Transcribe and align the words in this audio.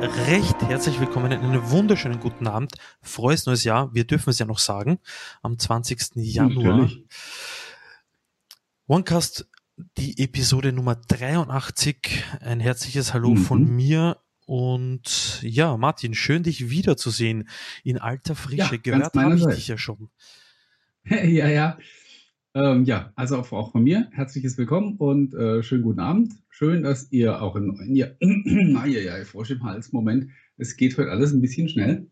recht 0.00 0.62
herzlich 0.62 1.00
willkommen 1.00 1.32
in 1.32 1.40
einen 1.40 1.70
wunderschönen 1.70 2.20
guten 2.20 2.46
Abend. 2.46 2.74
Frohes 3.02 3.46
neues 3.46 3.64
Jahr. 3.64 3.92
Wir 3.94 4.04
dürfen 4.04 4.30
es 4.30 4.38
ja 4.38 4.46
noch 4.46 4.58
sagen. 4.58 5.00
Am 5.42 5.58
20. 5.58 6.14
Januar. 6.14 6.78
Natürlich. 6.78 7.04
OneCast, 8.86 9.50
die 9.96 10.22
Episode 10.22 10.72
Nummer 10.72 10.94
83. 10.94 12.24
Ein 12.40 12.60
herzliches 12.60 13.12
Hallo 13.12 13.30
mhm. 13.30 13.38
von 13.38 13.68
mir. 13.74 14.18
Und 14.46 15.42
ja, 15.42 15.76
Martin, 15.76 16.14
schön 16.14 16.44
dich 16.44 16.70
wiederzusehen 16.70 17.48
in 17.82 17.98
alter 17.98 18.36
Frische. 18.36 18.76
Ja, 18.76 18.80
Gehört 18.80 19.14
habe 19.14 19.34
ich 19.34 19.46
dich 19.46 19.68
ja 19.68 19.78
schon. 19.78 20.10
ja, 21.04 21.48
ja. 21.48 21.76
Ähm, 22.54 22.84
ja, 22.84 23.12
also 23.14 23.36
auch, 23.36 23.52
auch, 23.52 23.72
von 23.72 23.82
mir 23.82 24.08
herzliches 24.12 24.56
Willkommen 24.56 24.96
und 24.96 25.34
äh, 25.34 25.62
schönen 25.62 25.82
guten 25.82 26.00
Abend. 26.00 26.32
Schön, 26.58 26.82
dass 26.82 27.12
ihr 27.12 27.40
auch 27.40 27.54
in, 27.54 27.72
in 27.76 27.94
ihr, 27.94 28.16
ah, 28.76 28.84
ja, 28.84 28.98
ja, 28.98 29.24
Frosch 29.24 29.52
im 29.52 29.62
Hals, 29.62 29.92
Moment, 29.92 30.32
es 30.56 30.76
geht 30.76 30.98
heute 30.98 31.12
alles 31.12 31.32
ein 31.32 31.40
bisschen 31.40 31.68
schnell. 31.68 32.10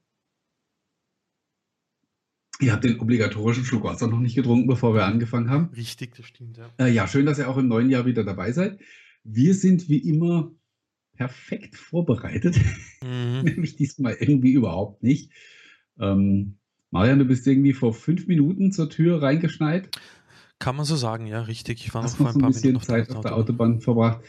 Ihr 2.60 2.72
habt 2.72 2.84
den 2.84 3.00
obligatorischen 3.00 3.64
Schluck 3.64 3.82
Wasser 3.82 4.06
noch 4.06 4.20
nicht 4.20 4.36
getrunken, 4.36 4.68
bevor 4.68 4.94
wir 4.94 5.04
angefangen 5.04 5.50
haben. 5.50 5.70
Richtig, 5.74 6.14
das 6.14 6.26
stimmt, 6.26 6.58
ja. 6.58 6.72
Äh, 6.78 6.92
ja, 6.92 7.08
schön, 7.08 7.26
dass 7.26 7.40
ihr 7.40 7.48
auch 7.48 7.56
im 7.56 7.66
neuen 7.66 7.90
Jahr 7.90 8.06
wieder 8.06 8.22
dabei 8.22 8.52
seid. 8.52 8.78
Wir 9.24 9.52
sind 9.52 9.88
wie 9.88 9.98
immer 9.98 10.52
perfekt 11.16 11.74
vorbereitet, 11.74 12.56
mhm. 13.02 13.40
nämlich 13.42 13.74
diesmal 13.74 14.14
irgendwie 14.20 14.52
überhaupt 14.52 15.02
nicht. 15.02 15.32
Ähm, 15.98 16.58
Marian, 16.92 17.18
du 17.18 17.24
bist 17.24 17.48
irgendwie 17.48 17.72
vor 17.72 17.92
fünf 17.92 18.28
Minuten 18.28 18.70
zur 18.70 18.90
Tür 18.90 19.22
reingeschneit. 19.22 19.90
Kann 20.58 20.76
man 20.76 20.84
so 20.84 20.96
sagen, 20.96 21.26
ja, 21.26 21.42
richtig. 21.42 21.84
Ich 21.84 21.94
war 21.94 22.02
Hast 22.02 22.18
noch 22.18 22.26
vor 22.26 22.34
ein 22.34 22.40
paar 22.40 22.48
ein 22.50 22.52
bisschen 22.52 22.68
Minuten 22.68 22.86
Zeit 22.86 23.10
auf 23.10 23.22
der 23.22 23.36
Autobahn 23.36 23.80
verbracht. 23.80 24.20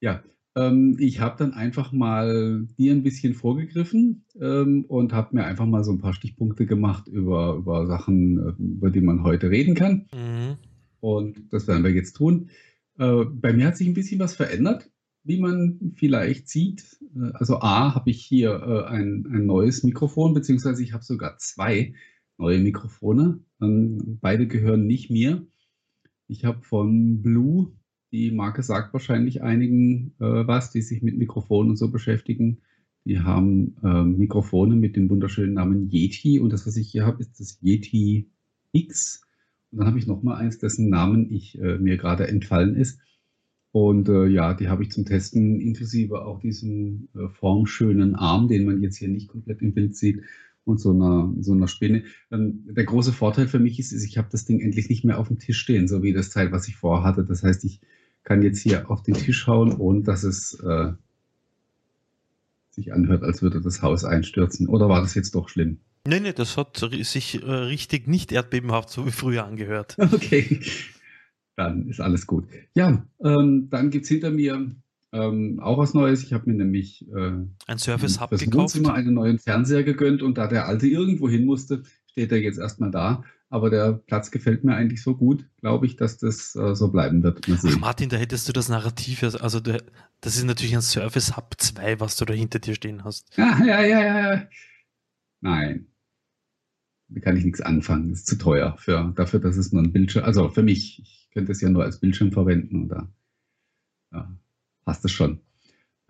Ja, 0.00 0.22
ähm, 0.56 0.96
ich 1.00 1.20
habe 1.20 1.36
dann 1.38 1.52
einfach 1.52 1.92
mal 1.92 2.66
dir 2.78 2.92
ein 2.92 3.02
bisschen 3.02 3.34
vorgegriffen 3.34 4.24
ähm, 4.40 4.84
und 4.86 5.12
habe 5.12 5.34
mir 5.34 5.44
einfach 5.44 5.66
mal 5.66 5.82
so 5.82 5.92
ein 5.92 6.00
paar 6.00 6.14
Stichpunkte 6.14 6.66
gemacht 6.66 7.08
über, 7.08 7.54
über 7.54 7.86
Sachen, 7.86 8.38
äh, 8.38 8.62
über 8.62 8.90
die 8.90 9.00
man 9.00 9.24
heute 9.24 9.50
reden 9.50 9.74
kann. 9.74 10.06
Mhm. 10.12 10.58
Und 11.00 11.52
das 11.52 11.66
werden 11.66 11.82
wir 11.82 11.90
jetzt 11.90 12.14
tun. 12.14 12.50
Äh, 12.98 13.24
bei 13.24 13.52
mir 13.52 13.66
hat 13.66 13.76
sich 13.76 13.88
ein 13.88 13.94
bisschen 13.94 14.20
was 14.20 14.36
verändert, 14.36 14.90
wie 15.24 15.40
man 15.40 15.92
vielleicht 15.96 16.48
sieht. 16.48 16.84
Äh, 17.16 17.32
also 17.34 17.58
A, 17.60 17.94
habe 17.94 18.10
ich 18.10 18.24
hier 18.24 18.50
äh, 18.50 18.84
ein, 18.92 19.26
ein 19.26 19.46
neues 19.46 19.82
Mikrofon, 19.82 20.34
beziehungsweise 20.34 20.82
ich 20.84 20.92
habe 20.92 21.02
sogar 21.02 21.36
zwei 21.38 21.94
neue 22.38 22.60
Mikrofone. 22.60 23.40
Ähm, 23.60 24.18
beide 24.20 24.46
gehören 24.46 24.86
nicht 24.86 25.10
mir. 25.10 25.46
Ich 26.26 26.44
habe 26.44 26.62
von 26.62 27.22
Blue, 27.22 27.72
die 28.12 28.30
Marke 28.30 28.62
sagt 28.62 28.92
wahrscheinlich 28.92 29.42
einigen 29.42 30.14
äh, 30.20 30.46
was, 30.46 30.70
die 30.70 30.82
sich 30.82 31.02
mit 31.02 31.18
Mikrofonen 31.18 31.70
und 31.70 31.76
so 31.76 31.90
beschäftigen. 31.90 32.58
Die 33.04 33.20
haben 33.20 33.76
äh, 33.82 34.02
Mikrofone 34.02 34.76
mit 34.76 34.96
dem 34.96 35.10
wunderschönen 35.10 35.54
Namen 35.54 35.90
Yeti 35.90 36.38
und 36.38 36.52
das, 36.52 36.66
was 36.66 36.76
ich 36.76 36.90
hier 36.90 37.04
habe, 37.04 37.20
ist 37.20 37.38
das 37.38 37.58
Yeti 37.60 38.30
X. 38.72 39.22
Und 39.70 39.78
dann 39.78 39.88
habe 39.88 39.98
ich 39.98 40.06
noch 40.06 40.22
mal 40.22 40.36
eins, 40.36 40.58
dessen 40.58 40.88
Namen 40.88 41.30
ich 41.30 41.58
äh, 41.58 41.78
mir 41.78 41.96
gerade 41.96 42.28
entfallen 42.28 42.76
ist. 42.76 43.00
Und 43.72 44.08
äh, 44.08 44.26
ja, 44.26 44.54
die 44.54 44.68
habe 44.68 44.84
ich 44.84 44.92
zum 44.92 45.04
Testen 45.04 45.60
inklusive 45.60 46.24
auch 46.24 46.38
diesem 46.38 47.08
äh, 47.14 47.28
formschönen 47.28 48.14
Arm, 48.14 48.46
den 48.48 48.64
man 48.64 48.80
jetzt 48.80 48.96
hier 48.96 49.08
nicht 49.08 49.28
komplett 49.28 49.60
im 49.60 49.74
Bild 49.74 49.96
sieht, 49.96 50.22
und 50.64 50.80
so 50.80 50.90
einer, 50.90 51.32
so 51.40 51.52
einer 51.52 51.68
Spinne. 51.68 52.04
Ähm, 52.30 52.64
der 52.66 52.84
große 52.84 53.12
Vorteil 53.12 53.48
für 53.48 53.58
mich 53.58 53.78
ist, 53.78 53.92
ist 53.92 54.04
ich 54.04 54.18
habe 54.18 54.28
das 54.30 54.44
Ding 54.44 54.60
endlich 54.60 54.88
nicht 54.88 55.04
mehr 55.04 55.18
auf 55.18 55.28
dem 55.28 55.38
Tisch 55.38 55.58
stehen, 55.58 55.88
so 55.88 56.02
wie 56.02 56.12
das 56.12 56.30
Teil, 56.30 56.52
was 56.52 56.68
ich 56.68 56.76
vorher 56.76 57.04
hatte. 57.04 57.24
Das 57.24 57.42
heißt, 57.42 57.64
ich 57.64 57.80
kann 58.22 58.42
jetzt 58.42 58.60
hier 58.60 58.90
auf 58.90 59.02
den 59.02 59.14
Tisch 59.14 59.46
hauen, 59.46 59.72
ohne 59.76 60.02
dass 60.02 60.24
es 60.24 60.54
äh, 60.60 60.92
sich 62.70 62.92
anhört, 62.92 63.22
als 63.22 63.42
würde 63.42 63.60
das 63.60 63.82
Haus 63.82 64.04
einstürzen. 64.04 64.68
Oder 64.68 64.88
war 64.88 65.00
das 65.00 65.14
jetzt 65.14 65.34
doch 65.34 65.48
schlimm? 65.48 65.78
Nee, 66.06 66.20
nee, 66.20 66.32
das 66.32 66.56
hat 66.56 66.76
sich 66.76 67.42
äh, 67.42 67.50
richtig 67.50 68.08
nicht 68.08 68.32
erdbebenhaft 68.32 68.90
so 68.90 69.06
wie 69.06 69.10
früher 69.10 69.44
angehört. 69.44 69.96
Okay, 70.12 70.60
dann 71.56 71.88
ist 71.88 72.00
alles 72.00 72.26
gut. 72.26 72.46
Ja, 72.74 73.06
ähm, 73.22 73.68
dann 73.70 73.90
gibt 73.90 74.04
es 74.04 74.08
hinter 74.08 74.30
mir 74.30 74.74
ähm, 75.14 75.60
auch 75.60 75.78
was 75.78 75.94
Neues. 75.94 76.24
Ich 76.24 76.32
habe 76.32 76.50
mir 76.50 76.56
nämlich 76.56 77.06
äh, 77.08 77.32
ein 77.66 77.78
Service 77.78 78.20
Hub 78.20 78.30
gekauft. 78.30 78.52
Wohnzimmer 78.52 78.94
einen 78.94 79.14
neuen 79.14 79.38
Fernseher 79.38 79.84
gegönnt 79.84 80.22
und 80.22 80.36
da 80.36 80.48
der 80.48 80.66
alte 80.66 80.88
irgendwo 80.88 81.28
hin 81.28 81.44
musste, 81.44 81.84
steht 82.10 82.32
er 82.32 82.42
jetzt 82.42 82.58
erstmal 82.58 82.90
da. 82.90 83.22
Aber 83.48 83.70
der 83.70 83.92
Platz 83.92 84.32
gefällt 84.32 84.64
mir 84.64 84.74
eigentlich 84.74 85.02
so 85.02 85.16
gut, 85.16 85.48
glaube 85.60 85.86
ich, 85.86 85.94
dass 85.94 86.18
das 86.18 86.56
äh, 86.56 86.74
so 86.74 86.88
bleiben 86.88 87.22
wird. 87.22 87.46
Ach 87.48 87.78
Martin, 87.78 88.08
da 88.08 88.16
hättest 88.16 88.48
du 88.48 88.52
das 88.52 88.68
Narrativ, 88.68 89.22
also 89.22 89.60
du, 89.60 89.80
das 90.20 90.36
ist 90.36 90.44
natürlich 90.44 90.74
ein 90.74 90.82
Service 90.82 91.36
Hub 91.36 91.54
2, 91.56 92.00
was 92.00 92.16
du 92.16 92.24
da 92.24 92.34
hinter 92.34 92.58
dir 92.58 92.74
stehen 92.74 93.04
hast. 93.04 93.36
Ja, 93.36 93.64
ja, 93.64 93.82
ja, 93.82 94.32
ja. 94.32 94.48
Nein. 95.40 95.86
Da 97.08 97.20
kann 97.20 97.36
ich 97.36 97.44
nichts 97.44 97.60
anfangen. 97.60 98.10
Das 98.10 98.20
ist 98.20 98.26
zu 98.26 98.38
teuer 98.38 98.76
für, 98.78 99.12
dafür, 99.14 99.38
dass 99.38 99.56
es 99.56 99.70
nur 99.70 99.82
ein 99.82 99.92
Bildschirm, 99.92 100.24
also 100.24 100.48
für 100.48 100.64
mich, 100.64 101.00
ich 101.02 101.30
könnte 101.32 101.52
es 101.52 101.60
ja 101.60 101.68
nur 101.68 101.84
als 101.84 102.00
Bildschirm 102.00 102.32
verwenden 102.32 102.86
oder 102.86 103.12
ja, 104.12 104.36
passt 104.84 105.04
es 105.04 105.12
schon. 105.12 105.40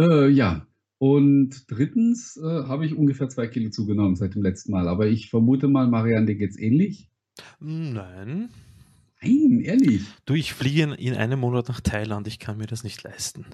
Äh, 0.01 0.29
ja, 0.29 0.67
und 0.99 1.71
drittens 1.71 2.37
äh, 2.37 2.43
habe 2.43 2.87
ich 2.87 2.95
ungefähr 2.95 3.29
zwei 3.29 3.47
Kilo 3.47 3.71
zugenommen 3.71 4.17
seit 4.17 4.35
dem 4.35 4.43
letzten 4.43 4.73
Mal. 4.73 4.89
Aber 4.89 5.07
ich 5.07 5.29
vermute 5.29 5.69
mal, 5.69 5.87
Marianne, 5.87 6.27
dir 6.27 6.37
geht's 6.37 6.59
ähnlich? 6.59 7.11
Nein. 7.61 8.49
Nein, 9.21 9.61
ehrlich. 9.61 10.03
Du, 10.25 10.35
ich 10.35 10.55
fliege 10.55 10.83
in 10.95 11.15
einem 11.15 11.41
Monat 11.41 11.69
nach 11.69 11.81
Thailand. 11.81 12.27
Ich 12.27 12.39
kann 12.39 12.59
mir 12.59 12.67
das 12.67 12.85
nicht 12.85 13.03
leisten. 13.03 13.47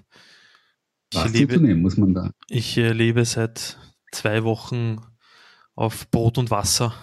Ich 1.12 1.18
Was 1.18 1.32
lebe, 1.32 1.54
zuzunehmen 1.54 1.82
muss 1.82 1.96
man 1.96 2.14
da? 2.14 2.30
Ich 2.48 2.76
äh, 2.76 2.92
lebe 2.92 3.24
seit 3.24 3.78
zwei 4.12 4.44
Wochen 4.44 4.98
auf 5.74 6.10
Brot 6.10 6.38
und 6.38 6.50
Wasser. 6.50 6.94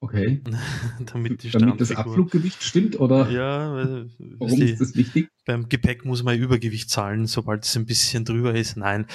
Okay. 0.00 0.40
damit, 1.12 1.42
die 1.42 1.50
damit 1.50 1.80
das 1.80 1.90
Abfluggewicht 1.90 2.62
stimmt, 2.62 3.00
oder? 3.00 3.28
Ja, 3.30 4.06
warum 4.18 4.62
ist 4.62 4.80
das 4.80 4.94
wichtig? 4.94 5.28
Beim 5.44 5.68
Gepäck 5.68 6.04
muss 6.04 6.22
man 6.22 6.38
Übergewicht 6.38 6.88
zahlen, 6.88 7.26
sobald 7.26 7.64
es 7.64 7.76
ein 7.76 7.86
bisschen 7.86 8.24
drüber 8.24 8.54
ist. 8.54 8.76
Nein. 8.76 9.06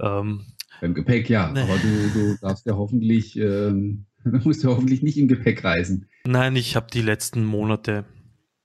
Ähm, 0.00 0.44
beim 0.80 0.94
Gepäck 0.94 1.28
ja, 1.28 1.50
ne. 1.50 1.62
aber 1.62 1.76
du, 1.78 2.10
du 2.14 2.36
darfst 2.40 2.66
ja 2.66 2.76
hoffentlich, 2.76 3.36
ähm, 3.36 4.06
musst 4.44 4.62
ja 4.62 4.70
hoffentlich 4.70 5.02
nicht 5.02 5.18
im 5.18 5.26
Gepäck 5.26 5.64
reisen. 5.64 6.08
Nein, 6.24 6.54
ich 6.54 6.76
habe 6.76 6.86
die 6.92 7.02
letzten 7.02 7.44
Monate 7.44 8.04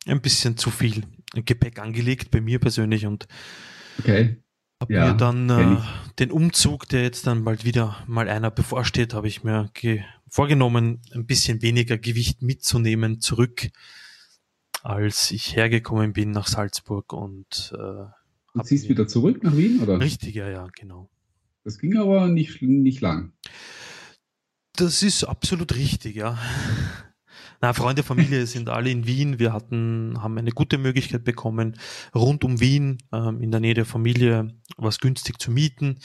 ein 0.06 0.22
bisschen 0.22 0.58
zu 0.58 0.70
viel 0.70 1.04
Gepäck 1.34 1.80
angelegt, 1.80 2.30
bei 2.30 2.42
mir 2.42 2.60
persönlich 2.60 3.08
und 3.08 3.28
okay. 3.98 4.38
Habe 4.84 4.94
ja, 4.94 5.12
mir 5.12 5.18
dann 5.18 5.50
äh, 5.50 5.78
den 6.20 6.32
Umzug, 6.32 6.88
der 6.90 7.04
jetzt 7.04 7.26
dann 7.26 7.44
bald 7.44 7.66
wieder 7.66 8.04
mal 8.08 8.30
einer 8.30 8.52
bevorsteht, 8.52 9.14
habe 9.14 9.28
ich 9.28 9.44
mir 9.44 9.70
vorgenommen, 10.30 11.02
ein 11.14 11.26
bisschen 11.26 11.62
weniger 11.62 11.98
Gewicht 11.98 12.42
mitzunehmen 12.42 13.20
zurück, 13.20 13.70
als 14.82 15.32
ich 15.32 15.56
hergekommen 15.56 16.14
bin 16.14 16.32
nach 16.32 16.48
Salzburg 16.48 17.14
und 17.14 17.74
äh, 17.78 18.06
Du 18.56 18.62
ziehst 18.62 18.88
wieder 18.88 19.08
zurück 19.08 19.44
nach 19.44 19.58
Wien, 19.58 19.82
oder? 19.82 20.00
Richtig, 20.00 20.36
ja, 20.36 20.48
ja, 20.48 20.68
genau. 20.78 21.10
Das 21.64 21.80
ging 21.80 21.98
aber 21.98 22.28
nicht, 22.28 22.62
nicht 22.62 23.02
lang. 23.02 23.34
Das 24.76 25.02
ist 25.02 25.24
absolut 25.24 25.76
richtig, 25.76 26.16
ja. 26.16 26.38
Na, 27.64 27.72
Freunde, 27.72 28.04
Familie 28.04 28.46
sind 28.46 28.68
alle 28.68 28.90
in 28.90 29.08
Wien. 29.08 29.40
Wir 29.40 29.54
hatten, 29.54 30.22
haben 30.22 30.38
eine 30.38 30.52
gute 30.52 30.78
Möglichkeit 30.78 31.24
bekommen, 31.24 31.80
rund 32.14 32.44
um 32.44 32.60
Wien, 32.60 32.98
ähm, 33.14 33.42
in 33.42 33.52
der 33.52 33.62
Nähe 33.62 33.74
der 33.74 33.86
Familie, 33.86 34.54
was 34.76 35.00
günstig 35.00 35.40
zu 35.40 35.50
mieten. 35.50 36.00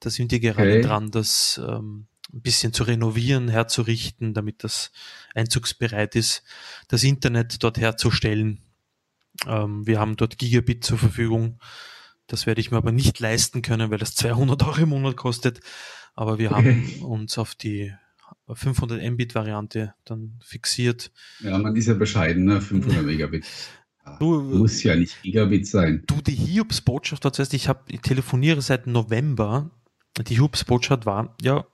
Da 0.00 0.10
sind 0.10 0.32
wir 0.32 0.38
gerade 0.38 0.70
okay. 0.70 0.82
dran, 0.82 1.10
das 1.10 1.58
ähm, 1.66 2.08
ein 2.30 2.42
bisschen 2.42 2.74
zu 2.74 2.82
renovieren, 2.82 3.48
herzurichten, 3.48 4.34
damit 4.34 4.62
das 4.64 4.92
einzugsbereit 5.34 6.14
ist, 6.14 6.42
das 6.88 7.02
Internet 7.04 7.62
dort 7.64 7.78
herzustellen. 7.78 8.60
Ähm, 9.46 9.86
wir 9.86 10.00
haben 10.00 10.16
dort 10.16 10.36
Gigabit 10.36 10.84
zur 10.84 10.98
Verfügung. 10.98 11.58
Das 12.26 12.44
werde 12.44 12.60
ich 12.60 12.70
mir 12.70 12.76
aber 12.76 12.92
nicht 12.92 13.18
leisten 13.18 13.62
können, 13.62 13.90
weil 13.90 13.96
das 13.96 14.14
200 14.14 14.62
Euro 14.62 14.80
im 14.82 14.90
Monat 14.90 15.16
kostet. 15.16 15.60
Aber 16.14 16.38
wir 16.38 16.50
haben 16.50 17.00
uns 17.00 17.38
auf 17.38 17.54
die 17.54 17.94
500 18.52 19.02
Mbit 19.12 19.34
Variante 19.34 19.94
dann 20.04 20.38
fixiert. 20.42 21.10
Ja, 21.40 21.58
man 21.58 21.76
ist 21.76 21.86
ja 21.86 21.94
bescheiden, 21.94 22.44
ne? 22.44 22.60
500 22.60 23.02
Megabit. 23.06 23.44
Du, 24.18 24.40
Muss 24.40 24.82
ja 24.82 24.96
nicht 24.96 25.22
Gigabit 25.22 25.66
sein. 25.66 26.02
Du, 26.06 26.22
die 26.22 26.34
Hiobs-Botschaft, 26.34 27.24
das 27.24 27.38
heißt, 27.38 27.52
ich, 27.52 27.68
hab, 27.68 27.90
ich 27.92 28.00
telefoniere 28.00 28.62
seit 28.62 28.86
November 28.86 29.70
die 30.24 30.40
Hubs-Botschaft 30.40 31.06
war, 31.06 31.36
ja, 31.40 31.64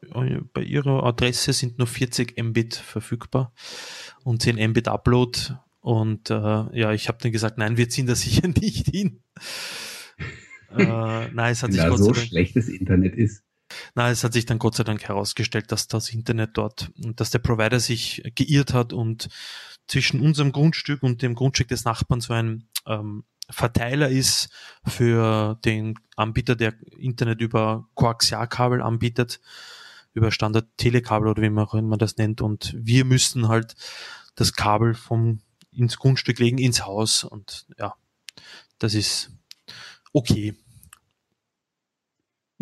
bei 0.52 0.62
Ihrer 0.62 1.04
Adresse 1.04 1.52
sind 1.52 1.78
nur 1.78 1.86
40 1.86 2.42
Mbit 2.42 2.74
verfügbar 2.74 3.54
und 4.22 4.42
10 4.42 4.56
Mbit 4.70 4.88
Upload. 4.88 5.38
Und 5.80 6.30
äh, 6.30 6.34
ja, 6.34 6.92
ich 6.92 7.08
habe 7.08 7.18
dann 7.20 7.32
gesagt, 7.32 7.58
nein, 7.58 7.76
wir 7.76 7.88
ziehen 7.88 8.06
da 8.06 8.14
sicher 8.14 8.48
nicht 8.60 8.88
hin. 8.88 9.20
äh, 10.76 11.28
nein, 11.32 11.52
es 11.52 11.62
hat 11.62 11.72
sich 11.72 11.82
ja, 11.82 11.96
so 11.96 12.14
schlechtes 12.14 12.68
Internet 12.68 13.16
ist. 13.16 13.44
Na, 13.94 14.10
es 14.10 14.24
hat 14.24 14.32
sich 14.32 14.46
dann 14.46 14.58
Gott 14.58 14.74
sei 14.74 14.84
Dank 14.84 15.02
herausgestellt, 15.02 15.72
dass 15.72 15.88
das 15.88 16.10
Internet 16.10 16.50
dort, 16.54 16.90
dass 16.96 17.30
der 17.30 17.38
Provider 17.38 17.80
sich 17.80 18.22
geirrt 18.34 18.74
hat 18.74 18.92
und 18.92 19.28
zwischen 19.86 20.20
unserem 20.20 20.52
Grundstück 20.52 21.02
und 21.02 21.22
dem 21.22 21.34
Grundstück 21.34 21.68
des 21.68 21.84
Nachbarn 21.84 22.20
so 22.20 22.32
ein 22.32 22.68
ähm, 22.86 23.24
Verteiler 23.50 24.08
ist 24.08 24.48
für 24.86 25.58
den 25.64 25.98
Anbieter, 26.16 26.56
der 26.56 26.74
Internet 26.98 27.40
über 27.40 27.86
Koaxialkabel 27.94 28.80
anbietet, 28.80 29.40
über 30.14 30.30
Standard 30.30 30.66
Telekabel 30.78 31.28
oder 31.28 31.42
wie 31.42 31.50
man 31.50 31.66
auch 31.66 31.74
immer 31.74 31.98
das 31.98 32.16
nennt. 32.16 32.40
Und 32.40 32.74
wir 32.78 33.04
müssten 33.04 33.48
halt 33.48 33.74
das 34.34 34.54
Kabel 34.54 34.94
vom 34.94 35.40
ins 35.72 35.98
Grundstück 35.98 36.38
legen, 36.38 36.58
ins 36.58 36.86
Haus. 36.86 37.24
Und 37.24 37.66
ja, 37.78 37.94
das 38.78 38.94
ist 38.94 39.30
okay. 40.12 40.54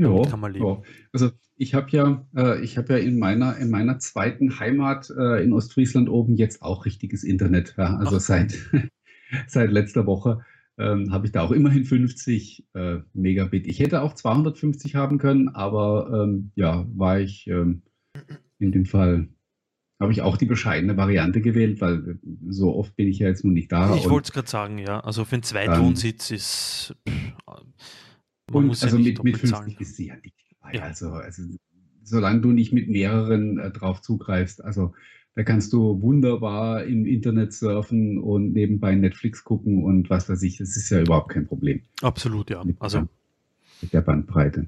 Ja, 0.03 0.23
kann 0.23 0.41
man 0.41 0.53
leben. 0.53 0.67
Ja. 0.67 0.83
Also 1.13 1.31
ich 1.57 1.75
habe 1.75 1.91
ja, 1.91 2.27
äh, 2.37 2.63
ich 2.63 2.77
habe 2.79 2.95
ja 2.95 2.99
in 2.99 3.19
meiner 3.19 3.57
in 3.57 3.71
meiner 3.71 3.99
zweiten 3.99 4.59
Heimat 4.59 5.11
äh, 5.11 5.43
in 5.43 5.53
Ostfriesland 5.53 6.09
oben 6.09 6.37
jetzt 6.37 6.63
auch 6.63 6.85
richtiges 6.85 7.25
Internet. 7.25 7.75
Ja? 7.79 7.97
Also 7.97 8.17
Ach. 8.17 8.21
seit 8.21 8.55
seit 9.47 9.71
letzter 9.71 10.07
Woche 10.07 10.45
ähm, 10.79 11.13
habe 11.13 11.27
ich 11.27 11.33
da 11.33 11.43
auch 11.43 11.53
immerhin 11.53 11.85
50 11.85 12.67
äh, 12.75 12.99
Megabit. 13.13 13.67
Ich 13.67 13.81
hätte 13.81 14.03
auch 14.03 14.15
250 14.15 14.95
haben 14.95 15.19
können, 15.19 15.49
aber 15.49 16.25
ähm, 16.25 16.51
ja, 16.55 16.87
war 16.95 17.21
ich 17.21 17.47
ähm, 17.47 17.83
in 18.59 18.73
dem 18.73 18.87
Fall 18.87 19.29
habe 20.01 20.13
ich 20.13 20.23
auch 20.23 20.37
die 20.37 20.47
bescheidene 20.47 20.97
Variante 20.97 21.41
gewählt, 21.41 21.81
weil 21.81 22.19
so 22.49 22.75
oft 22.75 22.97
bin 22.97 23.09
ich 23.09 23.21
ja 23.21 23.29
jetzt 23.29 23.45
nun 23.45 23.55
nicht 23.55 23.71
da. 23.71 23.95
Ich 23.95 24.11
wollte 24.11 24.27
es 24.27 24.33
gerade 24.33 24.49
sagen, 24.49 24.79
ja. 24.79 25.01
Also 25.01 25.25
für 25.25 25.37
einen 25.37 25.45
Zweitwohnsitz 25.45 26.31
ist. 26.33 26.97
Man 28.53 28.71
und 28.71 28.83
also 28.83 28.97
ja 28.97 29.03
mit, 29.03 29.25
mit 29.25 29.37
50 29.37 29.51
zahlen. 29.51 29.77
ist 29.79 29.97
sie 29.97 30.09
ja 30.09 30.17
nicht 30.17 30.35
dabei. 30.61 30.77
Ja. 30.77 30.83
Also, 30.83 31.11
also 31.11 31.43
solange 32.03 32.41
du 32.41 32.53
nicht 32.53 32.73
mit 32.73 32.89
mehreren 32.89 33.59
äh, 33.59 33.71
drauf 33.71 34.03
zugreifst, 34.03 34.65
also 34.65 34.93
da 35.35 35.45
kannst 35.45 35.73
du 35.73 36.03
wunderbar 36.03 36.85
im 36.85 37.07
Internet 37.07 37.55
surfen 37.55 38.19
und 38.19 38.53
nebenbei 38.53 38.95
Netflix 38.95 39.45
gucken 39.45 39.83
und 39.83 40.11
was 40.11 40.29
weiß 40.29 40.43
ich. 40.43 40.59
Das 40.59 40.77
ist 40.77 40.91
ja 40.91 41.01
überhaupt 41.01 41.31
kein 41.31 41.47
Problem. 41.47 41.81
Absolut, 42.03 42.51
ja. 42.51 42.63
Mit, 42.63 42.77
also 42.81 43.09
mit 43.81 43.93
der 43.93 44.03
Bandbreite. 44.03 44.67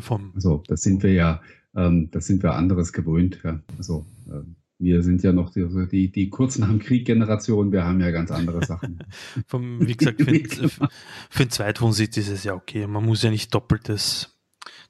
Vom 0.00 0.32
also 0.34 0.62
das 0.66 0.80
sind 0.82 1.02
wir 1.02 1.12
ja, 1.12 1.40
ähm, 1.76 2.08
das 2.10 2.26
sind 2.26 2.42
wir 2.42 2.54
anderes 2.54 2.92
gewöhnt. 2.92 3.40
Ja. 3.44 3.60
Also 3.78 4.04
ähm, 4.28 4.56
wir 4.82 5.02
sind 5.02 5.22
ja 5.22 5.32
noch 5.32 5.50
die, 5.50 5.66
die, 5.90 6.10
die 6.10 6.28
kurz 6.28 6.58
nach 6.58 6.68
dem 6.68 6.80
Krieg 6.80 7.06
Generation, 7.06 7.72
wir 7.72 7.84
haben 7.84 8.00
ja 8.00 8.10
ganz 8.10 8.30
andere 8.30 8.64
Sachen. 8.64 8.98
Vom, 9.46 9.86
wie 9.86 9.96
gesagt, 9.96 10.20
für, 10.22 10.68
für 10.68 11.42
einen 11.42 11.50
Zweitwohnsitz 11.50 12.16
ist 12.16 12.28
es 12.28 12.44
ja 12.44 12.54
okay. 12.54 12.86
Man 12.86 13.04
muss 13.04 13.22
ja 13.22 13.30
nicht 13.30 13.54
doppeltes, 13.54 14.38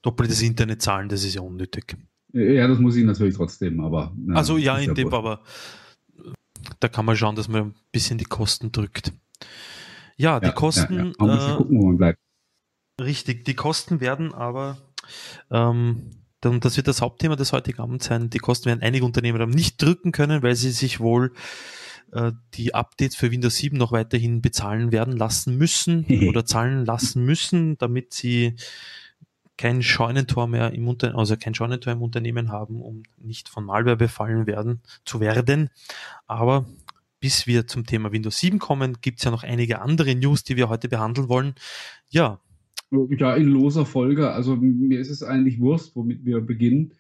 doppeltes 0.01 0.43
Internet 0.43 0.83
zahlen, 0.83 1.09
das 1.09 1.25
ist 1.25 1.35
ja 1.35 1.43
unnötig. 1.43 1.97
Ja, 2.33 2.67
das 2.67 2.79
muss 2.79 2.97
ich 2.97 3.05
natürlich 3.05 3.37
trotzdem, 3.37 3.81
aber. 3.81 4.17
Ja, 4.27 4.35
also 4.35 4.57
ja, 4.57 4.79
in 4.79 4.95
dem, 4.95 5.13
aber 5.13 5.43
da 6.81 6.89
kann 6.89 7.05
man 7.05 7.17
schauen, 7.17 7.37
dass 7.37 7.49
man 7.49 7.63
ein 7.63 7.75
bisschen 7.93 8.19
die 8.19 8.25
Kosten 8.25 8.73
drückt. 8.73 9.13
Ja, 10.17 10.41
die 10.41 10.47
ja, 10.47 10.53
Kosten. 10.53 10.95
Ja, 10.95 11.27
muss 11.27 11.45
äh, 11.45 11.57
gucken, 11.57 11.79
wo 11.79 11.87
man 11.87 11.97
bleibt. 11.99 12.19
Richtig, 13.01 13.45
die 13.45 13.55
Kosten 13.55 14.01
werden 14.01 14.33
aber, 14.33 14.79
ähm, 15.51 16.22
das 16.43 16.77
wird 16.77 16.89
das 16.89 17.01
Hauptthema 17.01 17.37
des 17.37 17.53
heutigen 17.53 17.81
Abends 17.81 18.07
sein, 18.07 18.31
die 18.31 18.39
Kosten 18.39 18.67
werden 18.67 18.83
einige 18.83 19.05
Unternehmen 19.05 19.49
nicht 19.51 19.81
drücken 19.81 20.13
können, 20.13 20.43
weil 20.43 20.57
sie 20.57 20.71
sich 20.71 21.01
wohl 21.01 21.33
äh, 22.13 22.33
die 22.55 22.75
Updates 22.75 23.17
für 23.17 23.31
Windows 23.31 23.57
7 23.57 23.77
noch 23.77 23.93
weiterhin 23.93 24.43
bezahlen 24.43 24.93
werden 24.93 25.17
lassen 25.17 25.57
müssen 25.57 26.05
oder 26.29 26.45
zahlen 26.45 26.85
lassen 26.85 27.25
müssen, 27.25 27.79
damit 27.79 28.13
sie 28.13 28.57
kein 29.57 29.83
Scheunentor 29.83 30.49
mehr 30.49 30.73
im 30.73 30.89
Unternehmen, 30.89 31.19
also 31.19 31.37
kein 31.37 31.55
Scheunentor 31.55 31.93
im 31.93 32.03
Unternehmen 32.03 32.51
haben, 32.51 32.81
um 32.81 33.05
nicht 33.19 33.49
von 33.49 33.65
Malware 33.65 33.97
befallen 33.97 34.47
werden 34.47 34.81
zu 35.05 35.21
werden. 35.21 35.71
Aber 36.27 36.67
bis 37.21 37.47
wir 37.47 37.69
zum 37.69 37.87
Thema 37.87 38.11
Windows 38.11 38.39
7 38.39 38.59
kommen, 38.59 38.99
gibt 39.01 39.21
es 39.21 39.25
ja 39.25 39.31
noch 39.31 39.45
einige 39.45 39.81
andere 39.81 40.15
News, 40.17 40.43
die 40.43 40.57
wir 40.57 40.69
heute 40.69 40.89
behandeln 40.89 41.29
wollen. 41.29 41.55
Ja. 42.11 42.41
Ja, 42.93 43.35
in 43.35 43.47
loser 43.47 43.87
Folge. 43.87 44.31
Also 44.31 44.57
mir 44.57 45.01
ist 45.01 45.11
es 45.11 45.23
eigentlich 45.23 45.61
Wurst, 45.61 45.97
womit 45.97 46.25
wir 46.25 46.41
beginnen. 46.41 46.93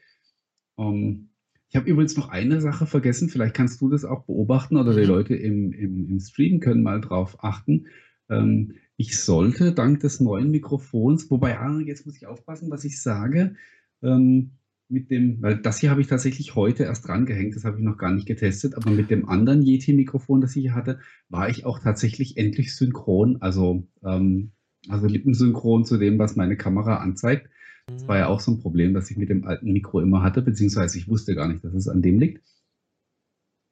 Ähm, 0.78 1.28
ich 1.68 1.76
habe 1.76 1.88
übrigens 1.88 2.16
noch 2.16 2.28
eine 2.28 2.60
Sache 2.60 2.86
vergessen, 2.86 3.28
vielleicht 3.28 3.54
kannst 3.54 3.80
du 3.80 3.88
das 3.88 4.04
auch 4.04 4.24
beobachten 4.24 4.76
oder 4.76 4.94
die 4.94 5.02
mhm. 5.02 5.08
Leute 5.08 5.34
im, 5.34 5.72
im, 5.72 6.08
im 6.08 6.20
Stream 6.20 6.60
können 6.60 6.82
mal 6.82 7.00
drauf 7.00 7.42
achten. 7.42 7.86
Ähm, 8.28 8.74
ich 8.96 9.18
sollte 9.18 9.72
dank 9.72 10.00
des 10.00 10.20
neuen 10.20 10.50
Mikrofons, 10.50 11.30
wobei, 11.30 11.58
ah, 11.58 11.80
jetzt 11.80 12.06
muss 12.06 12.16
ich 12.16 12.26
aufpassen, 12.26 12.70
was 12.70 12.84
ich 12.84 13.00
sage, 13.00 13.56
ähm, 14.02 14.52
mit 14.88 15.10
dem, 15.10 15.40
weil 15.40 15.56
das 15.56 15.78
hier 15.78 15.90
habe 15.90 16.02
ich 16.02 16.06
tatsächlich 16.06 16.54
heute 16.54 16.84
erst 16.84 17.08
drangehängt, 17.08 17.56
das 17.56 17.64
habe 17.64 17.78
ich 17.78 17.84
noch 17.84 17.96
gar 17.96 18.12
nicht 18.12 18.26
getestet, 18.26 18.74
aber 18.76 18.90
mit 18.90 19.10
dem 19.10 19.28
anderen 19.28 19.62
Yeti-Mikrofon, 19.62 20.42
das 20.42 20.54
ich 20.54 20.62
hier 20.62 20.74
hatte, 20.74 21.00
war 21.30 21.48
ich 21.48 21.64
auch 21.64 21.78
tatsächlich 21.78 22.36
endlich 22.36 22.76
synchron, 22.76 23.38
also, 23.40 23.86
ähm, 24.04 24.52
also 24.88 25.06
lippensynchron 25.06 25.84
zu 25.84 25.98
dem, 25.98 26.18
was 26.18 26.36
meine 26.36 26.56
Kamera 26.56 26.96
anzeigt. 26.96 27.48
Das 27.86 28.06
war 28.06 28.18
ja 28.18 28.28
auch 28.28 28.40
so 28.40 28.52
ein 28.52 28.60
Problem, 28.60 28.94
das 28.94 29.10
ich 29.10 29.16
mit 29.16 29.28
dem 29.28 29.44
alten 29.44 29.72
Mikro 29.72 30.00
immer 30.00 30.22
hatte, 30.22 30.42
beziehungsweise 30.42 30.98
ich 30.98 31.08
wusste 31.08 31.34
gar 31.34 31.48
nicht, 31.48 31.64
dass 31.64 31.74
es 31.74 31.88
an 31.88 32.02
dem 32.02 32.18
liegt. 32.18 32.42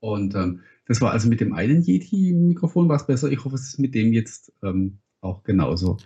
Und 0.00 0.34
ähm, 0.34 0.60
das 0.86 1.00
war 1.00 1.12
also 1.12 1.28
mit 1.28 1.40
dem 1.40 1.52
einen 1.52 1.82
Yeti-Mikrofon 1.82 2.88
war 2.88 2.96
es 2.96 3.06
besser. 3.06 3.30
Ich 3.30 3.44
hoffe, 3.44 3.54
es 3.54 3.68
ist 3.68 3.78
mit 3.78 3.94
dem 3.94 4.12
jetzt 4.12 4.52
ähm, 4.62 4.98
auch 5.20 5.44
genauso. 5.44 5.98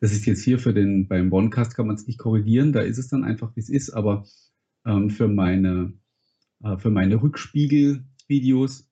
Das 0.00 0.12
ist 0.12 0.26
jetzt 0.26 0.42
hier 0.42 0.58
für 0.58 0.74
den, 0.74 1.06
beim 1.06 1.32
Onecast 1.32 1.76
kann 1.76 1.86
man 1.86 1.96
es 1.96 2.06
nicht 2.06 2.18
korrigieren, 2.18 2.72
da 2.72 2.80
ist 2.80 2.98
es 2.98 3.08
dann 3.08 3.24
einfach, 3.24 3.54
wie 3.54 3.60
es 3.60 3.68
ist, 3.68 3.90
aber 3.90 4.26
ähm, 4.84 5.10
für 5.10 5.28
meine, 5.28 5.92
äh, 6.62 6.90
meine 6.90 7.22
Rückspiegel-Videos 7.22 8.88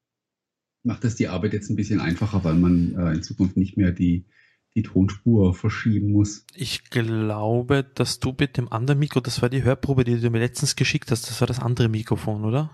macht 0.85 1.05
das 1.05 1.17
die 1.17 1.29
Arbeit 1.29 1.53
jetzt 1.53 1.71
ein 1.71 1.77
bisschen 1.77 2.01
einfacher, 2.01 2.45
weil 2.45 2.55
man 2.55 2.95
äh, 2.95 3.15
in 3.15 3.23
Zukunft 3.23 3.57
nicht 3.57 3.77
mehr 3.77 3.93
die, 3.93 4.25
die 4.75 4.83
Tonspur 4.83 5.55
verschieben 5.55 6.13
muss. 6.13 6.47
Ich 6.55 6.85
glaube, 6.85 7.85
dass 7.95 8.21
du 8.21 8.35
mit 8.39 8.57
dem 8.57 8.73
anderen 8.73 8.99
Mikro, 8.99 9.21
das 9.21 9.43
war 9.43 9.49
die 9.49 9.63
Hörprobe, 9.63 10.05
die 10.05 10.19
du 10.19 10.31
mir 10.31 10.39
letztens 10.39 10.77
geschickt 10.77 11.11
hast, 11.11 11.29
das 11.29 11.41
war 11.41 11.47
das 11.47 11.61
andere 11.61 11.89
Mikrofon, 11.89 12.45
oder? 12.45 12.71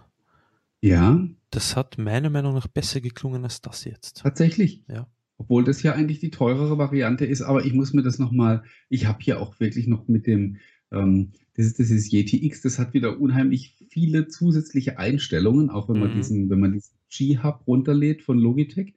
Ja. 0.81 1.27
Das 1.51 1.77
hat 1.77 1.99
meiner 1.99 2.31
Meinung 2.31 2.55
nach 2.55 2.69
besser 2.69 3.01
geklungen 3.01 3.43
als 3.45 3.61
das 3.61 3.85
jetzt. 3.85 4.19
Tatsächlich. 4.19 4.85
Ja. 4.89 5.09
Obwohl 5.39 5.65
das 5.65 5.83
ja 5.83 5.93
eigentlich 5.93 6.21
die 6.21 6.31
teurere 6.31 6.79
Variante 6.79 7.25
ist, 7.25 7.43
aber 7.43 7.65
ich 7.65 7.73
muss 7.73 7.93
mir 7.93 8.03
das 8.03 8.19
nochmal, 8.19 8.63
ich 8.89 9.07
habe 9.07 9.19
hier 9.21 9.41
auch 9.41 9.59
wirklich 9.61 9.87
noch 9.87 10.09
mit 10.09 10.27
dem, 10.27 10.59
ähm, 10.93 11.33
das, 11.55 11.67
ist, 11.67 11.79
das 11.79 11.91
ist 11.91 12.13
Yeti 12.13 12.45
X, 12.45 12.63
das 12.63 12.79
hat 12.79 12.95
wieder 12.95 13.21
unheimlich 13.21 13.77
viele 13.89 14.29
zusätzliche 14.29 14.99
Einstellungen, 14.99 15.71
auch 15.71 15.89
wenn 15.89 16.01
man 16.01 16.11
mhm. 16.11 16.17
diesen, 16.17 16.51
wenn 16.51 16.61
man 16.61 16.73
diesen 16.73 16.95
G-Hub 17.11 17.67
runterlädt 17.67 18.23
von 18.23 18.39
Logitech. 18.39 18.95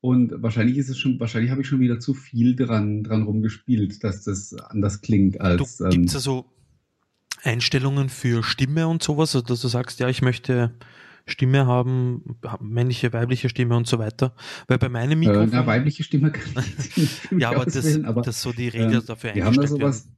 Und 0.00 0.42
wahrscheinlich 0.42 0.76
ist 0.76 0.88
es 0.88 0.98
schon, 0.98 1.18
wahrscheinlich 1.18 1.50
habe 1.50 1.62
ich 1.62 1.66
schon 1.66 1.80
wieder 1.80 1.98
zu 1.98 2.14
viel 2.14 2.54
dran, 2.54 3.02
dran 3.02 3.24
rumgespielt, 3.24 4.04
dass 4.04 4.22
das 4.22 4.54
anders 4.54 5.00
klingt 5.00 5.40
als. 5.40 5.78
Du, 5.78 5.84
ähm, 5.84 5.90
Gibt 5.90 6.08
es 6.10 6.14
also 6.14 6.44
Einstellungen 7.42 8.08
für 8.08 8.42
Stimme 8.42 8.86
und 8.86 9.02
sowas, 9.02 9.34
also 9.34 9.46
dass 9.46 9.60
du 9.60 9.68
sagst, 9.68 9.98
ja, 10.00 10.08
ich 10.08 10.22
möchte 10.22 10.72
Stimme 11.26 11.66
haben, 11.66 12.38
männliche, 12.60 13.12
weibliche 13.12 13.48
Stimme 13.48 13.76
und 13.76 13.86
so 13.86 13.98
weiter. 13.98 14.34
Weil 14.66 14.78
bei 14.78 14.88
meinem 14.88 15.18
Mikrofon. 15.18 15.48
Äh, 15.48 15.52
na, 15.52 15.66
weibliche 15.66 16.02
Stimme 16.02 16.32
kann 16.32 16.64
ich 16.64 16.96
nicht 16.96 17.32
Ja, 17.38 17.50
aber 17.50 17.64
das, 17.64 18.04
aber 18.04 18.22
das 18.22 18.40
so 18.40 18.52
die 18.52 18.68
Regel 18.68 18.98
äh, 18.98 19.04
dafür 19.04 19.34
wir 19.34 19.44
haben 19.44 19.56
da 19.56 19.66
sowas, 19.66 20.08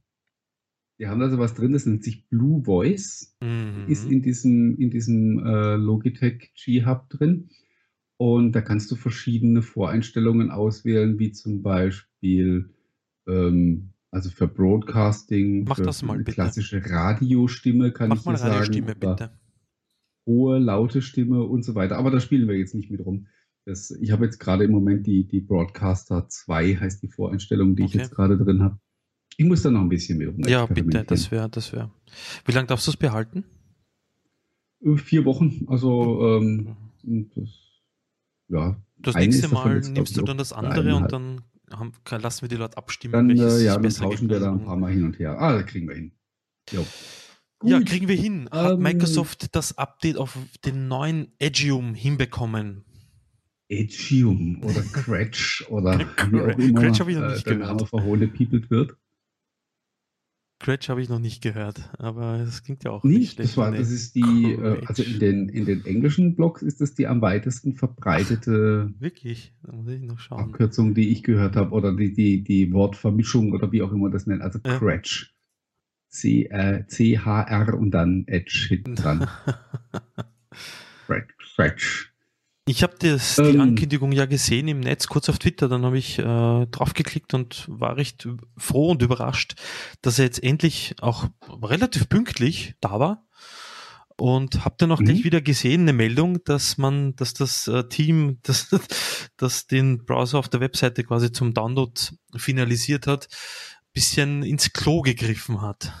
Wir 0.97 1.09
haben 1.09 1.19
da 1.19 1.29
sowas 1.29 1.53
drin, 1.53 1.73
das 1.73 1.85
nennt 1.85 2.03
sich 2.03 2.27
Blue 2.29 2.63
Voice. 2.63 3.35
Mhm. 3.41 3.85
Ist 3.87 4.09
in 4.09 4.21
diesem, 4.21 4.77
in 4.77 4.89
diesem 4.89 5.39
äh, 5.45 5.75
Logitech 5.75 6.51
G-Hub 6.55 7.09
drin. 7.09 7.49
Und 8.21 8.51
da 8.51 8.61
kannst 8.61 8.91
du 8.91 8.95
verschiedene 8.95 9.63
Voreinstellungen 9.63 10.51
auswählen, 10.51 11.17
wie 11.17 11.31
zum 11.31 11.63
Beispiel 11.63 12.69
ähm, 13.27 13.93
also 14.11 14.29
für 14.29 14.47
Broadcasting, 14.47 15.63
Mach 15.63 15.77
für 15.77 15.83
das 15.83 16.03
mal, 16.03 16.19
bitte. 16.19 16.33
klassische 16.33 16.83
Radiostimme 16.85 17.91
kann 17.91 18.09
Mach 18.09 18.17
ich 18.17 18.25
mal 18.25 18.35
dir 18.35 18.43
Radiostimme, 18.43 18.87
sagen. 18.87 18.99
bitte 18.99 19.31
hohe, 20.27 20.59
laute 20.59 21.01
Stimme 21.01 21.43
und 21.43 21.63
so 21.63 21.75
weiter. 21.75 21.97
Aber 21.97 22.11
da 22.11 22.19
spielen 22.19 22.47
wir 22.47 22.57
jetzt 22.57 22.75
nicht 22.75 22.91
mit 22.91 23.03
rum. 23.03 23.27
Das, 23.65 23.91
ich 23.91 24.11
habe 24.11 24.25
jetzt 24.25 24.39
gerade 24.39 24.65
im 24.65 24.71
Moment 24.71 25.05
die, 25.07 25.27
die 25.27 25.41
Broadcaster 25.41 26.27
2, 26.27 26.75
heißt 26.75 27.01
die 27.01 27.07
Voreinstellung, 27.07 27.75
die 27.75 27.83
okay. 27.83 27.89
ich 27.89 28.01
jetzt 28.01 28.11
gerade 28.11 28.37
drin 28.37 28.61
habe. 28.61 28.79
Ich 29.37 29.45
muss 29.45 29.63
da 29.63 29.71
noch 29.71 29.81
ein 29.81 29.89
bisschen 29.89 30.17
mit 30.17 30.27
rum. 30.27 30.41
Ja, 30.47 30.65
bitte, 30.65 31.03
das 31.05 31.31
wäre, 31.31 31.49
das 31.49 31.73
wäre. 31.73 31.91
Wie 32.45 32.51
lange 32.51 32.67
darfst 32.67 32.87
du 32.87 32.91
es 32.91 32.97
behalten? 32.97 33.45
Äh, 34.81 34.97
vier 34.97 35.25
Wochen. 35.25 35.65
Also, 35.67 36.37
ähm, 36.37 36.75
das, 37.03 37.70
ja. 38.51 38.75
Das 38.97 39.15
nächste 39.15 39.47
Mal 39.47 39.81
nimmst 39.81 40.15
du 40.15 40.21
dann 40.21 40.37
das 40.37 40.53
andere 40.53 40.95
und 40.95 41.11
dann 41.11 41.41
haben, 41.71 41.93
lassen 42.09 42.43
wir 42.43 42.49
die 42.49 42.55
Leute 42.55 42.77
abstimmen. 42.77 43.13
Dann, 43.13 43.29
äh, 43.29 43.63
ja, 43.63 43.77
dann 43.77 43.91
tauschen 43.91 44.29
wir 44.29 44.39
da 44.39 44.51
ein 44.51 44.63
paar 44.63 44.77
Mal 44.77 44.91
hin 44.91 45.05
und 45.05 45.19
her. 45.19 45.39
Ah, 45.39 45.63
kriegen 45.63 45.87
wir 45.87 45.95
hin. 45.95 46.11
Jo. 46.71 46.85
Ja, 47.63 47.79
kriegen 47.81 48.07
wir 48.07 48.15
hin. 48.15 48.49
Hat 48.51 48.73
ähm, 48.73 48.79
Microsoft 48.79 49.55
das 49.55 49.77
Update 49.77 50.17
auf 50.17 50.37
den 50.65 50.87
neuen 50.87 51.31
Edgeum 51.39 51.93
hinbekommen? 51.93 52.83
Edgeum 53.69 54.61
oder 54.63 54.81
Cratch 54.81 55.65
oder 55.69 55.97
Cratch 56.15 56.99
ich 56.99 57.17
noch 57.17 57.29
nicht 57.29 57.47
äh, 57.47 57.49
der 57.49 57.57
Name 57.57 57.85
verhohlepiepelt 57.85 58.69
wird. 58.69 58.97
Scratch 60.61 60.89
habe 60.89 61.01
ich 61.01 61.09
noch 61.09 61.17
nicht 61.17 61.41
gehört, 61.41 61.89
aber 61.97 62.37
das 62.37 62.63
klingt 62.63 62.83
ja 62.83 62.91
auch 62.91 63.03
nicht, 63.03 63.17
nicht 63.17 63.33
schlecht. 63.33 63.49
Das, 63.49 63.57
war, 63.57 63.71
das 63.71 63.89
ist 63.89 64.13
die, 64.13 64.53
äh, 64.53 64.85
also 64.85 65.01
in 65.01 65.19
den, 65.19 65.49
in 65.49 65.65
den 65.65 65.83
englischen 65.85 66.35
Blogs 66.35 66.61
ist 66.61 66.81
das 66.81 66.93
die 66.93 67.07
am 67.07 67.19
weitesten 67.19 67.73
verbreitete 67.73 68.91
Ach, 68.93 69.01
wirklich? 69.01 69.55
Da 69.63 69.71
muss 69.73 69.87
ich 69.87 70.03
noch 70.03 70.19
schauen. 70.19 70.39
Abkürzung, 70.39 70.93
die 70.93 71.09
ich 71.09 71.23
gehört 71.23 71.55
habe, 71.55 71.71
oder 71.71 71.95
die, 71.95 72.13
die, 72.13 72.43
die 72.43 72.71
Wortvermischung 72.73 73.53
oder 73.53 73.71
wie 73.71 73.81
auch 73.81 73.91
immer 73.91 74.11
das 74.11 74.27
nennt, 74.27 74.43
also 74.43 74.59
ja. 74.63 74.75
Scratch. 74.75 75.33
C-H-R 76.09 77.67
äh, 77.67 77.71
und 77.71 77.89
dann 77.89 78.25
Edge 78.27 78.65
hinten 78.69 78.95
dran. 78.95 79.27
Scratch. 81.43 82.10
Ich 82.67 82.83
habe 82.83 82.95
das, 82.99 83.37
die 83.37 83.41
ähm, 83.41 83.61
Ankündigung 83.61 84.11
ja 84.11 84.25
gesehen 84.25 84.67
im 84.67 84.81
Netz, 84.81 85.07
kurz 85.07 85.29
auf 85.29 85.39
Twitter, 85.39 85.67
dann 85.67 85.83
habe 85.83 85.97
ich 85.97 86.19
äh, 86.19 86.23
draufgeklickt 86.67 87.33
und 87.33 87.65
war 87.67 87.97
recht 87.97 88.27
froh 88.55 88.91
und 88.91 89.01
überrascht, 89.01 89.55
dass 90.01 90.19
er 90.19 90.25
jetzt 90.25 90.43
endlich 90.43 90.95
auch 91.01 91.27
relativ 91.63 92.07
pünktlich 92.07 92.75
da 92.79 92.99
war. 92.99 93.27
Und 94.15 94.63
habe 94.65 94.75
dann 94.77 94.91
auch 94.91 94.99
mhm. 94.99 95.05
gleich 95.05 95.23
wieder 95.23 95.41
gesehen, 95.41 95.81
eine 95.81 95.93
Meldung, 95.93 96.43
dass 96.43 96.77
man, 96.77 97.15
dass 97.15 97.33
das 97.33 97.67
äh, 97.67 97.87
Team, 97.89 98.37
das, 98.43 98.69
das 99.35 99.65
den 99.65 100.05
Browser 100.05 100.37
auf 100.37 100.47
der 100.47 100.59
Webseite 100.59 101.03
quasi 101.03 101.31
zum 101.31 101.55
Download 101.55 101.91
finalisiert 102.35 103.07
hat, 103.07 103.27
bisschen 103.93 104.43
ins 104.43 104.71
Klo 104.73 105.01
gegriffen 105.01 105.61
hat. 105.61 105.91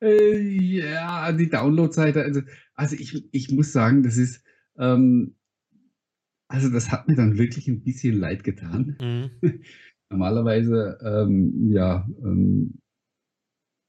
Äh, 0.00 0.38
ja, 0.38 1.30
die 1.32 1.50
Download-Seite, 1.50 2.22
also, 2.22 2.40
also 2.74 2.96
ich, 2.96 3.24
ich 3.32 3.50
muss 3.50 3.72
sagen, 3.72 4.02
das 4.02 4.16
ist, 4.16 4.42
ähm, 4.78 5.35
also 6.48 6.70
das 6.70 6.90
hat 6.92 7.08
mir 7.08 7.16
dann 7.16 7.38
wirklich 7.38 7.68
ein 7.68 7.82
bisschen 7.82 8.18
leid 8.18 8.44
getan. 8.44 8.96
Mhm. 9.00 9.30
Normalerweise, 10.10 10.98
ähm, 11.02 11.70
ja, 11.70 12.06
ähm, 12.22 12.78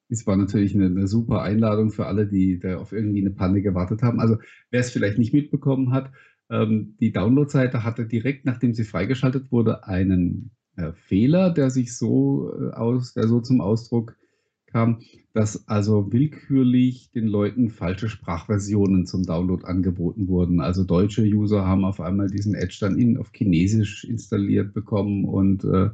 es 0.09 0.25
war 0.25 0.37
natürlich 0.37 0.73
eine, 0.73 0.85
eine, 0.85 1.07
super 1.07 1.41
Einladung 1.41 1.91
für 1.91 2.05
alle, 2.05 2.27
die 2.27 2.59
da 2.59 2.77
auf 2.77 2.93
irgendwie 2.93 3.21
eine 3.21 3.31
Panne 3.31 3.61
gewartet 3.61 4.01
haben. 4.01 4.19
Also 4.19 4.37
wer 4.71 4.79
es 4.79 4.91
vielleicht 4.91 5.17
nicht 5.17 5.33
mitbekommen 5.33 5.91
hat, 5.91 6.11
ähm, 6.49 6.95
die 6.99 7.11
Download-Seite 7.11 7.83
hatte 7.83 8.07
direkt, 8.07 8.45
nachdem 8.45 8.73
sie 8.73 8.85
freigeschaltet 8.85 9.51
wurde, 9.51 9.85
einen 9.85 10.51
äh, 10.75 10.93
Fehler, 10.93 11.51
der 11.51 11.69
sich 11.69 11.95
so 11.95 12.53
äh, 12.57 12.71
aus, 12.71 13.13
der 13.13 13.27
so 13.27 13.41
zum 13.41 13.61
Ausdruck 13.61 14.15
kam, 14.67 14.99
dass 15.33 15.67
also 15.67 16.11
willkürlich 16.11 17.11
den 17.11 17.27
Leuten 17.27 17.69
falsche 17.69 18.09
Sprachversionen 18.09 19.05
zum 19.05 19.23
Download 19.23 19.65
angeboten 19.65 20.27
wurden. 20.27 20.61
Also 20.61 20.83
deutsche 20.83 21.23
User 21.23 21.65
haben 21.65 21.85
auf 21.85 21.99
einmal 21.99 22.27
diesen 22.29 22.53
Edge 22.53 22.77
dann 22.79 22.97
in, 22.97 23.17
auf 23.17 23.31
Chinesisch 23.33 24.03
installiert 24.03 24.73
bekommen 24.73 25.25
und 25.25 25.63
äh, 25.63 25.89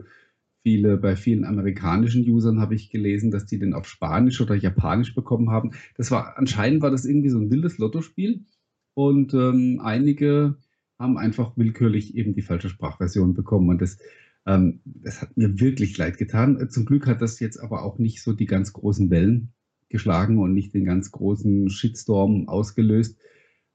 viele, 0.64 0.98
bei 0.98 1.16
vielen 1.16 1.46
amerikanischen 1.46 2.28
Usern 2.30 2.60
habe 2.60 2.76
ich 2.76 2.90
gelesen, 2.90 3.32
dass 3.32 3.46
die 3.46 3.60
den 3.60 3.74
auf 3.74 3.88
Spanisch 3.88 4.40
oder 4.42 4.56
Japanisch 4.56 5.14
bekommen 5.14 5.50
haben. 5.50 5.72
Das 5.96 6.10
war, 6.10 6.38
anscheinend 6.38 6.82
war 6.82 6.92
das 6.92 7.06
irgendwie 7.06 7.30
so 7.30 7.38
ein 7.38 7.52
wildes 7.52 7.78
Lottospiel 7.78 8.46
und 8.94 9.34
ähm, 9.34 9.82
einige 9.84 10.56
haben 11.00 11.18
einfach 11.18 11.58
willkürlich 11.58 12.16
eben 12.16 12.34
die 12.34 12.42
falsche 12.42 12.70
Sprachversion 12.70 13.34
bekommen 13.34 13.70
und 13.70 13.82
das 13.82 13.98
ähm, 14.46 14.82
das 14.86 15.22
hat 15.22 15.38
mir 15.38 15.60
wirklich 15.60 15.98
leid 15.98 16.18
getan. 16.18 16.70
Zum 16.70 16.86
Glück 16.86 17.08
hat 17.08 17.22
das 17.22 17.40
jetzt 17.40 17.58
aber 17.58 17.84
auch 17.84 17.98
nicht 18.00 18.22
so 18.22 18.34
die 18.34 18.46
ganz 18.46 18.74
großen 18.74 19.10
Wellen 19.10 19.54
geschlagen 19.90 20.40
und 20.40 20.54
nicht 20.54 20.74
den 20.74 20.86
ganz 20.86 21.12
großen 21.12 21.70
Shitstorm 21.70 22.50
ausgelöst. 22.50 23.18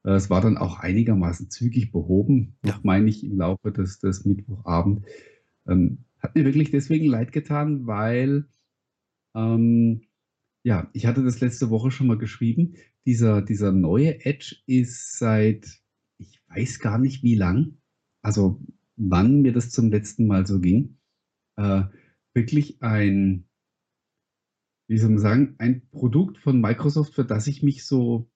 Äh, 0.05 0.13
es 0.13 0.31
war 0.31 0.41
dann 0.41 0.59
auch 0.59 0.79
einigermaßen 0.79 1.51
zügig 1.51 1.93
behoben, 1.93 2.57
ja. 2.65 2.79
meine 2.83 3.09
ich, 3.09 3.25
im 3.25 3.39
Laufe 3.39 3.73
des, 3.73 4.01
des 4.01 4.25
Mittwochabend. 4.25 5.05
Ähm, 5.67 6.05
hat 6.19 6.35
mir 6.35 6.45
wirklich 6.45 6.71
deswegen 6.71 7.07
leid 7.07 7.33
getan, 7.33 7.87
weil, 7.87 8.47
ähm, 9.35 10.03
ja, 10.65 10.91
ich 10.93 11.07
hatte 11.07 11.23
das 11.23 11.41
letzte 11.41 11.71
Woche 11.71 11.91
schon 11.91 12.09
mal 12.09 12.19
geschrieben. 12.19 12.75
Dieser, 13.07 13.41
dieser 13.41 13.73
neue 13.73 14.25
Edge 14.25 14.57
ist 14.67 15.19
seit, 15.19 15.67
ich 16.19 16.43
weiß 16.49 16.81
gar 16.81 16.99
nicht 16.99 17.23
wie 17.23 17.37
lang, 17.37 17.79
also 18.23 18.61
wann 18.99 19.41
mir 19.41 19.53
das 19.53 19.71
zum 19.71 19.91
letzten 19.91 20.27
Mal 20.27 20.47
so 20.47 20.61
ging, 20.61 20.99
äh, 21.57 21.83
wirklich 22.35 22.83
ein, 22.83 23.49
wie 24.89 24.99
soll 24.99 25.11
man 25.11 25.19
sagen, 25.19 25.55
ein 25.59 25.89
Produkt 25.91 26.39
von 26.39 26.61
Microsoft, 26.61 27.15
für 27.15 27.25
das 27.25 27.47
ich 27.47 27.63
mich 27.63 27.87
so 27.87 28.31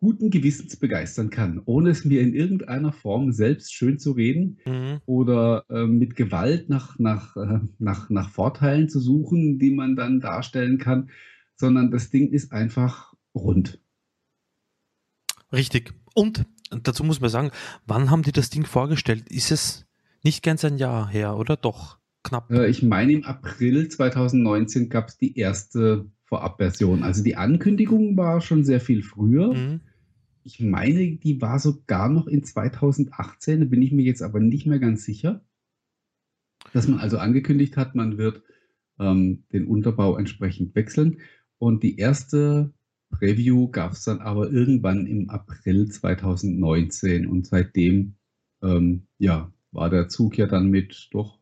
guten 0.00 0.30
Gewissens 0.30 0.76
begeistern 0.76 1.30
kann, 1.30 1.62
ohne 1.64 1.90
es 1.90 2.04
mir 2.04 2.20
in 2.20 2.34
irgendeiner 2.34 2.92
Form 2.92 3.32
selbst 3.32 3.72
schön 3.72 3.98
zu 3.98 4.12
reden 4.12 4.58
mhm. 4.66 5.00
oder 5.06 5.64
äh, 5.70 5.86
mit 5.86 6.14
Gewalt 6.14 6.68
nach, 6.68 6.98
nach, 6.98 7.36
äh, 7.36 7.60
nach, 7.78 8.10
nach 8.10 8.28
Vorteilen 8.28 8.88
zu 8.88 9.00
suchen, 9.00 9.58
die 9.58 9.70
man 9.70 9.96
dann 9.96 10.20
darstellen 10.20 10.76
kann, 10.76 11.10
sondern 11.56 11.90
das 11.90 12.10
Ding 12.10 12.30
ist 12.32 12.52
einfach 12.52 13.14
rund. 13.34 13.80
Richtig. 15.52 15.94
Und 16.14 16.44
dazu 16.70 17.04
muss 17.04 17.20
man 17.20 17.30
sagen, 17.30 17.50
wann 17.86 18.10
haben 18.10 18.22
die 18.22 18.32
das 18.32 18.50
Ding 18.50 18.64
vorgestellt? 18.64 19.28
Ist 19.28 19.50
es 19.50 19.86
nicht 20.22 20.42
ganz 20.42 20.64
ein 20.64 20.78
Jahr 20.78 21.08
her, 21.08 21.36
oder 21.36 21.56
doch? 21.56 21.98
Knapp. 22.22 22.50
Äh, 22.50 22.68
ich 22.68 22.82
meine, 22.82 23.12
im 23.12 23.24
April 23.24 23.88
2019 23.88 24.88
gab 24.88 25.08
es 25.08 25.18
die 25.18 25.36
erste 25.38 26.10
Vorabversion. 26.24 27.02
Also 27.02 27.22
die 27.22 27.36
Ankündigung 27.36 28.16
war 28.16 28.40
schon 28.40 28.64
sehr 28.64 28.80
viel 28.80 29.02
früher. 29.02 29.54
Mhm. 29.54 29.80
Ich 30.42 30.60
meine, 30.60 31.16
die 31.16 31.40
war 31.40 31.58
sogar 31.58 32.08
noch 32.08 32.26
in 32.26 32.42
2018, 32.44 33.60
da 33.60 33.66
bin 33.66 33.82
ich 33.82 33.92
mir 33.92 34.04
jetzt 34.04 34.22
aber 34.22 34.40
nicht 34.40 34.66
mehr 34.66 34.78
ganz 34.78 35.04
sicher. 35.04 35.42
Dass 36.72 36.88
man 36.88 36.98
also 36.98 37.18
angekündigt 37.18 37.76
hat, 37.76 37.94
man 37.94 38.18
wird 38.18 38.42
ähm, 38.98 39.44
den 39.52 39.66
Unterbau 39.66 40.16
entsprechend 40.16 40.74
wechseln. 40.74 41.20
Und 41.58 41.82
die 41.82 41.98
erste 41.98 42.72
Preview 43.18 43.68
gab 43.68 43.92
es 43.92 44.04
dann 44.04 44.20
aber 44.20 44.50
irgendwann 44.50 45.06
im 45.06 45.30
April 45.30 45.88
2019 45.88 47.26
und 47.26 47.46
seitdem 47.46 48.16
ähm, 48.62 49.06
ja, 49.18 49.52
war 49.72 49.90
der 49.90 50.08
Zug 50.08 50.38
ja 50.38 50.46
dann 50.46 50.68
mit 50.68 51.08
doch 51.12 51.38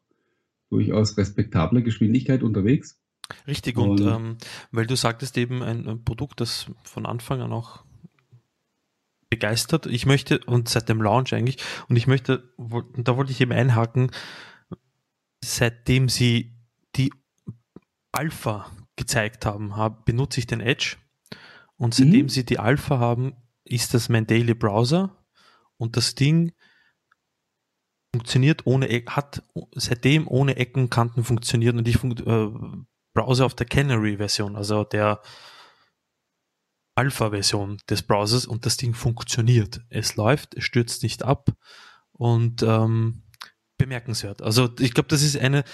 durchaus 0.71 1.17
respektabler 1.19 1.83
Geschwindigkeit 1.83 2.43
unterwegs. 2.43 2.99
Richtig, 3.47 3.77
und, 3.77 4.01
und 4.01 4.07
ähm, 4.07 4.37
weil 4.71 4.87
du 4.87 4.97
sagtest 4.97 5.39
eben 5.39 5.63
ein, 5.63 5.87
ein, 5.87 6.05
Produkt, 6.05 6.41
das 6.41 6.67
von 6.85 7.07
Anfang 7.07 7.41
an 7.41 7.53
auch 7.53 7.85
begeistert. 9.31 9.87
Ich 9.87 10.07
möchte, 10.07 10.41
und 10.41 10.69
seit 10.69 10.89
dem 10.89 11.01
Launch 11.01 11.33
eigentlich, 11.35 11.59
und 11.89 11.97
ich 11.97 12.07
möchte, 12.07 12.53
da 12.97 13.17
wollte 13.17 13.33
ich 13.33 13.41
eben 13.41 13.53
einhaken, 13.53 14.11
seitdem 15.43 16.09
sie 16.09 16.55
die 16.97 17.13
Alpha 18.13 18.71
gezeigt 18.97 19.47
haben, 19.47 19.77
hab, 19.77 20.05
benutze 20.05 20.41
ich 20.41 20.47
den 20.47 20.61
Edge 20.61 20.97
und 21.83 21.95
seitdem 21.95 22.27
mhm. 22.27 22.29
sie 22.29 22.45
die 22.45 22.61
Alpha 22.61 23.01
haben, 23.01 23.35
ist 23.65 23.93
das 23.93 24.09
mein 24.09 24.29
Daily 24.29 24.55
Browser 24.55 25.27
und 25.79 25.97
das 25.97 26.15
Ding 26.15 26.53
funktioniert 28.15 28.69
ohne, 28.69 28.87
hat 29.07 29.43
seitdem 29.75 30.29
ohne 30.29 30.55
Ecken, 30.55 30.91
Kanten 30.91 31.25
funktioniert 31.25 31.75
und 31.75 31.89
ich 31.89 31.97
äh, 32.05 32.51
browse 33.17 33.45
auf 33.45 33.55
der 33.55 33.67
Canary-Version, 33.67 34.55
also 34.55 34.85
der 34.85 35.23
Alpha-Version 36.95 37.79
des 37.91 38.05
Browsers 38.05 38.47
und 38.47 38.65
das 38.65 38.77
Ding 38.77 38.95
funktioniert. 38.95 39.81
Es 39.89 40.15
läuft, 40.15 40.55
es 40.55 40.63
stürzt 40.63 41.03
nicht 41.03 41.25
ab 41.25 41.51
und 42.13 42.63
ähm, 42.63 43.25
bemerkenswert. 43.77 44.41
Also 44.41 44.71
ich 44.79 44.95
glaube, 44.95 45.09
das 45.09 45.25
ist 45.25 45.37
eine 45.37 45.65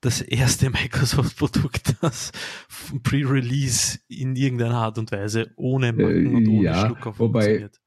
das 0.00 0.20
erste 0.20 0.70
Microsoft-Produkt, 0.70 1.96
das 2.00 2.32
Pre-Release 3.02 3.98
in 4.08 4.36
irgendeiner 4.36 4.76
Art 4.76 4.98
und 4.98 5.12
Weise 5.12 5.52
ohne 5.56 5.92
Macken 5.92 6.26
äh, 6.26 6.36
und 6.36 6.48
ohne 6.48 6.62
ja, 6.62 6.86
Schlucker 6.86 7.14
funktioniert. 7.14 7.80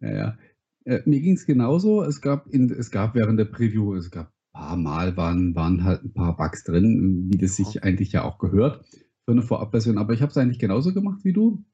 Wobei, 0.00 0.08
ja, 0.08 0.16
ja. 0.16 0.38
Äh, 0.84 1.02
mir 1.04 1.20
ging 1.20 1.34
es 1.34 1.46
genauso. 1.46 2.02
Es 2.02 2.20
gab, 2.20 2.46
in, 2.48 2.70
es 2.70 2.90
gab 2.90 3.14
während 3.14 3.38
der 3.38 3.46
Preview, 3.46 3.94
es 3.94 4.10
gab 4.10 4.28
ein 4.28 4.60
paar 4.60 4.76
Mal 4.76 5.16
waren, 5.16 5.54
waren 5.54 5.84
halt 5.84 6.04
ein 6.04 6.12
paar 6.12 6.36
Bugs 6.36 6.64
drin, 6.64 7.28
wie 7.30 7.38
das 7.38 7.56
sich 7.56 7.82
eigentlich 7.82 8.12
ja 8.12 8.24
auch 8.24 8.38
gehört 8.38 8.84
für 9.24 9.32
eine 9.32 9.42
Vorabversion. 9.42 9.98
Aber 9.98 10.12
ich 10.12 10.22
habe 10.22 10.30
es 10.30 10.36
eigentlich 10.36 10.58
genauso 10.58 10.94
gemacht 10.94 11.24
wie 11.24 11.32
du. 11.32 11.64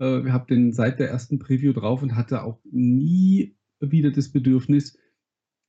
Äh, 0.00 0.30
habe 0.30 0.46
den 0.46 0.72
seit 0.72 0.98
der 0.98 1.10
ersten 1.10 1.38
Preview 1.38 1.72
drauf 1.72 2.02
und 2.02 2.16
hatte 2.16 2.42
auch 2.42 2.58
nie 2.64 3.56
wieder 3.80 4.10
das 4.10 4.30
Bedürfnis 4.30 4.98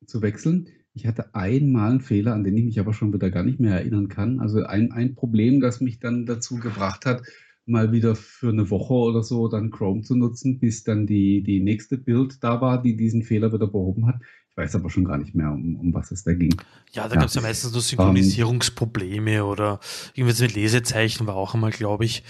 zu 0.05 0.21
wechseln. 0.21 0.69
Ich 0.95 1.05
hatte 1.05 1.35
einmal 1.35 1.91
einen 1.91 1.99
Fehler, 1.99 2.33
an 2.33 2.45
den 2.45 2.55
ich 2.55 2.63
mich 2.63 2.79
aber 2.79 2.93
schon 2.93 3.13
wieder 3.13 3.29
gar 3.29 3.43
nicht 3.43 3.59
mehr 3.59 3.73
erinnern 3.73 4.07
kann. 4.07 4.39
Also 4.39 4.63
ein, 4.63 4.93
ein 4.93 5.13
Problem, 5.13 5.59
das 5.59 5.81
mich 5.81 5.99
dann 5.99 6.25
dazu 6.25 6.55
gebracht 6.55 7.05
hat, 7.05 7.21
mal 7.65 7.91
wieder 7.91 8.15
für 8.15 8.49
eine 8.49 8.69
Woche 8.69 8.93
oder 8.93 9.21
so 9.21 9.49
dann 9.49 9.71
Chrome 9.71 10.03
zu 10.03 10.15
nutzen, 10.15 10.57
bis 10.57 10.85
dann 10.85 11.05
die, 11.05 11.43
die 11.43 11.59
nächste 11.59 11.97
Bild 11.97 12.41
da 12.41 12.61
war, 12.61 12.81
die 12.81 12.95
diesen 12.95 13.23
Fehler 13.23 13.51
wieder 13.51 13.67
behoben 13.67 14.07
hat. 14.07 14.21
Ich 14.51 14.57
weiß 14.57 14.75
aber 14.75 14.89
schon 14.89 15.03
gar 15.03 15.17
nicht 15.17 15.35
mehr, 15.35 15.51
um, 15.51 15.75
um 15.75 15.93
was 15.93 16.11
es 16.11 16.23
da 16.23 16.33
ging. 16.33 16.55
Ja, 16.93 17.09
da 17.09 17.15
ja. 17.15 17.19
gab 17.19 17.27
es 17.27 17.35
ja 17.35 17.41
meistens 17.41 17.73
so 17.73 17.79
Synchronisierungsprobleme 17.81 19.43
um, 19.43 19.49
oder 19.49 19.81
irgendwas 20.13 20.39
mit 20.39 20.55
Lesezeichen 20.55 21.27
war 21.27 21.35
auch 21.35 21.55
einmal, 21.55 21.71
glaube 21.71 22.05
ich. 22.05 22.23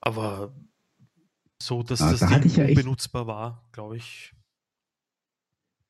Aber 0.00 0.54
so, 1.60 1.82
dass 1.82 2.00
ah, 2.00 2.12
das 2.12 2.20
da 2.20 2.38
Ding 2.38 2.54
ja 2.54 2.66
unbenutzbar 2.66 3.26
war, 3.26 3.64
glaube 3.72 3.96
ich. 3.96 4.34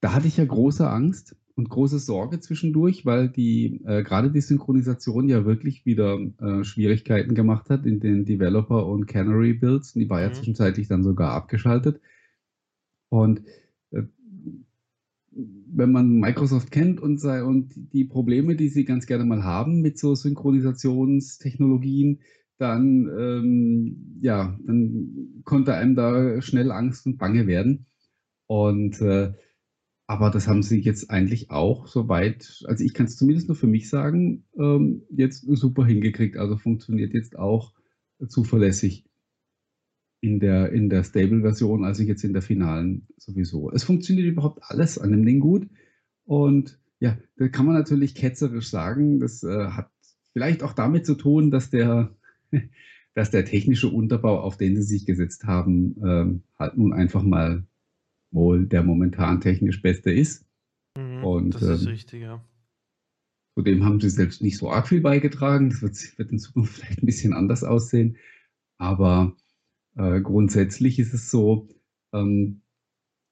Da 0.01 0.15
hatte 0.15 0.27
ich 0.27 0.39
ja 0.39 0.45
große 0.45 0.89
Angst. 0.89 1.37
Und 1.63 1.69
große 1.69 2.01
Sorge 2.01 2.41
zwischendurch, 2.41 3.07
weil 3.07 3.29
die 3.29 3.81
äh, 3.85 4.03
gerade 4.03 4.33
die 4.33 4.41
Synchronisation 4.41 5.29
ja 5.29 5.45
wirklich 5.45 5.87
wieder 5.87 6.19
äh, 6.41 6.65
Schwierigkeiten 6.65 7.37
gemacht 7.37 7.71
hat 7.71 7.87
in 7.87 8.01
den 8.01 8.25
Developer 8.25 8.85
und 8.87 9.07
Canary 9.07 9.55
Builds. 9.55 9.93
Die 9.93 10.11
war 10.11 10.21
ja 10.21 10.31
mhm. 10.31 10.35
zwischenzeitlich 10.35 10.89
dann 10.89 11.05
sogar 11.05 11.33
abgeschaltet. 11.33 12.01
Und 13.11 13.43
äh, 13.93 14.03
wenn 15.31 15.93
man 15.93 16.19
Microsoft 16.19 16.73
kennt 16.73 17.01
und, 17.01 17.19
sei, 17.19 17.45
und 17.45 17.73
die 17.93 18.05
Probleme, 18.05 18.57
die 18.57 18.69
sie 18.69 18.85
ganz 18.85 19.07
gerne 19.07 19.25
mal 19.25 19.45
haben 19.45 19.83
mit 19.83 19.99
so 19.99 20.17
Synchronisationstechnologien, 20.17 22.23
dann, 22.59 23.09
ähm, 23.17 24.19
ja, 24.21 24.59
dann 24.67 25.43
konnte 25.45 25.75
einem 25.75 25.95
da 25.95 26.43
schnell 26.43 26.73
Angst 26.73 27.07
und 27.07 27.19
Bange 27.19 27.47
werden. 27.47 27.87
Und 28.49 29.01
äh, 29.01 29.33
aber 30.13 30.29
das 30.29 30.47
haben 30.47 30.63
sie 30.63 30.79
jetzt 30.79 31.11
eigentlich 31.11 31.51
auch 31.51 31.87
soweit, 31.87 32.63
also 32.67 32.85
ich 32.85 32.93
kann 32.93 33.07
es 33.07 33.17
zumindest 33.17 33.49
nur 33.49 33.57
für 33.57 33.67
mich 33.67 33.89
sagen, 33.89 34.45
ähm, 34.59 35.05
jetzt 35.09 35.47
super 35.57 35.87
hingekriegt. 35.87 36.37
Also 36.37 36.59
funktioniert 36.59 37.15
jetzt 37.15 37.39
auch 37.39 37.73
zuverlässig 38.29 39.07
in 40.21 40.39
der, 40.39 40.71
in 40.71 40.91
der 40.91 41.03
Stable-Version, 41.03 41.87
also 41.87 42.03
jetzt 42.03 42.25
in 42.25 42.35
der 42.35 42.43
finalen 42.43 43.07
sowieso. 43.17 43.71
Es 43.73 43.85
funktioniert 43.85 44.29
überhaupt 44.29 44.61
alles 44.65 44.99
an 44.99 45.13
dem 45.13 45.25
Ding 45.25 45.41
gut. 45.41 45.67
Und 46.25 46.79
ja, 47.01 47.17
da 47.37 47.49
kann 47.49 47.65
man 47.65 47.75
natürlich 47.75 48.15
ketzerisch 48.15 48.69
sagen, 48.69 49.19
das 49.19 49.43
äh, 49.43 49.69
hat 49.69 49.91
vielleicht 50.35 50.63
auch 50.63 50.75
damit 50.75 51.07
zu 51.07 51.15
tun, 51.15 51.51
dass 51.51 51.71
der, 51.71 52.15
dass 53.15 53.31
der 53.31 53.47
technische 53.47 53.89
Unterbau, 53.89 54.41
auf 54.41 54.59
den 54.59 54.77
sie 54.77 54.83
sich 54.83 55.07
gesetzt 55.07 55.45
haben, 55.45 55.97
ähm, 56.05 56.43
halt 56.59 56.77
nun 56.77 56.93
einfach 56.93 57.23
mal 57.23 57.65
wohl 58.33 58.67
der 58.67 58.83
momentan 58.83 59.41
technisch 59.41 59.83
beste 59.83 60.11
ist. 60.11 60.45
Mhm, 60.99 61.25
Und, 61.25 61.55
das 61.55 61.63
ist 61.63 61.83
ähm, 61.83 61.89
richtig, 61.89 62.23
ja. 62.23 62.45
Zudem 63.55 63.85
haben 63.85 64.01
sie 64.01 64.11
selbst 64.11 64.43
nicht 64.43 64.57
so 64.57 64.71
arg 64.71 64.89
viel 64.89 65.03
beigetragen. 65.03 65.71
Das 65.71 65.83
wird, 65.83 66.19
wird 66.19 66.33
in 66.33 66.39
Zukunft 66.39 66.73
vielleicht 66.77 67.03
ein 67.03 67.07
bisschen 67.07 67.35
anders 67.35 67.65
aussehen. 67.65 68.17
Aber 68.79 69.37
äh, 69.97 70.21
grundsätzlich 70.21 70.99
ist 70.99 71.13
es 71.15 71.31
so, 71.31 71.69
ähm, 72.13 72.63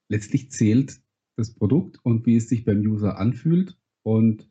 letztlich 0.09 0.51
zählt 0.51 1.01
das 1.37 1.53
Produkt 1.53 1.99
und 2.03 2.25
wie 2.25 2.35
es 2.35 2.49
sich 2.49 2.65
beim 2.65 2.81
User 2.81 3.17
anfühlt. 3.17 3.77
Und 4.03 4.49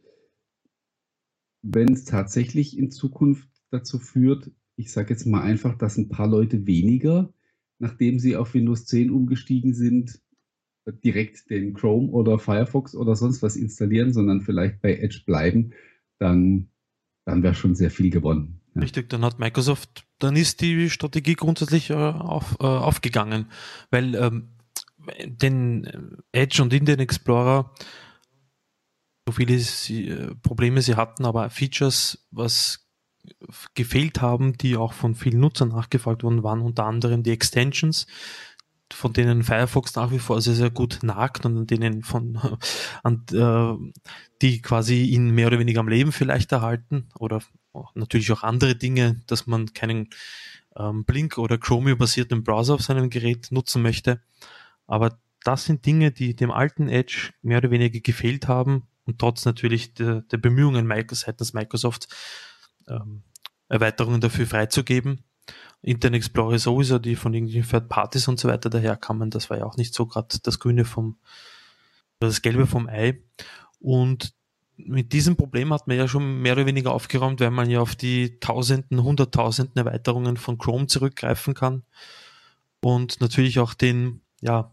wenn 1.62 1.92
es 1.92 2.04
tatsächlich 2.04 2.76
in 2.76 2.90
Zukunft 2.90 3.48
dazu 3.70 3.98
führt, 3.98 4.50
ich 4.76 4.90
sage 4.92 5.10
jetzt 5.10 5.26
mal 5.26 5.42
einfach, 5.42 5.76
dass 5.76 5.98
ein 5.98 6.08
paar 6.08 6.26
Leute 6.26 6.66
weniger, 6.66 7.32
nachdem 7.78 8.18
sie 8.18 8.36
auf 8.36 8.54
Windows 8.54 8.86
10 8.86 9.10
umgestiegen 9.10 9.74
sind, 9.74 10.20
direkt 10.92 11.50
den 11.50 11.74
Chrome 11.74 12.08
oder 12.08 12.38
Firefox 12.38 12.94
oder 12.94 13.16
sonst 13.16 13.42
was 13.42 13.56
installieren, 13.56 14.12
sondern 14.12 14.40
vielleicht 14.40 14.80
bei 14.80 14.96
Edge 14.96 15.22
bleiben, 15.26 15.72
dann, 16.18 16.68
dann 17.24 17.42
wäre 17.42 17.54
schon 17.54 17.74
sehr 17.74 17.90
viel 17.90 18.10
gewonnen. 18.10 18.60
Ja. 18.74 18.82
Richtig, 18.82 19.08
dann 19.08 19.24
hat 19.24 19.38
Microsoft, 19.38 20.04
dann 20.18 20.36
ist 20.36 20.60
die 20.60 20.90
Strategie 20.90 21.34
grundsätzlich 21.34 21.90
äh, 21.90 21.94
auf, 21.94 22.56
äh, 22.60 22.64
aufgegangen, 22.64 23.46
weil 23.90 24.14
ähm, 24.14 24.50
den 25.24 26.20
Edge 26.32 26.62
und 26.62 26.72
Internet 26.72 27.00
Explorer, 27.00 27.74
so 29.26 29.32
viele 29.32 29.58
sie, 29.58 30.08
äh, 30.08 30.34
Probleme 30.42 30.82
sie 30.82 30.94
hatten, 30.94 31.24
aber 31.24 31.50
Features, 31.50 32.26
was 32.30 32.86
gefehlt 33.74 34.20
haben, 34.20 34.56
die 34.56 34.76
auch 34.76 34.92
von 34.92 35.14
vielen 35.14 35.40
Nutzern 35.40 35.68
nachgefragt 35.68 36.22
wurden, 36.22 36.42
waren 36.42 36.62
unter 36.62 36.86
anderem 36.86 37.22
die 37.22 37.30
Extensions, 37.30 38.06
von 38.94 39.12
denen 39.12 39.42
Firefox 39.42 39.94
nach 39.94 40.10
wie 40.10 40.18
vor 40.18 40.40
sehr, 40.40 40.54
sehr 40.54 40.70
gut 40.70 41.00
nagt 41.02 41.46
und 41.46 41.56
an 41.56 41.66
denen 41.66 42.02
von, 42.02 42.38
an, 43.02 43.24
äh, 43.32 43.90
die 44.42 44.62
quasi 44.62 45.04
ihn 45.04 45.30
mehr 45.30 45.46
oder 45.46 45.58
weniger 45.58 45.80
am 45.80 45.88
Leben 45.88 46.12
vielleicht 46.12 46.52
erhalten 46.52 47.08
oder 47.18 47.42
natürlich 47.94 48.32
auch 48.32 48.42
andere 48.42 48.74
Dinge, 48.74 49.20
dass 49.26 49.46
man 49.46 49.72
keinen 49.72 50.08
ähm, 50.76 51.04
Blink- 51.04 51.38
oder 51.38 51.58
Chromium-basierten 51.58 52.42
Browser 52.42 52.74
auf 52.74 52.82
seinem 52.82 53.10
Gerät 53.10 53.48
nutzen 53.50 53.82
möchte. 53.82 54.20
Aber 54.86 55.18
das 55.44 55.64
sind 55.64 55.86
Dinge, 55.86 56.10
die 56.10 56.34
dem 56.36 56.50
alten 56.50 56.88
Edge 56.88 57.32
mehr 57.42 57.58
oder 57.58 57.70
weniger 57.70 58.00
gefehlt 58.00 58.48
haben 58.48 58.88
und 59.04 59.18
trotz 59.18 59.44
natürlich 59.44 59.94
der, 59.94 60.22
der 60.22 60.38
Bemühungen 60.38 60.92
seitens 61.12 61.52
Microsoft 61.52 62.08
ähm, 62.88 63.22
Erweiterungen 63.68 64.20
dafür 64.20 64.46
freizugeben, 64.46 65.24
Internet 65.82 66.18
Explorer 66.18 66.58
sowieso, 66.58 66.98
die 66.98 67.16
von 67.16 67.32
irgendwelchen 67.32 67.68
Third 67.68 67.88
Parties 67.88 68.28
und 68.28 68.38
so 68.38 68.48
weiter 68.48 68.68
daherkamen, 68.70 69.30
das 69.30 69.50
war 69.50 69.58
ja 69.58 69.64
auch 69.64 69.76
nicht 69.76 69.94
so 69.94 70.06
gerade 70.06 70.38
das 70.42 70.58
Grüne 70.58 70.84
vom, 70.84 71.16
das 72.18 72.42
Gelbe 72.42 72.66
vom 72.66 72.88
Ei. 72.88 73.22
Und 73.78 74.34
mit 74.76 75.12
diesem 75.12 75.36
Problem 75.36 75.72
hat 75.72 75.86
man 75.86 75.96
ja 75.96 76.08
schon 76.08 76.42
mehr 76.42 76.54
oder 76.54 76.66
weniger 76.66 76.92
aufgeräumt, 76.92 77.40
weil 77.40 77.50
man 77.50 77.70
ja 77.70 77.80
auf 77.80 77.96
die 77.96 78.38
Tausenden, 78.40 79.02
Hunderttausenden 79.02 79.86
Erweiterungen 79.86 80.36
von 80.36 80.58
Chrome 80.58 80.86
zurückgreifen 80.86 81.54
kann 81.54 81.82
und 82.80 83.20
natürlich 83.20 83.58
auch 83.58 83.74
den, 83.74 84.20
ja, 84.40 84.70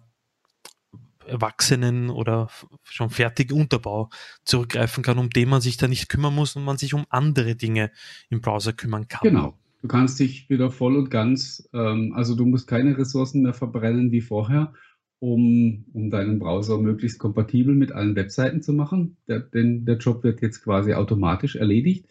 erwachsenen 1.26 2.10
oder 2.10 2.50
schon 2.84 3.10
fertigen 3.10 3.60
Unterbau 3.60 4.10
zurückgreifen 4.46 5.04
kann, 5.04 5.18
um 5.18 5.30
den 5.30 5.50
man 5.50 5.60
sich 5.60 5.76
da 5.76 5.90
nicht 5.90 6.08
kümmern 6.08 6.34
muss 6.34 6.56
und 6.56 6.64
man 6.64 6.78
sich 6.78 6.94
um 6.94 7.06
andere 7.10 7.56
Dinge 7.56 7.92
im 8.30 8.40
Browser 8.40 8.72
kümmern 8.72 9.10
kann. 9.10 9.22
Genau. 9.24 9.58
Du 9.82 9.88
kannst 9.88 10.20
dich 10.20 10.50
wieder 10.50 10.72
voll 10.72 10.96
und 10.98 11.12
ganz, 11.12 11.70
ähm, 11.74 12.14
also 12.14 12.36
du 12.36 12.46
musst 12.46 12.68
keine 12.68 12.98
Ressourcen 12.98 13.44
mehr 13.44 13.54
verbrennen 13.54 14.12
wie 14.12 14.22
vorher, 14.22 14.74
um, 15.20 15.86
um 15.94 16.10
deinen 16.10 16.40
Browser 16.40 16.78
möglichst 16.80 17.20
kompatibel 17.20 17.76
mit 17.76 17.92
allen 17.92 18.16
Webseiten 18.16 18.62
zu 18.62 18.74
machen. 18.74 19.18
Der, 19.28 19.40
denn 19.40 19.86
der 19.86 19.98
Job 19.98 20.24
wird 20.24 20.42
jetzt 20.42 20.64
quasi 20.64 20.94
automatisch 20.94 21.56
erledigt 21.56 22.08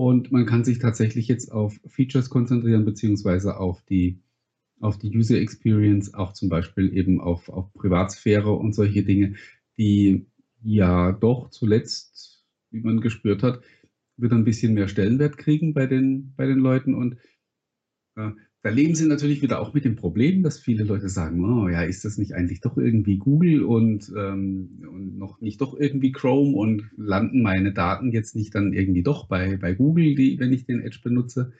und 0.00 0.32
man 0.32 0.46
kann 0.46 0.64
sich 0.64 0.78
tatsächlich 0.78 1.28
jetzt 1.28 1.52
auf 1.52 1.78
Features 1.86 2.30
konzentrieren, 2.30 2.86
beziehungsweise 2.86 3.58
auf 3.58 3.82
die, 3.82 4.22
auf 4.80 4.96
die 4.96 5.14
User 5.14 5.38
Experience, 5.38 6.14
auch 6.14 6.32
zum 6.32 6.48
Beispiel 6.48 6.96
eben 6.96 7.20
auf, 7.20 7.50
auf 7.50 7.70
Privatsphäre 7.74 8.50
und 8.50 8.74
solche 8.74 9.04
Dinge, 9.04 9.34
die 9.76 10.26
ja 10.62 11.12
doch 11.12 11.50
zuletzt, 11.50 12.44
wie 12.70 12.80
man 12.80 13.02
gespürt 13.02 13.42
hat, 13.42 13.60
wird 14.20 14.32
ein 14.32 14.44
bisschen 14.44 14.74
mehr 14.74 14.88
Stellenwert 14.88 15.38
kriegen 15.38 15.74
bei 15.74 15.86
den, 15.86 16.34
bei 16.36 16.46
den 16.46 16.58
Leuten. 16.58 16.94
Und 16.94 17.16
äh, 18.16 18.30
da 18.62 18.68
leben 18.68 18.94
sie 18.94 19.06
natürlich 19.06 19.40
wieder 19.40 19.60
auch 19.60 19.72
mit 19.72 19.84
dem 19.84 19.96
Problem, 19.96 20.42
dass 20.42 20.58
viele 20.58 20.84
Leute 20.84 21.08
sagen, 21.08 21.42
oh 21.44 21.68
ja, 21.68 21.82
ist 21.82 22.04
das 22.04 22.18
nicht 22.18 22.34
eigentlich 22.34 22.60
doch 22.60 22.76
irgendwie 22.76 23.16
Google 23.16 23.62
und, 23.62 24.12
ähm, 24.16 24.86
und 24.90 25.16
noch 25.16 25.40
nicht 25.40 25.60
doch 25.60 25.78
irgendwie 25.78 26.12
Chrome 26.12 26.54
und 26.56 26.90
landen 26.96 27.42
meine 27.42 27.72
Daten 27.72 28.12
jetzt 28.12 28.36
nicht 28.36 28.54
dann 28.54 28.72
irgendwie 28.74 29.02
doch 29.02 29.28
bei, 29.28 29.56
bei 29.56 29.72
Google, 29.72 30.14
die, 30.14 30.38
wenn 30.38 30.52
ich 30.52 30.66
den 30.66 30.82
Edge 30.82 31.00
benutze. 31.02 31.52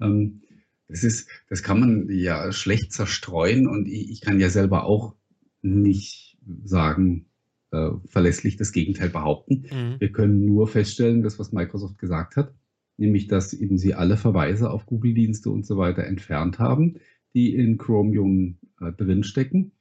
Ähm, 0.00 0.42
das 0.88 1.04
ist, 1.04 1.28
das 1.48 1.62
kann 1.62 1.80
man 1.80 2.10
ja 2.10 2.52
schlecht 2.52 2.92
zerstreuen 2.92 3.66
und 3.66 3.88
ich, 3.88 4.10
ich 4.10 4.20
kann 4.20 4.38
ja 4.38 4.50
selber 4.50 4.84
auch 4.84 5.14
nicht 5.62 6.36
sagen, 6.64 7.26
äh, 7.72 7.90
verlässlich 8.06 8.56
das 8.56 8.72
Gegenteil 8.72 9.08
behaupten. 9.08 9.64
Mhm. 9.70 9.96
Wir 9.98 10.12
können 10.12 10.44
nur 10.44 10.68
feststellen, 10.68 11.22
das, 11.22 11.38
was 11.38 11.52
Microsoft 11.52 11.98
gesagt 11.98 12.36
hat, 12.36 12.54
nämlich, 12.98 13.26
dass 13.28 13.52
eben 13.54 13.78
sie 13.78 13.94
alle 13.94 14.16
Verweise 14.16 14.70
auf 14.70 14.86
Google-Dienste 14.86 15.50
und 15.50 15.66
so 15.66 15.76
weiter 15.76 16.04
entfernt 16.04 16.58
haben, 16.58 17.00
die 17.34 17.54
in 17.54 17.78
Chromium 17.78 18.58
äh, 18.80 18.92
drinstecken. 18.92 19.72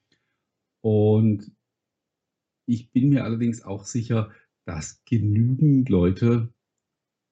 Und 0.81 1.51
ich 2.65 2.91
bin 2.91 3.09
mir 3.09 3.25
allerdings 3.25 3.63
auch 3.63 3.83
sicher, 3.83 4.31
dass 4.65 5.03
genügend 5.05 5.89
Leute 5.89 6.53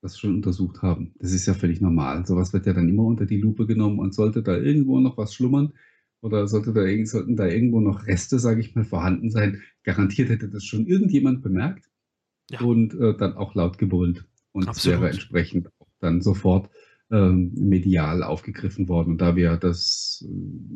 das 0.01 0.19
schon 0.19 0.35
untersucht 0.35 0.81
haben. 0.81 1.13
Das 1.19 1.33
ist 1.33 1.45
ja 1.45 1.53
völlig 1.53 1.81
normal. 1.81 2.25
Sowas 2.25 2.53
wird 2.53 2.65
ja 2.65 2.73
dann 2.73 2.89
immer 2.89 3.03
unter 3.03 3.25
die 3.25 3.39
Lupe 3.39 3.65
genommen 3.65 3.99
und 3.99 4.13
sollte 4.13 4.43
da 4.43 4.57
irgendwo 4.57 4.99
noch 4.99 5.17
was 5.17 5.33
schlummern, 5.33 5.73
oder 6.21 6.47
sollte 6.47 6.73
da, 6.73 6.83
sollten 7.05 7.35
da 7.35 7.47
irgendwo 7.47 7.79
noch 7.79 8.07
Reste, 8.07 8.39
sage 8.39 8.61
ich 8.61 8.75
mal, 8.75 8.83
vorhanden 8.83 9.31
sein, 9.31 9.61
garantiert 9.83 10.29
hätte 10.29 10.49
das 10.49 10.65
schon 10.65 10.85
irgendjemand 10.85 11.41
bemerkt 11.41 11.89
ja. 12.49 12.61
und 12.61 12.93
äh, 12.93 13.15
dann 13.15 13.35
auch 13.37 13.55
laut 13.55 13.77
gebrüllt. 13.77 14.25
Und 14.51 14.67
es 14.67 14.85
wäre 14.85 15.09
entsprechend 15.09 15.69
dann 15.99 16.21
sofort 16.21 16.69
ähm, 17.11 17.53
medial 17.55 18.23
aufgegriffen 18.23 18.87
worden. 18.87 19.11
Und 19.11 19.21
da 19.21 19.35
wir 19.35 19.57
das 19.57 20.25
äh, 20.27 20.31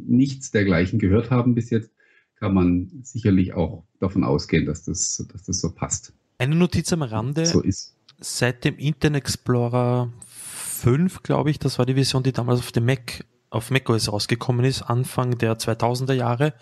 nichts 0.08 0.52
dergleichen 0.52 1.00
gehört 1.00 1.32
haben 1.32 1.56
bis 1.56 1.70
jetzt, 1.70 1.92
kann 2.36 2.54
man 2.54 2.92
sicherlich 3.04 3.54
auch 3.54 3.84
davon 4.00 4.24
ausgehen, 4.24 4.66
dass 4.66 4.84
das, 4.84 5.26
dass 5.32 5.44
das 5.44 5.60
so 5.60 5.72
passt. 5.72 6.14
Eine 6.38 6.56
Notiz 6.56 6.92
am 6.92 7.04
Rande. 7.04 7.46
So 7.46 7.62
ist. 7.62 7.96
Seit 8.20 8.66
dem 8.66 8.78
Internet 8.78 9.24
Explorer 9.24 10.12
5, 10.28 11.24
glaube 11.24 11.52
ich, 11.52 11.60
das 11.60 11.80
war 11.80 11.86
die 11.86 11.94
Version, 11.94 12.24
die 12.24 12.32
damals 12.32 12.60
auf 12.60 12.72
dem 12.72 12.86
Mac 12.86 13.26
auf 13.54 13.72
macOS 13.72 14.12
rausgekommen 14.12 14.66
ist, 14.66 14.82
Anfang 14.82 15.38
der 15.38 15.58
2000er 15.58 16.14
Jahre, 16.14 16.54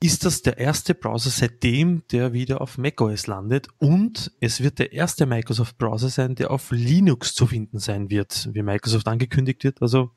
ist 0.00 0.26
das 0.26 0.42
der 0.42 0.58
erste 0.58 0.94
Browser 0.94 1.30
seitdem, 1.30 2.02
der 2.12 2.34
wieder 2.34 2.60
auf 2.60 2.76
macOS 2.76 3.26
landet 3.26 3.68
und 3.78 4.32
es 4.40 4.62
wird 4.62 4.78
der 4.78 4.92
erste 4.92 5.24
Microsoft 5.24 5.78
Browser 5.78 6.10
sein, 6.10 6.34
der 6.34 6.50
auf 6.50 6.70
Linux 6.72 7.34
zu 7.34 7.46
finden 7.46 7.78
sein 7.78 8.10
wird, 8.10 8.50
wie 8.52 8.62
Microsoft 8.62 9.08
angekündigt 9.08 9.64
wird. 9.64 9.80
Also 9.80 10.10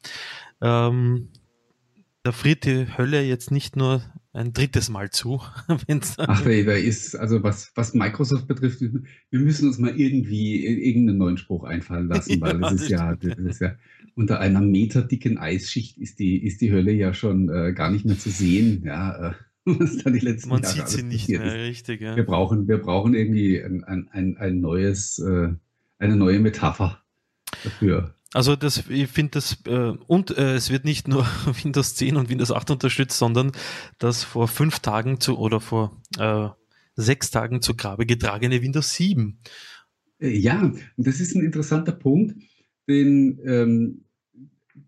ähm, 0.62 1.30
da 2.24 2.34
friert 2.34 2.66
die 2.66 2.88
Hölle 2.98 3.22
jetzt 3.22 3.52
nicht 3.52 3.78
nur 3.78 4.02
ein 4.34 4.52
drittes 4.52 4.90
Mal 4.90 5.10
zu. 5.10 5.42
Ach, 5.68 5.82
da, 5.88 6.50
da 6.50 6.74
ist, 6.74 7.16
also 7.16 7.42
was, 7.42 7.72
was 7.76 7.94
Microsoft 7.94 8.48
betrifft, 8.48 8.82
wir 8.82 9.40
müssen 9.40 9.68
uns 9.68 9.78
mal 9.78 9.98
irgendwie 9.98 10.66
irgendeinen 10.66 11.18
neuen 11.18 11.38
Spruch 11.38 11.64
einfallen 11.64 12.10
lassen, 12.10 12.42
weil 12.42 12.60
ja, 12.60 12.70
das, 12.70 12.74
ist 12.82 12.90
ja, 12.90 13.16
das 13.16 13.38
ist 13.38 13.62
ja 13.62 13.76
unter 14.18 14.40
einer 14.40 14.62
meterdicken 14.62 15.38
Eisschicht 15.38 15.98
ist 16.00 16.18
die, 16.18 16.44
ist 16.44 16.62
die 16.62 16.72
Hölle 16.72 16.92
ja 16.92 17.14
schon 17.14 17.50
äh, 17.50 17.72
gar 17.74 17.92
nicht 17.92 18.04
mehr 18.04 18.18
zu 18.18 18.32
sehen. 18.32 18.82
Ja, 18.84 19.30
äh, 19.30 19.34
was 19.66 19.98
da 19.98 20.10
die 20.10 20.20
letzten 20.20 20.50
Man 20.50 20.64
Jahre 20.64 20.76
sieht 20.76 20.88
sie 20.88 21.04
nicht 21.04 21.30
mehr, 21.30 21.46
ist. 21.46 21.70
richtig. 21.70 22.02
Ja. 22.02 22.16
Wir, 22.16 22.26
brauchen, 22.26 22.68
wir 22.68 22.80
brauchen 22.80 23.14
irgendwie 23.14 23.62
ein, 23.62 23.84
ein, 23.84 24.38
ein 24.38 24.60
neues, 24.60 25.20
äh, 25.20 25.50
eine 26.00 26.16
neue 26.16 26.40
Metapher 26.40 27.04
dafür. 27.64 28.16
Also 28.34 28.56
das, 28.56 28.86
ich 28.90 29.08
finde 29.08 29.32
das, 29.34 29.58
äh, 29.68 29.94
und 30.08 30.36
äh, 30.36 30.56
es 30.56 30.72
wird 30.72 30.84
nicht 30.84 31.08
nur 31.08 31.26
Windows 31.64 31.96
10 31.96 32.18
und 32.18 32.30
Windows 32.30 32.52
8 32.52 32.72
unterstützt, 32.72 33.20
sondern 33.20 33.52
das 34.00 34.24
vor 34.24 34.48
fünf 34.48 34.80
Tagen 34.80 35.20
zu 35.20 35.38
oder 35.38 35.62
vor 35.62 36.02
äh, 36.18 36.50
sechs 36.96 37.30
Tagen 37.30 37.62
zu 37.62 37.76
Grabe 37.76 38.08
getragene 38.08 38.64
Windows 38.64 38.96
7. 38.96 39.38
Äh, 40.20 40.30
ja, 40.30 40.74
das 40.98 41.20
ist 41.20 41.36
ein 41.36 41.46
interessanter 41.46 41.92
Punkt, 41.92 42.36
den, 42.88 43.40
ähm, 43.46 44.06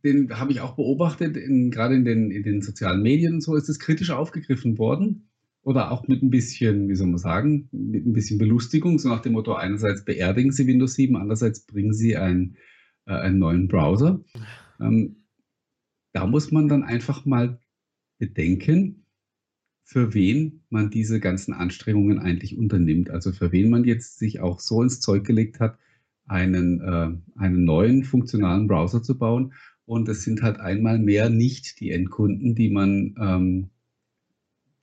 den 0.04 0.40
habe 0.40 0.52
ich 0.52 0.62
auch 0.62 0.76
beobachtet, 0.76 1.38
in, 1.38 1.72
gerade 1.72 1.96
in 1.96 2.06
den, 2.06 2.32
in 2.32 2.44
den 2.44 2.62
sozialen 2.62 3.02
Medien 3.02 3.36
und 3.36 3.42
so 3.42 3.56
ist 3.56 3.70
es 3.70 3.80
kritisch 3.80 4.12
aufgegriffen 4.12 4.78
worden. 4.78 5.26
Oder 5.62 5.92
auch 5.92 6.08
mit 6.08 6.24
ein 6.24 6.30
bisschen, 6.30 6.88
wie 6.88 6.96
soll 6.96 7.08
man 7.08 7.18
sagen, 7.18 7.68
mit 7.72 8.06
ein 8.06 8.14
bisschen 8.14 8.38
Belustigung, 8.38 8.98
so 8.98 9.10
nach 9.10 9.22
dem 9.22 9.34
Motto, 9.34 9.54
einerseits 9.54 10.06
beerdigen 10.06 10.52
Sie 10.52 10.66
Windows 10.68 10.94
7, 10.94 11.18
andererseits 11.18 11.66
bringen 11.66 11.94
Sie 11.94 12.16
ein 12.16 12.56
äh, 13.10 13.14
einen 13.14 13.40
neuen 13.40 13.68
Browser. 13.68 14.24
Ähm, 14.80 15.26
da 16.14 16.26
muss 16.28 16.52
man 16.52 16.68
dann 16.68 16.84
einfach 16.84 17.26
mal 17.26 17.60
bedenken, 18.20 19.06
für 19.84 20.14
wen 20.14 20.62
man 20.70 20.92
diese 20.92 21.20
ganzen 21.20 21.54
Anstrengungen 21.54 22.20
eigentlich 22.20 22.58
unternimmt. 22.58 23.10
Also 23.10 23.32
für 23.32 23.52
wen 23.52 23.70
man 23.70 23.84
jetzt 23.84 24.20
sich 24.20 24.40
auch 24.40 24.60
so 24.60 24.84
ins 24.84 25.00
Zeug 25.00 25.26
gelegt 25.26 25.60
hat, 25.60 25.78
einen, 26.28 26.82
äh, 26.82 27.40
einen 27.40 27.66
neuen 27.66 28.04
funktionalen 28.04 28.68
Browser 28.68 29.02
zu 29.02 29.18
bauen. 29.18 29.54
Und 29.90 30.08
es 30.08 30.24
sind 30.24 30.44
halt 30.44 30.60
einmal 30.60 31.00
mehr 31.00 31.30
nicht 31.30 31.80
die 31.80 31.92
Endkunden, 31.92 32.54
die 32.54 32.70
man 32.70 33.16
ähm, 33.20 33.70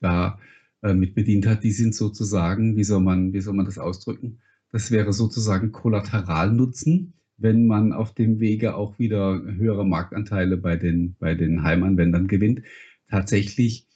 da 0.01 0.39
äh, 0.81 0.93
mit 0.93 1.15
bedient 1.15 1.47
hat. 1.47 1.63
Die 1.63 1.71
sind 1.71 1.95
sozusagen, 1.95 2.75
wie 2.75 2.83
soll 2.83 2.99
man, 2.99 3.31
wie 3.31 3.41
soll 3.41 3.53
man 3.53 3.65
das 3.65 3.77
ausdrücken? 3.77 4.39
Das 4.71 4.91
wäre 4.91 5.13
sozusagen 5.13 5.71
Kollateralnutzen 5.71 7.13
wenn 7.37 7.67
man 7.67 7.93
auf 7.93 8.13
dem 8.13 8.39
Wege 8.39 8.75
auch 8.75 8.97
wieder 8.99 9.41
höhere 9.43 9.85
Marktanteile 9.85 10.57
bei 10.57 10.75
den, 10.75 11.15
bei 11.19 11.35
den 11.35 11.63
Heimanwendern 11.63 12.27
gewinnt. 12.27 12.63
Tatsächlich 13.09 13.87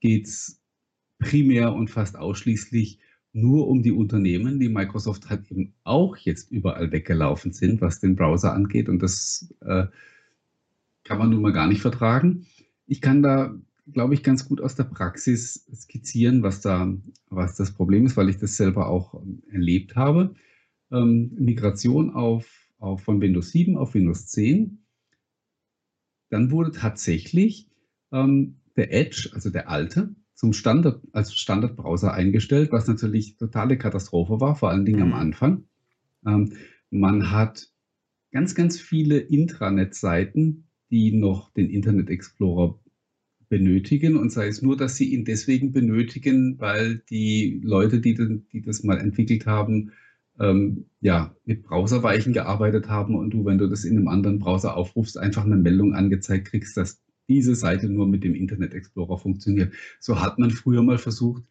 geht 0.00 0.26
es 0.26 0.60
primär 1.18 1.72
und 1.72 1.90
fast 1.90 2.16
ausschließlich 2.16 2.98
nur 3.32 3.68
um 3.68 3.82
die 3.82 3.92
Unternehmen, 3.92 4.58
die 4.58 4.68
Microsoft 4.68 5.30
hat 5.30 5.50
eben 5.50 5.74
auch 5.84 6.16
jetzt 6.16 6.50
überall 6.50 6.90
weggelaufen 6.90 7.52
sind, 7.52 7.80
was 7.80 8.00
den 8.00 8.16
Browser 8.16 8.52
angeht. 8.52 8.88
Und 8.88 9.00
das 9.00 9.54
äh, 9.60 9.86
kann 11.08 11.18
man 11.18 11.30
nun 11.30 11.42
mal 11.42 11.52
gar 11.52 11.66
nicht 11.66 11.82
vertragen. 11.82 12.46
Ich 12.86 13.00
kann 13.00 13.22
da, 13.22 13.54
glaube 13.92 14.14
ich, 14.14 14.22
ganz 14.22 14.46
gut 14.46 14.60
aus 14.60 14.74
der 14.76 14.84
Praxis 14.84 15.66
skizzieren, 15.74 16.42
was 16.42 16.60
da, 16.60 16.92
was 17.30 17.56
das 17.56 17.72
Problem 17.72 18.06
ist, 18.06 18.16
weil 18.16 18.28
ich 18.28 18.38
das 18.38 18.56
selber 18.56 18.88
auch 18.88 19.20
erlebt 19.50 19.96
habe. 19.96 20.34
Ähm, 20.90 21.32
Migration 21.36 22.10
auf 22.10 22.68
auf, 22.78 23.02
von 23.02 23.20
Windows 23.20 23.50
7 23.50 23.76
auf 23.76 23.94
Windows 23.94 24.26
10. 24.28 24.84
Dann 26.30 26.50
wurde 26.50 26.72
tatsächlich 26.72 27.70
ähm, 28.12 28.60
der 28.76 28.92
Edge, 28.92 29.30
also 29.32 29.50
der 29.50 29.68
alte, 29.68 30.14
zum 30.34 30.52
Standard, 30.52 31.02
als 31.12 31.34
Standardbrowser 31.34 32.12
eingestellt, 32.12 32.70
was 32.70 32.86
natürlich 32.86 33.36
totale 33.36 33.76
Katastrophe 33.76 34.40
war, 34.40 34.54
vor 34.54 34.70
allen 34.70 34.84
Dingen 34.84 35.02
am 35.02 35.08
mhm. 35.08 35.14
Anfang. 35.14 35.64
Ähm, 36.24 36.52
man 36.90 37.30
hat 37.32 37.68
ganz, 38.30 38.54
ganz 38.54 38.78
viele 38.78 39.18
Intranet-Seiten, 39.18 40.67
die 40.90 41.12
noch 41.12 41.52
den 41.52 41.70
Internet 41.70 42.10
Explorer 42.10 42.78
benötigen 43.48 44.16
und 44.16 44.30
sei 44.30 44.48
es 44.48 44.62
nur, 44.62 44.76
dass 44.76 44.96
sie 44.96 45.12
ihn 45.12 45.24
deswegen 45.24 45.72
benötigen, 45.72 46.58
weil 46.58 47.02
die 47.10 47.60
Leute, 47.62 48.00
die, 48.00 48.14
die 48.52 48.60
das 48.60 48.82
mal 48.82 48.98
entwickelt 48.98 49.46
haben, 49.46 49.92
ähm, 50.38 50.86
ja, 51.00 51.34
mit 51.44 51.62
Browserweichen 51.62 52.32
gearbeitet 52.32 52.88
haben 52.88 53.16
und 53.16 53.30
du, 53.30 53.44
wenn 53.44 53.58
du 53.58 53.68
das 53.68 53.84
in 53.84 53.96
einem 53.96 54.08
anderen 54.08 54.38
Browser 54.38 54.76
aufrufst, 54.76 55.18
einfach 55.18 55.44
eine 55.44 55.56
Meldung 55.56 55.94
angezeigt 55.94 56.48
kriegst, 56.48 56.76
dass 56.76 57.02
diese 57.28 57.54
Seite 57.54 57.88
nur 57.88 58.06
mit 58.06 58.24
dem 58.24 58.34
Internet 58.34 58.74
Explorer 58.74 59.18
funktioniert. 59.18 59.72
So 60.00 60.20
hat 60.20 60.38
man 60.38 60.50
früher 60.50 60.82
mal 60.82 60.98
versucht 60.98 61.44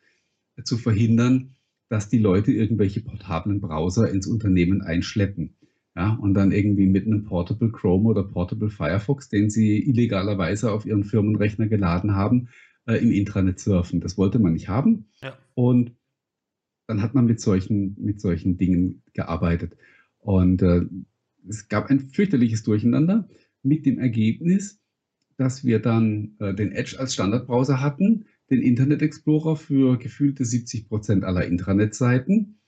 äh, 0.55 0.63
zu 0.63 0.77
verhindern, 0.77 1.55
dass 1.89 2.09
die 2.09 2.17
Leute 2.17 2.51
irgendwelche 2.51 3.01
portablen 3.01 3.61
Browser 3.61 4.09
ins 4.11 4.27
Unternehmen 4.27 4.81
einschleppen. 4.81 5.55
Ja, 5.97 6.11
und 6.13 6.35
dann 6.35 6.51
irgendwie 6.51 6.85
mit 6.85 7.07
einem 7.07 7.23
Portable 7.23 7.71
Chrome 7.71 8.07
oder 8.07 8.21
Portable 8.21 8.69
Firefox, 8.69 9.29
den 9.29 9.49
sie 9.49 9.79
illegalerweise 9.79 10.71
auf 10.71 10.85
ihren 10.85 11.03
Firmenrechner 11.03 11.65
geladen 11.65 12.13
haben, 12.13 12.49
äh, 12.85 12.97
im 12.97 13.11
Intranet 13.11 13.59
surfen. 13.59 13.99
Das 13.99 14.15
wollte 14.15 14.37
man 14.37 14.53
nicht 14.53 14.69
haben. 14.69 15.07
Ja. 15.23 15.35
Und 15.55 15.93
dann 16.85 17.01
hat 17.01 17.15
man 17.15 17.25
mit 17.25 17.41
solchen, 17.41 17.97
mit 17.99 18.21
solchen 18.21 18.59
Dingen 18.59 19.01
gearbeitet. 19.13 19.75
Und 20.19 20.61
äh, 20.61 20.85
es 21.47 21.67
gab 21.67 21.89
ein 21.89 22.11
fürchterliches 22.11 22.61
Durcheinander 22.61 23.27
mit 23.63 23.87
dem 23.87 23.97
Ergebnis, 23.97 24.79
dass 25.35 25.65
wir 25.65 25.79
dann 25.79 26.35
äh, 26.37 26.53
den 26.53 26.73
Edge 26.73 26.99
als 26.99 27.15
Standardbrowser 27.15 27.81
hatten, 27.81 28.25
den 28.51 28.61
Internet 28.61 29.01
Explorer 29.01 29.55
für 29.55 29.97
gefühlte 29.97 30.45
70 30.45 30.89
Prozent 30.89 31.23
aller 31.23 31.45
Intranet-Seiten. 31.45 32.59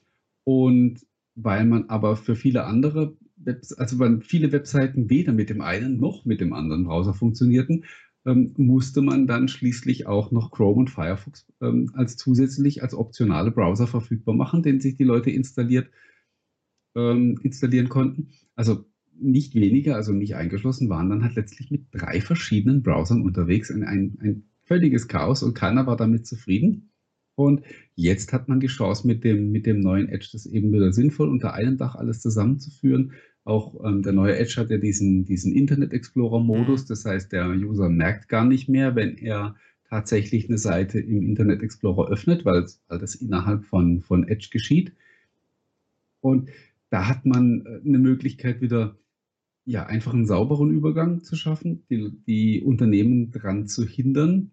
Und 0.46 1.06
weil 1.44 1.66
man 1.66 1.90
aber 1.90 2.16
für 2.16 2.36
viele 2.36 2.66
andere, 2.66 3.16
Webs 3.38 3.74
also 3.74 4.00
weil 4.00 4.22
viele 4.22 4.52
Webseiten 4.52 5.10
weder 5.10 5.34
mit 5.34 5.50
dem 5.50 5.62
einen 5.62 6.00
noch 6.00 6.26
mit 6.26 6.42
dem 6.42 6.54
anderen 6.54 6.84
Browser 6.84 7.14
funktionierten, 7.14 7.86
ähm, 8.26 8.54
musste 8.58 9.02
man 9.02 9.28
dann 9.28 9.48
schließlich 9.48 10.08
auch 10.08 10.32
noch 10.32 10.52
Chrome 10.52 10.80
und 10.80 10.90
Firefox 10.90 11.48
ähm, 11.62 11.92
als 11.94 12.18
zusätzlich 12.18 12.84
als 12.84 12.94
optionale 12.94 13.52
Browser 13.52 13.88
verfügbar 13.88 14.36
machen, 14.36 14.64
den 14.64 14.82
sich 14.82 14.98
die 14.98 15.06
Leute 15.06 15.32
installiert, 15.32 15.90
ähm, 16.96 17.40
installieren 17.44 17.90
konnten. 17.90 18.30
Also 18.56 18.86
nicht 19.22 19.56
weniger, 19.56 19.96
also 19.96 20.14
nicht 20.14 20.36
eingeschlossen, 20.36 20.90
waren 20.90 21.10
dann 21.10 21.24
halt 21.24 21.36
letztlich 21.36 21.72
mit 21.72 21.88
drei 21.92 22.22
verschiedenen 22.22 22.84
Browsern 22.84 23.22
unterwegs. 23.22 23.72
Ein, 23.72 23.84
ein, 23.84 24.18
ein 24.22 24.44
völliges 24.64 25.08
Chaos 25.08 25.44
und 25.44 25.54
keiner 25.54 25.88
war 25.88 25.98
damit 25.98 26.28
zufrieden. 26.28 26.92
Und 27.40 27.62
jetzt 27.96 28.34
hat 28.34 28.50
man 28.50 28.60
die 28.60 28.68
Chance, 28.68 29.08
mit 29.08 29.24
dem, 29.24 29.52
mit 29.52 29.66
dem 29.66 29.80
neuen 29.80 30.10
Edge 30.10 30.30
das 30.32 30.46
eben 30.46 30.72
wieder 30.74 30.92
sinnvoll 30.92 31.30
unter 31.30 31.54
einem 31.54 31.78
Dach 31.78 31.96
alles 31.96 32.22
zusammenzuführen 32.22 33.14
auch 33.50 33.84
ähm, 33.84 34.04
der 34.04 34.14
neue 34.14 34.38
Edge 34.38 34.56
hat 34.58 34.70
ja 34.70 34.78
diesen, 34.78 35.26
diesen 35.26 35.54
Internet 35.54 35.92
Explorer-Modus. 35.92 36.84
Mhm. 36.84 36.88
Das 36.88 37.06
heißt, 37.06 37.32
der 37.32 37.50
User 37.50 37.90
merkt 37.90 38.30
gar 38.30 38.46
nicht 38.46 38.70
mehr, 38.70 38.96
wenn 38.96 39.18
er 39.18 39.56
tatsächlich 39.90 40.48
eine 40.48 40.60
Seite 40.60 41.00
im 41.00 41.24
Internet 41.24 41.64
Explorer 41.64 42.10
öffnet, 42.10 42.46
weil, 42.46 42.68
weil 42.88 43.00
das 43.00 43.16
innerhalb 43.16 43.66
von, 43.66 44.02
von 44.02 44.28
Edge 44.28 44.50
geschieht. 44.52 44.94
Und 46.22 46.50
da 46.90 47.08
hat 47.08 47.26
man 47.26 47.66
äh, 47.66 47.80
eine 47.84 47.98
Möglichkeit 47.98 48.62
wieder, 48.62 48.96
ja, 49.66 49.86
einfach 49.86 50.14
einen 50.14 50.28
sauberen 50.28 50.72
Übergang 50.72 51.24
zu 51.24 51.36
schaffen, 51.36 51.84
die, 51.90 52.12
die 52.28 52.62
Unternehmen 52.62 53.32
daran 53.32 53.68
zu 53.68 53.86
hindern, 53.86 54.52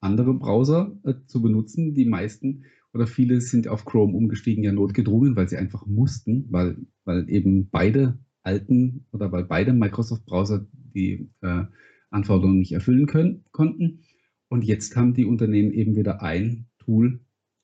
andere 0.00 0.34
Browser 0.34 0.96
äh, 1.04 1.14
zu 1.26 1.42
benutzen. 1.42 1.94
Die 1.94 2.04
meisten 2.04 2.64
oder 2.92 3.06
viele 3.06 3.40
sind 3.40 3.68
auf 3.68 3.84
Chrome 3.84 4.16
umgestiegen, 4.16 4.64
ja 4.64 4.72
notgedrungen, 4.72 5.36
weil 5.36 5.48
sie 5.48 5.56
einfach 5.56 5.86
mussten, 5.86 6.46
weil, 6.50 6.76
weil 7.04 7.28
eben 7.28 7.68
beide 7.70 8.18
alten 8.42 9.04
oder 9.12 9.30
weil 9.30 9.44
beide 9.44 9.72
Microsoft-Browser 9.72 10.66
die 10.94 11.28
äh, 11.42 11.64
Anforderungen 12.10 12.60
nicht 12.60 12.72
erfüllen 12.72 13.06
können, 13.06 13.44
konnten. 13.52 14.00
Und 14.48 14.64
jetzt 14.64 14.96
haben 14.96 15.12
die 15.14 15.26
Unternehmen 15.26 15.72
eben 15.72 15.94
wieder 15.96 16.22
ein 16.22 16.66
Tool, 16.78 17.20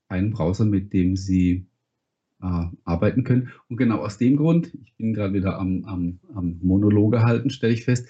einen 0.08 0.30
Browser, 0.30 0.66
mit 0.66 0.92
dem 0.92 1.16
sie 1.16 1.66
äh, 2.42 2.66
arbeiten 2.84 3.24
können. 3.24 3.50
Und 3.68 3.78
genau 3.78 4.00
aus 4.00 4.18
dem 4.18 4.36
Grund, 4.36 4.74
ich 4.74 4.94
bin 4.96 5.14
gerade 5.14 5.32
wieder 5.32 5.58
am, 5.58 5.84
am, 5.84 6.20
am 6.34 6.58
Monologe 6.62 7.22
halten, 7.22 7.48
stelle 7.48 7.72
ich 7.72 7.84
fest, 7.84 8.06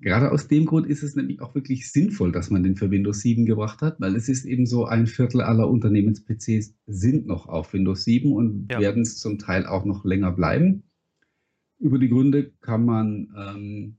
Gerade 0.00 0.30
aus 0.30 0.46
dem 0.46 0.64
Grund 0.64 0.86
ist 0.86 1.02
es 1.02 1.16
nämlich 1.16 1.40
auch 1.40 1.56
wirklich 1.56 1.90
sinnvoll, 1.90 2.30
dass 2.30 2.50
man 2.50 2.62
den 2.62 2.76
für 2.76 2.90
Windows 2.90 3.20
7 3.20 3.46
gebracht 3.46 3.82
hat, 3.82 4.00
weil 4.00 4.14
es 4.14 4.28
ist 4.28 4.44
eben 4.44 4.64
so, 4.64 4.84
ein 4.84 5.08
Viertel 5.08 5.40
aller 5.40 5.68
Unternehmens-PCs 5.68 6.74
sind 6.86 7.26
noch 7.26 7.48
auf 7.48 7.72
Windows 7.72 8.04
7 8.04 8.32
und 8.32 8.68
ja. 8.70 8.78
werden 8.80 9.02
es 9.02 9.18
zum 9.18 9.38
Teil 9.38 9.66
auch 9.66 9.84
noch 9.84 10.04
länger 10.04 10.30
bleiben. 10.30 10.84
Über 11.80 11.98
die 11.98 12.08
Gründe 12.08 12.52
kann 12.60 12.84
man, 12.84 13.34
ähm, 13.36 13.96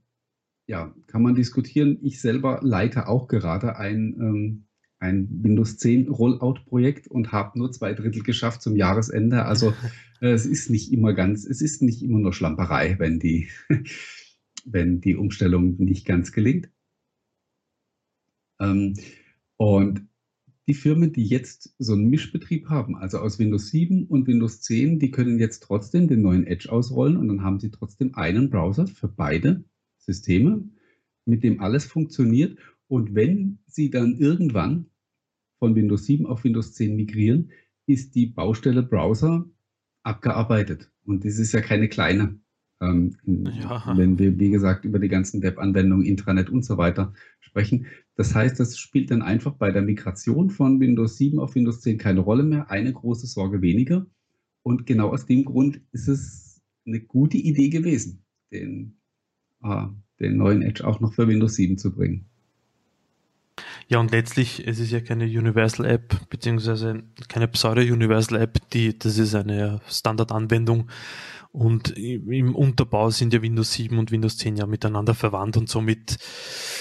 ja, 0.66 0.94
kann 1.06 1.22
man 1.22 1.34
diskutieren. 1.34 1.98
Ich 2.00 2.20
selber 2.22 2.60
leite 2.62 3.06
auch 3.06 3.28
gerade 3.28 3.76
ein, 3.76 4.16
ähm, 4.20 4.64
ein 5.00 5.28
Windows 5.42 5.76
10 5.76 6.08
Rollout-Projekt 6.08 7.08
und 7.08 7.30
habe 7.30 7.58
nur 7.58 7.72
zwei 7.72 7.92
Drittel 7.92 8.22
geschafft 8.22 8.62
zum 8.62 8.74
Jahresende. 8.74 9.44
Also 9.44 9.74
äh, 10.22 10.30
es 10.30 10.46
ist 10.46 10.70
nicht 10.70 10.92
immer 10.92 11.12
ganz, 11.12 11.44
es 11.44 11.60
ist 11.60 11.82
nicht 11.82 12.02
immer 12.02 12.20
nur 12.20 12.32
Schlamperei, 12.32 12.98
wenn 12.98 13.18
die 13.18 13.48
wenn 14.66 15.00
die 15.00 15.16
Umstellung 15.16 15.76
nicht 15.78 16.06
ganz 16.06 16.32
gelingt. 16.32 16.70
Ähm, 18.60 18.94
Und 19.56 20.06
die 20.68 20.74
Firmen, 20.74 21.12
die 21.12 21.26
jetzt 21.26 21.74
so 21.78 21.94
einen 21.94 22.08
Mischbetrieb 22.10 22.68
haben, 22.68 22.96
also 22.96 23.18
aus 23.18 23.38
Windows 23.38 23.70
7 23.70 24.06
und 24.06 24.26
Windows 24.26 24.62
10, 24.62 24.98
die 24.98 25.10
können 25.10 25.38
jetzt 25.38 25.62
trotzdem 25.64 26.08
den 26.08 26.22
neuen 26.22 26.46
Edge 26.46 26.72
ausrollen 26.72 27.16
und 27.18 27.28
dann 27.28 27.42
haben 27.42 27.60
sie 27.60 27.70
trotzdem 27.70 28.14
einen 28.14 28.50
Browser 28.50 28.86
für 28.86 29.08
beide 29.08 29.64
Systeme, 29.98 30.68
mit 31.26 31.42
dem 31.44 31.60
alles 31.60 31.84
funktioniert. 31.86 32.58
Und 32.88 33.14
wenn 33.14 33.58
sie 33.66 33.90
dann 33.90 34.18
irgendwann 34.18 34.86
von 35.58 35.74
Windows 35.74 36.06
7 36.06 36.26
auf 36.26 36.44
Windows 36.44 36.74
10 36.74 36.96
migrieren, 36.96 37.50
ist 37.86 38.14
die 38.14 38.26
Baustelle 38.26 38.82
Browser 38.82 39.48
abgearbeitet. 40.02 40.90
Und 41.04 41.24
das 41.24 41.38
ist 41.38 41.52
ja 41.52 41.60
keine 41.60 41.88
kleine. 41.88 42.40
Ähm, 42.80 43.16
ja. 43.26 43.92
Wenn 43.96 44.18
wir, 44.18 44.38
wie 44.38 44.50
gesagt, 44.50 44.84
über 44.84 44.98
die 44.98 45.08
ganzen 45.08 45.42
Web-Anwendungen, 45.42 46.06
Intranet 46.06 46.48
und 46.48 46.64
so 46.64 46.78
weiter 46.78 47.12
sprechen. 47.40 47.86
Das 48.16 48.34
heißt, 48.34 48.58
das 48.58 48.78
spielt 48.78 49.10
dann 49.10 49.22
einfach 49.22 49.52
bei 49.52 49.70
der 49.70 49.82
Migration 49.82 50.50
von 50.50 50.80
Windows 50.80 51.18
7 51.18 51.38
auf 51.38 51.54
Windows 51.54 51.80
10 51.80 51.98
keine 51.98 52.20
Rolle 52.20 52.42
mehr. 52.42 52.70
Eine 52.70 52.92
große 52.92 53.26
Sorge 53.26 53.60
weniger. 53.60 54.06
Und 54.62 54.86
genau 54.86 55.10
aus 55.10 55.26
dem 55.26 55.44
Grund 55.44 55.80
ist 55.92 56.08
es 56.08 56.60
eine 56.86 57.00
gute 57.00 57.36
Idee 57.36 57.68
gewesen, 57.68 58.22
den, 58.50 58.96
äh, 59.62 59.86
den 60.18 60.36
neuen 60.36 60.62
Edge 60.62 60.86
auch 60.86 61.00
noch 61.00 61.12
für 61.12 61.28
Windows 61.28 61.54
7 61.54 61.76
zu 61.78 61.92
bringen. 61.92 62.26
Ja, 63.88 63.98
und 63.98 64.12
letztlich, 64.12 64.66
es 64.66 64.78
ist 64.78 64.92
ja 64.92 65.00
keine 65.00 65.24
Universal 65.24 65.84
App, 65.84 66.30
beziehungsweise 66.30 67.02
keine 67.28 67.48
Pseudo-Universal 67.48 68.40
App, 68.40 68.58
die, 68.70 68.96
das 68.96 69.18
ist 69.18 69.34
eine 69.34 69.80
Standardanwendung. 69.88 70.88
Und 71.52 71.90
im 71.98 72.54
Unterbau 72.54 73.10
sind 73.10 73.32
ja 73.32 73.42
Windows 73.42 73.72
7 73.72 73.98
und 73.98 74.12
Windows 74.12 74.36
10 74.36 74.56
ja 74.56 74.66
miteinander 74.66 75.14
verwandt 75.14 75.56
und 75.56 75.68
somit. 75.68 76.18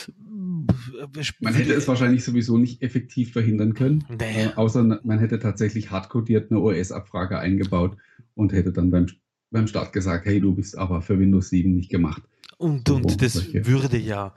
Äh, 0.08 1.24
man 1.40 1.54
hätte 1.54 1.74
es 1.74 1.88
wahrscheinlich 1.88 2.24
sowieso 2.24 2.58
nicht 2.58 2.82
effektiv 2.82 3.34
verhindern 3.34 3.74
können, 3.74 4.06
nee. 4.20 4.46
äh, 4.46 4.54
außer 4.56 5.02
man 5.04 5.20
hätte 5.20 5.40
tatsächlich 5.40 5.90
hardcodiert 5.90 6.52
eine 6.52 6.60
OS-Abfrage 6.60 7.40
eingebaut 7.40 7.98
und 8.36 8.54
hätte 8.54 8.72
dann 8.72 8.92
beim, 8.92 9.08
beim 9.50 9.68
Start 9.68 9.92
gesagt, 9.92 10.26
hey, 10.26 10.40
du 10.40 10.54
bist 10.54 10.78
aber 10.78 11.02
für 11.02 11.20
Windows 11.20 11.50
7 11.50 11.76
nicht 11.76 11.90
gemacht. 11.90 12.22
Und, 12.58 12.90
und 12.90 13.22
das 13.22 13.34
solche. 13.34 13.66
würde 13.66 13.98
ja 13.98 14.34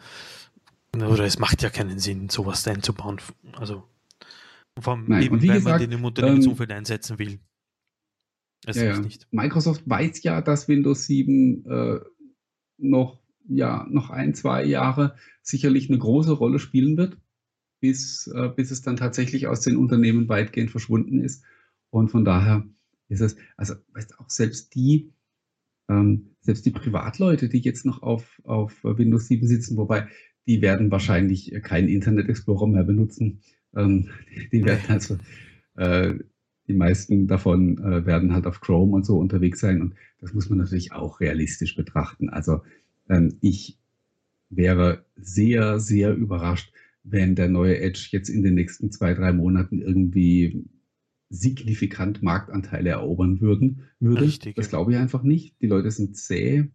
oder 0.97 1.25
es 1.25 1.38
macht 1.38 1.62
ja 1.62 1.71
keinen 1.71 1.99
Sinn, 1.99 2.29
sowas 2.29 2.66
einzubauen. 2.68 3.18
Also, 3.55 3.85
vom, 4.79 5.05
Nein, 5.07 5.23
eben, 5.23 5.42
wenn 5.42 5.49
gesagt, 5.55 5.64
man 5.64 5.81
den 5.81 5.92
im 5.92 6.05
Unternehmensumfeld 6.05 6.71
ähm, 6.71 6.77
einsetzen 6.79 7.18
will. 7.18 7.38
Es 8.64 8.77
ja, 8.77 8.98
nicht. 8.98 9.27
Microsoft 9.33 9.88
weiß 9.88 10.22
ja, 10.22 10.40
dass 10.40 10.68
Windows 10.68 11.07
7 11.07 11.66
äh, 11.66 12.01
noch, 12.79 13.20
ja, 13.48 13.87
noch 13.90 14.11
ein, 14.11 14.35
zwei 14.35 14.64
Jahre 14.64 15.16
sicherlich 15.42 15.88
eine 15.88 15.98
große 15.98 16.33
Rolle 16.33 16.59
spielen 16.59 16.96
wird, 16.96 17.16
bis, 17.81 18.29
äh, 18.29 18.48
bis 18.55 18.70
es 18.70 18.83
dann 18.83 18.96
tatsächlich 18.96 19.48
aus 19.48 19.62
den 19.62 19.77
Unternehmen 19.77 20.29
weitgehend 20.29 20.70
verschwunden 20.70 21.20
ist. 21.20 21.44
Und 21.90 22.11
von 22.11 22.25
daher 22.25 22.64
ist 23.09 23.20
es, 23.20 23.37
also 23.57 23.75
weißt 23.92 24.18
auch 24.20 24.31
selbst 24.31 24.75
die, 24.75 25.12
ähm, 25.88 26.37
selbst 26.40 26.64
die 26.64 26.70
Privatleute, 26.70 27.48
die 27.48 27.59
jetzt 27.59 27.85
noch 27.85 28.03
auf, 28.03 28.40
auf 28.44 28.85
Windows 28.85 29.27
7 29.27 29.46
sitzen, 29.46 29.77
wobei 29.77 30.09
die 30.46 30.62
werden 30.62 30.90
wahrscheinlich 30.90 31.53
keinen 31.62 31.88
Internet 31.88 32.29
Explorer 32.29 32.66
mehr 32.68 32.85
benutzen. 32.85 33.40
Ähm, 33.75 34.11
die 34.53 34.64
werden 34.64 34.85
also, 34.88 35.18
äh, 35.77 36.14
die 36.72 36.78
meisten 36.78 37.26
davon 37.26 37.78
äh, 37.78 38.06
werden 38.06 38.32
halt 38.32 38.46
auf 38.46 38.61
Chrome 38.61 38.94
und 38.94 39.06
so 39.06 39.18
unterwegs 39.18 39.61
sein. 39.61 39.80
Und 39.80 39.94
das 40.20 40.32
muss 40.32 40.48
man 40.48 40.58
natürlich 40.58 40.92
auch 40.92 41.20
realistisch 41.20 41.76
betrachten. 41.76 42.30
Also 42.30 42.62
ähm, 43.08 43.37
ich 43.40 43.78
wäre 44.48 45.04
sehr, 45.16 45.78
sehr 45.78 46.14
überrascht, 46.14 46.72
wenn 47.04 47.35
der 47.35 47.48
neue 47.48 47.78
Edge 47.80 48.08
jetzt 48.11 48.28
in 48.28 48.42
den 48.42 48.54
nächsten 48.54 48.90
zwei, 48.90 49.14
drei 49.14 49.32
Monaten 49.32 49.80
irgendwie 49.82 50.64
signifikant 51.28 52.22
Marktanteile 52.22 52.90
erobern 52.90 53.40
würden, 53.40 53.85
würde. 54.00 54.22
Richtig, 54.22 54.54
das 54.54 54.68
glaube 54.68 54.92
ich 54.92 54.98
einfach 54.98 55.22
nicht. 55.22 55.61
Die 55.61 55.66
Leute 55.66 55.90
sind 55.90 56.16
zäh 56.16 56.68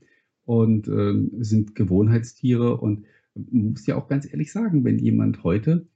und 0.45 0.87
äh, 0.87 1.13
sind 1.39 1.75
Gewohnheitstiere 1.75 2.77
und 2.77 3.05
man 3.35 3.71
muss 3.71 3.85
ja 3.85 3.95
auch 3.95 4.07
ganz 4.07 4.31
ehrlich 4.31 4.51
sagen, 4.51 4.83
wenn 4.83 4.97
jemand 4.97 5.43
heute, 5.43 5.87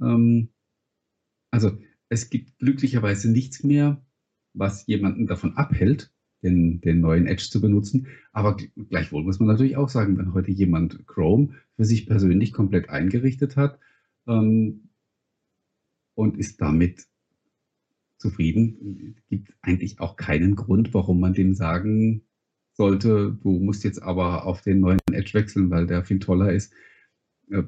ähm, 0.00 0.48
also 1.50 1.72
es 2.10 2.28
gibt 2.28 2.58
glücklicherweise 2.58 3.30
nichts 3.30 3.62
mehr, 3.64 4.04
was 4.52 4.86
jemanden 4.86 5.26
davon 5.26 5.56
abhält, 5.56 6.12
den, 6.42 6.80
den 6.80 7.00
neuen 7.00 7.26
Edge 7.26 7.48
zu 7.48 7.60
benutzen. 7.60 8.08
Aber 8.32 8.56
gleichwohl 8.88 9.22
muss 9.22 9.38
man 9.38 9.48
natürlich 9.48 9.76
auch 9.76 9.88
sagen, 9.88 10.18
wenn 10.18 10.34
heute 10.34 10.50
jemand 10.50 11.06
Chrome 11.06 11.54
für 11.76 11.84
sich 11.84 12.06
persönlich 12.06 12.52
komplett 12.52 12.90
eingerichtet 12.90 13.56
hat 13.56 13.78
ähm, 14.26 14.88
und 16.14 16.36
ist 16.36 16.60
damit 16.60 17.06
zufrieden, 18.18 19.16
gibt 19.28 19.54
eigentlich 19.62 20.00
auch 20.00 20.16
keinen 20.16 20.56
Grund, 20.56 20.92
warum 20.92 21.20
man 21.20 21.32
dem 21.32 21.54
sagen 21.54 22.22
sollte, 22.72 23.38
du 23.40 23.58
musst 23.58 23.84
jetzt 23.84 24.02
aber 24.02 24.46
auf 24.46 24.62
den 24.62 24.80
neuen 24.80 24.98
Edge 25.12 25.34
wechseln, 25.34 25.70
weil 25.70 25.86
der 25.86 26.04
viel 26.04 26.18
toller 26.18 26.52
ist. 26.52 26.72
Äh, 27.50 27.62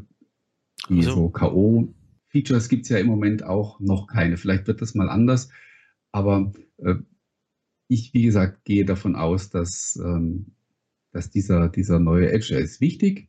also, 0.88 1.10
so 1.12 1.28
K.O.-Features 2.32 2.68
gibt 2.68 2.84
es 2.84 2.88
ja 2.88 2.98
im 2.98 3.06
Moment 3.06 3.44
auch 3.44 3.80
noch 3.80 4.06
keine. 4.06 4.36
Vielleicht 4.36 4.66
wird 4.66 4.82
das 4.82 4.94
mal 4.94 5.08
anders. 5.08 5.50
Aber 6.12 6.52
äh, 6.78 6.96
ich, 7.88 8.14
wie 8.14 8.22
gesagt, 8.22 8.64
gehe 8.64 8.84
davon 8.84 9.16
aus, 9.16 9.50
dass, 9.50 10.00
ähm, 10.02 10.46
dass 11.12 11.30
dieser, 11.30 11.68
dieser 11.68 11.98
neue 11.98 12.32
Edge 12.32 12.56
ist 12.56 12.80
wichtig 12.80 13.28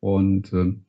und 0.00 0.52
ähm, 0.52 0.84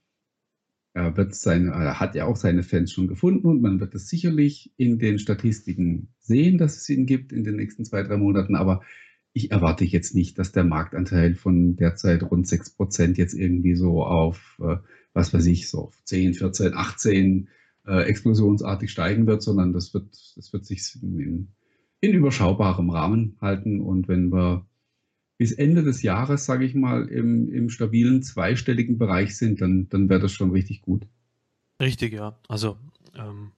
er 0.93 1.15
wird 1.15 1.35
seine, 1.35 1.71
er 1.71 1.99
hat 1.99 2.15
ja 2.15 2.25
auch 2.25 2.35
seine 2.35 2.63
Fans 2.63 2.91
schon 2.91 3.07
gefunden 3.07 3.47
und 3.47 3.61
man 3.61 3.79
wird 3.79 3.95
es 3.95 4.09
sicherlich 4.09 4.71
in 4.77 4.99
den 4.99 5.19
Statistiken 5.19 6.09
sehen, 6.19 6.57
dass 6.57 6.77
es 6.77 6.89
ihn 6.89 7.05
gibt 7.05 7.31
in 7.31 7.43
den 7.43 7.55
nächsten 7.55 7.85
zwei, 7.85 8.03
drei 8.03 8.17
Monaten. 8.17 8.55
Aber 8.55 8.81
ich 9.33 9.51
erwarte 9.51 9.85
jetzt 9.85 10.15
nicht, 10.15 10.39
dass 10.39 10.51
der 10.51 10.63
Marktanteil 10.63 11.35
von 11.35 11.75
derzeit 11.75 12.23
rund 12.23 12.47
6 12.47 12.71
Prozent 12.71 13.17
jetzt 13.17 13.33
irgendwie 13.33 13.75
so 13.75 14.03
auf, 14.03 14.59
äh, 14.61 14.77
was 15.13 15.33
weiß 15.33 15.45
ich, 15.45 15.69
so 15.69 15.85
auf 15.85 16.03
10, 16.03 16.33
14, 16.33 16.73
18 16.73 17.47
äh, 17.85 18.03
explosionsartig 18.03 18.91
steigen 18.91 19.27
wird, 19.27 19.41
sondern 19.41 19.73
das 19.73 19.93
wird, 19.93 20.07
das 20.35 20.51
wird 20.53 20.65
sich 20.65 20.97
in, 21.01 21.49
in 22.01 22.13
überschaubarem 22.13 22.89
Rahmen 22.89 23.37
halten. 23.41 23.81
Und 23.81 24.07
wenn 24.07 24.31
wir 24.31 24.65
bis 25.37 25.51
Ende 25.51 25.83
des 25.83 26.01
Jahres, 26.01 26.45
sage 26.45 26.65
ich 26.65 26.75
mal, 26.75 27.07
im, 27.07 27.49
im 27.49 27.69
stabilen 27.69 28.23
zweistelligen 28.23 28.97
Bereich 28.97 29.37
sind, 29.37 29.61
dann, 29.61 29.87
dann 29.89 30.09
wäre 30.09 30.19
das 30.19 30.33
schon 30.33 30.51
richtig 30.51 30.81
gut. 30.81 31.07
Richtig, 31.81 32.13
ja. 32.13 32.37
Also 32.47 32.77
ähm, 33.15 33.51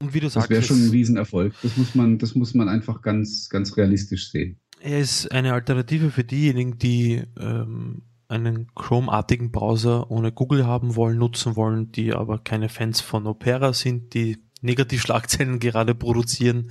und 0.00 0.14
wie 0.14 0.20
du 0.20 0.28
sagst, 0.28 0.44
das 0.44 0.50
wäre 0.50 0.62
schon 0.62 0.84
ein 0.84 0.90
Riesenerfolg. 0.90 1.54
Das 1.62 1.76
muss 1.76 1.94
man, 1.94 2.18
das 2.18 2.34
muss 2.34 2.54
man 2.54 2.68
einfach 2.68 3.02
ganz, 3.02 3.48
ganz 3.48 3.76
realistisch 3.76 4.30
sehen. 4.30 4.58
Er 4.80 5.00
ist 5.00 5.32
eine 5.32 5.54
Alternative 5.54 6.10
für 6.10 6.24
diejenigen, 6.24 6.78
die 6.78 7.22
ähm, 7.38 8.02
einen 8.28 8.74
Chrome-artigen 8.74 9.52
Browser 9.52 10.10
ohne 10.10 10.32
Google 10.32 10.66
haben 10.66 10.96
wollen, 10.96 11.18
nutzen 11.18 11.56
wollen, 11.56 11.92
die 11.92 12.12
aber 12.12 12.38
keine 12.38 12.68
Fans 12.68 13.00
von 13.00 13.26
Opera 13.26 13.72
sind, 13.72 14.14
die 14.14 14.38
Negativschlagzeilen 14.60 15.58
gerade 15.60 15.94
produzieren 15.94 16.70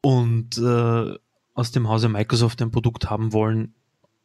und 0.00 0.58
äh, 0.58 1.14
aus 1.54 1.72
dem 1.72 1.88
Hause 1.88 2.08
Microsoft 2.08 2.60
ein 2.62 2.70
Produkt 2.70 3.10
haben 3.10 3.32
wollen, 3.32 3.74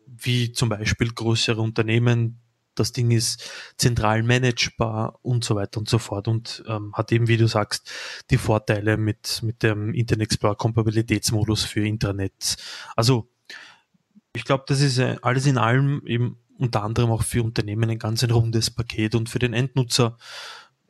wie 0.06 0.52
zum 0.52 0.70
Beispiel 0.70 1.10
größere 1.10 1.62
Unternehmen, 1.62 2.43
das 2.76 2.92
Ding 2.92 3.12
ist 3.12 3.50
zentral 3.78 4.24
managebar 4.24 5.20
und 5.22 5.44
so 5.44 5.56
weiter 5.56 5.80
und 5.80 5.90
so 5.90 6.00
fort 6.00 6.28
und 6.28 6.64
ähm, 6.68 6.94
hat 6.94 7.12
eben, 7.12 7.28
wie 7.28 7.38
du 7.38 7.48
sagst, 7.48 7.92
die 8.30 8.38
Vorteile 8.38 8.98
mit, 8.98 9.42
mit 9.44 9.64
dem 9.64 9.94
Internet 9.94 10.24
Explorer 10.28 10.56
Kompatibilitätsmodus 10.56 11.64
für 11.64 11.86
Internet. 11.86 12.58
Also 12.96 13.30
ich 14.36 14.46
glaube, 14.46 14.64
das 14.68 14.82
ist 14.82 14.98
äh, 14.98 15.18
alles 15.22 15.46
in 15.46 15.58
allem 15.58 16.02
eben 16.06 16.40
unter 16.58 16.84
anderem 16.84 17.12
auch 17.12 17.24
für 17.24 17.44
Unternehmen 17.44 17.90
ein 17.90 18.00
ganz 18.00 18.24
ein 18.24 18.32
rundes 18.32 18.72
Paket 18.72 19.16
und 19.16 19.30
für 19.30 19.40
den 19.40 19.54
Endnutzer 19.54 20.18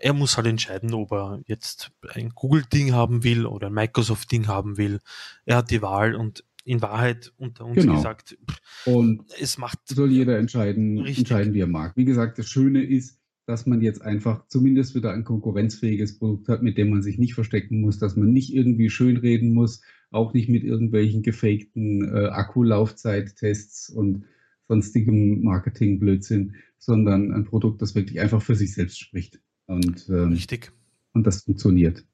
er 0.03 0.11
muss 0.11 0.35
halt 0.35 0.47
entscheiden, 0.47 0.93
ob 0.93 1.13
er 1.13 1.39
jetzt 1.45 1.91
ein 2.13 2.31
Google-Ding 2.35 2.91
haben 2.91 3.23
will 3.23 3.45
oder 3.45 3.67
ein 3.67 3.73
Microsoft-Ding 3.73 4.47
haben 4.47 4.75
will. 4.75 4.99
Er 5.45 5.55
hat 5.57 5.71
die 5.71 5.81
Wahl 5.81 6.13
und 6.15 6.43
in 6.63 6.81
Wahrheit 6.81 7.33
unter 7.37 7.65
uns 7.65 7.75
genau. 7.75 7.95
gesagt, 7.95 8.37
und 8.85 9.23
es 9.39 9.57
macht. 9.57 9.79
Soll 9.85 10.11
jeder 10.11 10.37
entscheiden, 10.37 11.05
entscheiden, 11.05 11.53
wie 11.53 11.59
er 11.59 11.67
mag. 11.67 11.95
Wie 11.95 12.05
gesagt, 12.05 12.39
das 12.39 12.47
Schöne 12.47 12.83
ist, 12.83 13.19
dass 13.45 13.65
man 13.65 13.81
jetzt 13.81 14.01
einfach 14.01 14.47
zumindest 14.47 14.95
wieder 14.95 15.11
ein 15.11 15.25
konkurrenzfähiges 15.25 16.17
Produkt 16.17 16.47
hat, 16.47 16.63
mit 16.63 16.77
dem 16.77 16.89
man 16.89 17.01
sich 17.01 17.17
nicht 17.17 17.33
verstecken 17.33 17.81
muss, 17.81 17.99
dass 17.99 18.15
man 18.15 18.31
nicht 18.31 18.53
irgendwie 18.53 18.89
schönreden 18.89 19.53
muss, 19.53 19.81
auch 20.11 20.33
nicht 20.33 20.47
mit 20.47 20.63
irgendwelchen 20.63 21.23
gefakten 21.23 22.03
äh, 22.03 22.27
Akkulaufzeittests 22.27 23.89
und 23.89 24.25
sonstigem 24.67 25.43
Marketingblödsinn, 25.43 26.55
sondern 26.77 27.33
ein 27.33 27.45
Produkt, 27.45 27.81
das 27.81 27.95
wirklich 27.95 28.19
einfach 28.21 28.41
für 28.41 28.55
sich 28.55 28.73
selbst 28.73 28.99
spricht. 28.99 29.41
Und, 29.65 30.07
ähm, 30.09 30.31
Richtig. 30.31 30.71
Und 31.13 31.27
das 31.27 31.43
funktioniert. 31.43 32.05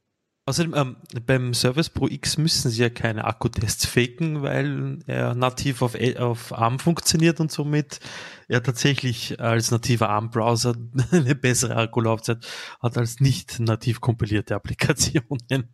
Außerdem, 0.49 0.73
ähm, 0.75 0.95
beim 1.27 1.53
Service 1.53 1.91
Pro 1.91 2.07
X 2.07 2.39
müssen 2.39 2.71
sie 2.71 2.81
ja 2.81 2.89
keine 2.89 3.25
Akkutests 3.25 3.85
faken, 3.85 4.41
weil 4.41 4.97
er 5.05 5.35
nativ 5.35 5.83
auf, 5.83 5.95
auf 6.17 6.51
ARM 6.57 6.79
funktioniert 6.79 7.39
und 7.39 7.51
somit 7.51 7.99
er 8.47 8.63
tatsächlich 8.63 9.39
als 9.39 9.69
nativer 9.69 10.09
ARM-Browser 10.09 10.73
eine 11.11 11.35
bessere 11.35 11.75
Akkulaufzeit 11.75 12.47
hat 12.81 12.97
als 12.97 13.19
nicht 13.19 13.59
nativ 13.59 14.01
kompilierte 14.01 14.55
Applikationen. 14.55 15.69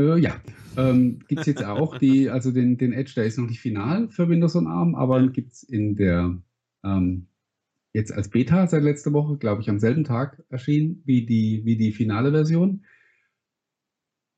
Äh, 0.00 0.18
ja, 0.18 0.40
ähm, 0.76 1.20
gibt 1.28 1.42
es 1.42 1.46
jetzt 1.46 1.64
auch 1.64 1.96
die, 1.96 2.30
also 2.30 2.50
den, 2.50 2.76
den 2.76 2.92
Edge, 2.92 3.12
der 3.14 3.24
ist 3.26 3.38
noch 3.38 3.46
nicht 3.46 3.60
final 3.60 4.08
für 4.08 4.28
Windows 4.28 4.56
und 4.56 4.66
ARM, 4.66 4.96
aber 4.96 5.20
ja. 5.20 5.28
gibt 5.28 5.52
es 5.52 5.62
in 5.62 5.94
der, 5.94 6.36
ähm, 6.82 7.28
jetzt 7.92 8.12
als 8.12 8.30
Beta 8.30 8.66
seit 8.66 8.82
letzter 8.82 9.12
Woche, 9.12 9.36
glaube 9.36 9.62
ich, 9.62 9.70
am 9.70 9.78
selben 9.78 10.02
Tag 10.02 10.42
erschienen 10.48 11.02
wie 11.04 11.24
die, 11.24 11.62
wie 11.64 11.76
die 11.76 11.92
finale 11.92 12.32
Version. 12.32 12.82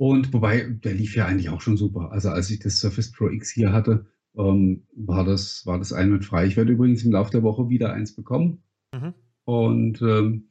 Und 0.01 0.33
wobei, 0.33 0.63
der 0.63 0.95
lief 0.95 1.15
ja 1.15 1.27
eigentlich 1.27 1.51
auch 1.51 1.61
schon 1.61 1.77
super. 1.77 2.11
Also 2.11 2.31
als 2.31 2.51
ich 2.51 2.59
das 2.59 2.81
Surface 2.81 3.13
Pro 3.13 3.29
X 3.29 3.51
hier 3.51 3.71
hatte, 3.71 4.07
ähm, 4.35 4.87
war 4.97 5.25
das, 5.25 5.67
war 5.67 5.79
das 5.79 5.93
einwandfrei. 5.93 6.47
Ich 6.47 6.57
werde 6.57 6.73
übrigens 6.73 7.05
im 7.05 7.13
Laufe 7.13 7.33
der 7.33 7.43
Woche 7.43 7.69
wieder 7.69 7.93
eins 7.93 8.17
bekommen. 8.17 8.63
Mhm. 8.95 9.13
Und 9.45 10.01
ähm, 10.01 10.49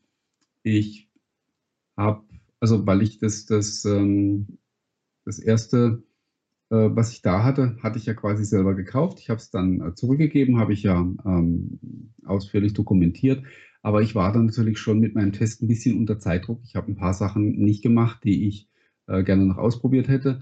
ich 0.62 1.10
habe, 1.98 2.22
also 2.60 2.86
weil 2.86 3.02
ich 3.02 3.18
das, 3.18 3.48
das, 3.48 3.86
ähm, 3.86 4.60
das 5.26 5.40
erste, 5.40 6.04
äh, 6.70 6.76
was 6.92 7.12
ich 7.12 7.24
da 7.24 7.44
hatte, 7.44 7.76
hatte 7.82 7.98
ich 7.98 8.06
ja 8.06 8.14
quasi 8.14 8.46
selber 8.46 8.76
gekauft. 8.76 9.18
Ich 9.20 9.32
habe 9.32 9.40
es 9.40 9.50
dann 9.50 9.82
äh, 9.82 9.96
zurückgegeben, 9.96 10.60
habe 10.60 10.74
ich 10.74 10.84
ja 10.84 11.00
ähm, 11.26 11.80
ausführlich 12.24 12.74
dokumentiert. 12.74 13.44
Aber 13.82 14.04
ich 14.04 14.14
war 14.14 14.32
dann 14.32 14.46
natürlich 14.46 14.78
schon 14.78 15.00
mit 15.00 15.16
meinem 15.16 15.34
Test 15.34 15.64
ein 15.64 15.68
bisschen 15.68 15.98
unter 15.98 16.20
Zeitdruck. 16.20 16.62
Ich 16.64 16.76
habe 16.76 16.92
ein 16.92 16.98
paar 16.98 17.16
Sachen 17.16 17.58
nicht 17.58 17.82
gemacht, 17.82 18.24
die 18.24 18.48
ich 18.48 18.69
äh, 19.10 19.24
gerne 19.24 19.46
noch 19.46 19.58
ausprobiert 19.58 20.08
hätte. 20.08 20.42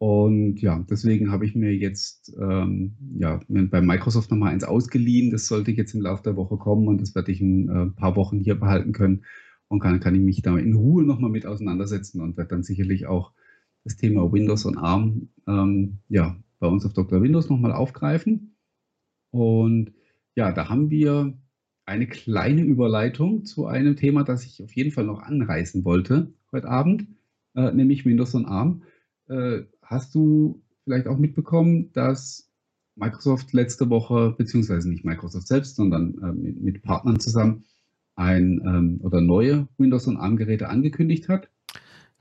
Und 0.00 0.60
ja, 0.60 0.84
deswegen 0.88 1.32
habe 1.32 1.44
ich 1.44 1.56
mir 1.56 1.74
jetzt 1.74 2.32
ähm, 2.40 2.96
ja, 3.18 3.40
bei 3.48 3.80
Microsoft 3.80 4.30
nochmal 4.30 4.52
eins 4.52 4.62
ausgeliehen. 4.62 5.32
Das 5.32 5.46
sollte 5.46 5.72
jetzt 5.72 5.94
im 5.94 6.02
Laufe 6.02 6.22
der 6.22 6.36
Woche 6.36 6.56
kommen 6.56 6.86
und 6.86 7.00
das 7.00 7.14
werde 7.16 7.32
ich 7.32 7.40
in 7.40 7.68
ein 7.68 7.88
äh, 7.88 7.90
paar 7.90 8.14
Wochen 8.14 8.38
hier 8.38 8.54
behalten 8.54 8.92
können. 8.92 9.24
Und 9.66 9.80
kann, 9.80 10.00
kann 10.00 10.14
ich 10.14 10.22
mich 10.22 10.40
da 10.40 10.56
in 10.56 10.74
Ruhe 10.74 11.04
nochmal 11.04 11.30
mit 11.30 11.46
auseinandersetzen 11.46 12.22
und 12.22 12.36
werde 12.36 12.50
dann 12.50 12.62
sicherlich 12.62 13.06
auch 13.06 13.32
das 13.84 13.96
Thema 13.96 14.32
Windows 14.32 14.64
und 14.64 14.78
ARM 14.78 15.28
ähm, 15.46 15.98
ja, 16.08 16.36
bei 16.58 16.68
uns 16.68 16.86
auf 16.86 16.94
Dr. 16.94 17.20
Windows 17.20 17.50
nochmal 17.50 17.72
aufgreifen. 17.72 18.56
Und 19.30 19.92
ja, 20.36 20.52
da 20.52 20.68
haben 20.68 20.90
wir 20.90 21.36
eine 21.84 22.06
kleine 22.06 22.62
Überleitung 22.62 23.44
zu 23.44 23.66
einem 23.66 23.96
Thema, 23.96 24.22
das 24.22 24.46
ich 24.46 24.62
auf 24.62 24.72
jeden 24.72 24.92
Fall 24.92 25.04
noch 25.04 25.20
anreißen 25.20 25.84
wollte 25.84 26.32
heute 26.52 26.68
Abend 26.68 27.06
äh, 27.54 27.72
nämlich 27.72 28.04
Windows 28.04 28.34
und 28.34 28.46
ARM. 28.46 28.82
Äh, 29.28 29.62
hast 29.82 30.14
du 30.14 30.62
vielleicht 30.84 31.06
auch 31.06 31.18
mitbekommen, 31.18 31.92
dass 31.92 32.50
Microsoft 32.96 33.52
letzte 33.52 33.88
Woche, 33.90 34.34
beziehungsweise 34.36 34.88
nicht 34.88 35.04
Microsoft 35.04 35.46
selbst, 35.46 35.76
sondern 35.76 36.18
äh, 36.22 36.32
mit, 36.32 36.60
mit, 36.60 36.82
Partnern 36.82 37.20
zusammen 37.20 37.64
ein 38.16 38.60
ähm, 38.64 39.00
oder 39.02 39.20
neue 39.20 39.68
Windows 39.78 40.06
und 40.06 40.16
ARM-Geräte 40.16 40.68
angekündigt 40.68 41.28
hat? 41.28 41.48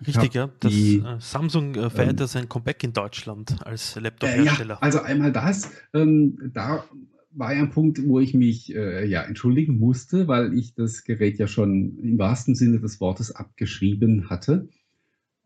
Richtig, 0.06 0.36
ja. 0.36 0.50
Das, 0.60 0.72
die, 0.72 0.98
äh, 1.00 1.20
Samsung 1.20 1.74
äh, 1.74 1.90
feiert 1.90 2.22
ähm, 2.22 2.28
sein 2.28 2.48
Comeback 2.48 2.84
in 2.84 2.94
Deutschland 2.94 3.66
als 3.66 3.96
Laptop-Hersteller. 3.96 4.76
ja, 4.76 4.80
also 4.80 5.02
einmal 5.02 5.32
das. 5.32 5.72
Ähm, 5.94 6.52
da 6.54 6.84
war 7.32 7.54
ja 7.54 7.60
ein 7.60 7.72
Punkt, 7.72 8.06
wo 8.08 8.20
ich 8.20 8.34
mich 8.34 8.76
äh, 8.76 9.08
ja 9.08 9.24
entschuldigen 9.24 9.80
musste, 9.80 10.28
weil 10.28 10.54
ich 10.54 10.76
das 10.76 11.04
Gerät 11.04 11.40
ja 11.40 11.48
schon 11.48 11.98
im 12.00 12.20
wahrsten 12.20 12.54
Sinne 12.54 12.80
des 12.80 13.00
Wortes 13.00 13.32
abgeschrieben 13.32 14.30
hatte. 14.30 14.70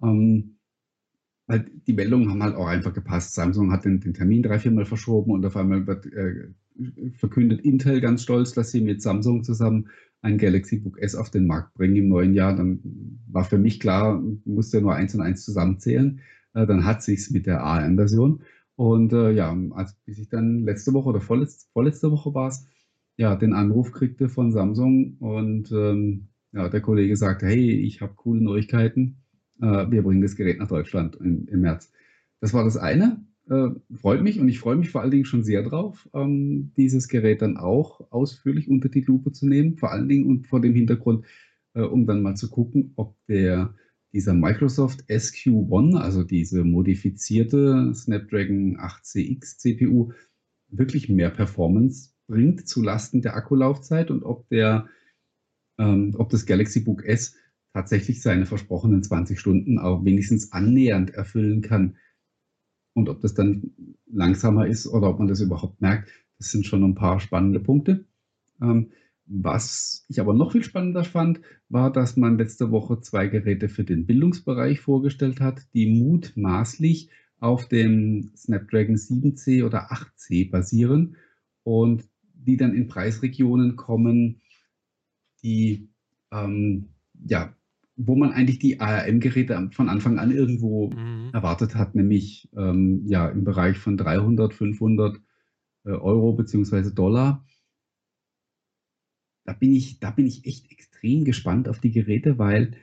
Ähm, 0.04 0.58
die 1.88 1.94
Meldungen 1.94 2.30
haben 2.30 2.44
halt 2.44 2.56
auch 2.56 2.68
einfach 2.68 2.94
gepasst. 2.94 3.34
Samsung 3.34 3.72
hat 3.72 3.86
den, 3.86 4.00
den 4.00 4.14
Termin 4.14 4.44
drei, 4.44 4.60
viermal 4.60 4.86
verschoben 4.86 5.32
und 5.32 5.46
auf 5.46 5.58
einmal 5.58 5.86
wird 5.88 6.06
äh, 6.08 6.50
verkündet 7.18 7.62
Intel 7.62 8.02
ganz 8.02 8.24
stolz, 8.24 8.54
dass 8.54 8.72
sie 8.72 8.82
mit 8.82 9.02
Samsung 9.02 9.44
zusammen 9.44 9.90
ein 10.22 10.38
Galaxy 10.38 10.78
Book 10.78 11.00
S 11.00 11.16
auf 11.16 11.30
den 11.30 11.48
Markt 11.48 11.74
bringen 11.74 11.96
im 11.96 12.08
neuen 12.10 12.34
Jahr. 12.34 12.56
Dann 12.56 12.80
war 13.28 13.44
für 13.44 13.58
mich 13.58 13.80
klar, 13.80 14.22
musste 14.46 14.82
nur 14.82 14.96
eins 14.96 15.16
und 15.16 15.22
eins 15.22 15.44
zusammenzählen. 15.44 16.22
Äh, 16.54 16.66
dann 16.68 16.86
hat 16.86 17.04
sich's 17.04 17.32
mit 17.32 17.46
der 17.46 17.64
ARM-Version. 17.64 18.44
Und 18.76 19.14
äh, 19.14 19.32
ja, 19.32 19.56
als 19.72 19.94
bis 20.06 20.18
ich 20.20 20.30
dann 20.30 20.64
letzte 20.64 20.94
Woche 20.94 21.10
oder 21.10 21.22
vorletzte, 21.22 21.68
vorletzte 21.74 22.12
Woche 22.12 22.34
war 22.34 22.48
es, 22.50 22.66
ja, 23.18 23.36
den 23.36 23.54
Anruf 23.54 23.92
kriegte 23.92 24.30
von 24.30 24.52
Samsung 24.52 25.18
und 25.20 25.72
ähm, 25.72 26.30
ja, 26.54 26.70
der 26.70 26.82
Kollege 26.82 27.16
sagte, 27.16 27.46
hey, 27.48 27.72
ich 27.72 28.02
habe 28.02 28.14
coole 28.16 28.42
Neuigkeiten 28.42 29.21
wir 29.62 30.02
bringen 30.02 30.21
das 30.21 30.36
Gerät 30.36 30.58
nach 30.60 30.67
Deutschland 30.67 31.15
im, 31.17 31.47
im 31.47 31.62
März. 31.62 31.91
Das 32.39 32.54
war 32.54 32.63
das 32.63 32.78
eine. 32.78 33.24
Äh, 33.50 33.69
freut 33.95 34.21
mich 34.21 34.39
und 34.39 34.47
ich 34.47 34.60
freue 34.60 34.76
mich 34.76 34.89
vor 34.89 35.02
allen 35.02 35.12
Dingen 35.12 35.26
schon 35.26 35.43
sehr 35.43 35.63
drauf, 35.63 36.08
ähm, 36.13 36.71
dieses 36.78 37.08
Gerät 37.08 37.41
dann 37.41 37.58
auch 37.58 38.12
ausführlich 38.12 38.69
unter 38.69 38.88
die 38.88 39.02
Lupe 39.02 39.32
zu 39.32 39.47
nehmen. 39.47 39.78
Vor 39.78 39.91
allen 39.91 40.08
Dingen 40.08 40.26
und 40.26 40.47
vor 40.47 40.62
dem 40.62 40.74
Hintergrund, 40.74 41.26
äh, 41.74 41.82
um 41.82 42.06
dann 42.06 42.21
mal 42.21 42.36
zu 42.36 42.50
gucken, 42.50 42.93
ob 42.95 43.15
der 43.28 43.76
dieser 44.13 44.34
Microsoft 44.34 45.04
SQ1, 45.10 45.97
also 45.97 46.24
diese 46.24 46.63
modifizierte 46.63 47.93
Snapdragon 47.93 48.78
8CX 48.78 49.58
CPU, 49.58 50.12
wirklich 50.67 51.10
mehr 51.10 51.30
Performance 51.30 52.12
bringt 52.28 52.67
zu 52.67 52.82
Lasten 52.82 53.21
der 53.21 53.36
Akkulaufzeit 53.36 54.12
und 54.12 54.24
ob 54.24 54.47
der, 54.50 54.88
ähm, 55.78 56.15
ob 56.17 56.30
das 56.30 56.45
Galaxy 56.45 56.82
Book 56.82 57.04
S 57.06 57.36
tatsächlich 57.74 58.22
seine 58.22 58.46
versprochenen 58.46 59.04
20 59.04 59.40
Stunden 59.40 59.80
auch 59.80 60.04
wenigstens 60.04 60.52
annähernd 60.52 61.12
erfüllen 61.12 61.62
kann. 61.62 61.98
Und 62.94 63.10
ob 63.10 63.22
das 63.22 63.34
dann 63.34 63.72
langsamer 64.06 64.68
ist 64.68 64.88
oder 64.88 65.10
ob 65.10 65.20
man 65.20 65.28
das 65.28 65.40
überhaupt 65.40 65.80
merkt, 65.82 66.10
das 66.38 66.52
sind 66.52 66.66
schon 66.66 66.84
ein 66.84 66.96
paar 66.96 67.20
spannende 67.20 67.60
Punkte. 67.60 68.06
Ähm, 68.62 68.92
was 69.26 70.06
ich 70.10 70.20
aber 70.20 70.34
noch 70.34 70.52
viel 70.52 70.64
spannender 70.64 71.06
fand, 71.06 71.40
war, 71.70 71.92
dass 71.92 72.18
man 72.18 72.38
letzte 72.38 72.72
Woche 72.72 73.00
zwei 73.00 73.28
Geräte 73.28 73.70
für 73.70 73.86
den 73.86 74.06
Bildungsbereich 74.06 74.82
vorgestellt 74.82 75.40
hat, 75.40 75.62
die 75.74 75.88
mutmaßlich 75.88 77.10
auf 77.40 77.68
dem 77.68 78.32
Snapdragon 78.36 78.96
7C 78.96 79.66
oder 79.66 79.92
8C 79.92 80.52
basieren 80.52 81.16
und 81.64 82.04
die 82.34 82.58
dann 82.58 82.74
in 82.74 82.88
Preisregionen 82.88 83.78
kommen, 83.78 84.42
die 85.44 85.88
ähm, 86.32 86.90
ja, 87.26 87.56
wo 88.08 88.16
man 88.16 88.32
eigentlich 88.32 88.60
die 88.60 88.80
ARM-Geräte 88.80 89.70
von 89.72 89.90
Anfang 89.90 90.20
an 90.20 90.32
irgendwo 90.32 90.90
mhm. 90.90 91.30
erwartet 91.34 91.76
hat, 91.76 91.96
nämlich 91.96 92.50
ähm, 92.56 93.06
ja 93.06 93.30
im 93.30 93.44
Bereich 93.44 93.78
von 93.78 93.98
300, 93.98 94.54
500 94.54 95.18
äh, 95.86 95.90
Euro 95.92 96.34
beziehungsweise 96.34 96.94
Dollar. 96.94 97.46
Da 99.46 99.54
bin, 99.54 99.74
ich, 99.74 100.00
da 100.00 100.12
bin 100.12 100.28
ich 100.28 100.46
echt 100.46 100.72
extrem 100.72 101.26
gespannt 101.26 101.68
auf 101.68 101.80
die 101.80 101.92
Geräte, 101.92 102.38
weil 102.38 102.76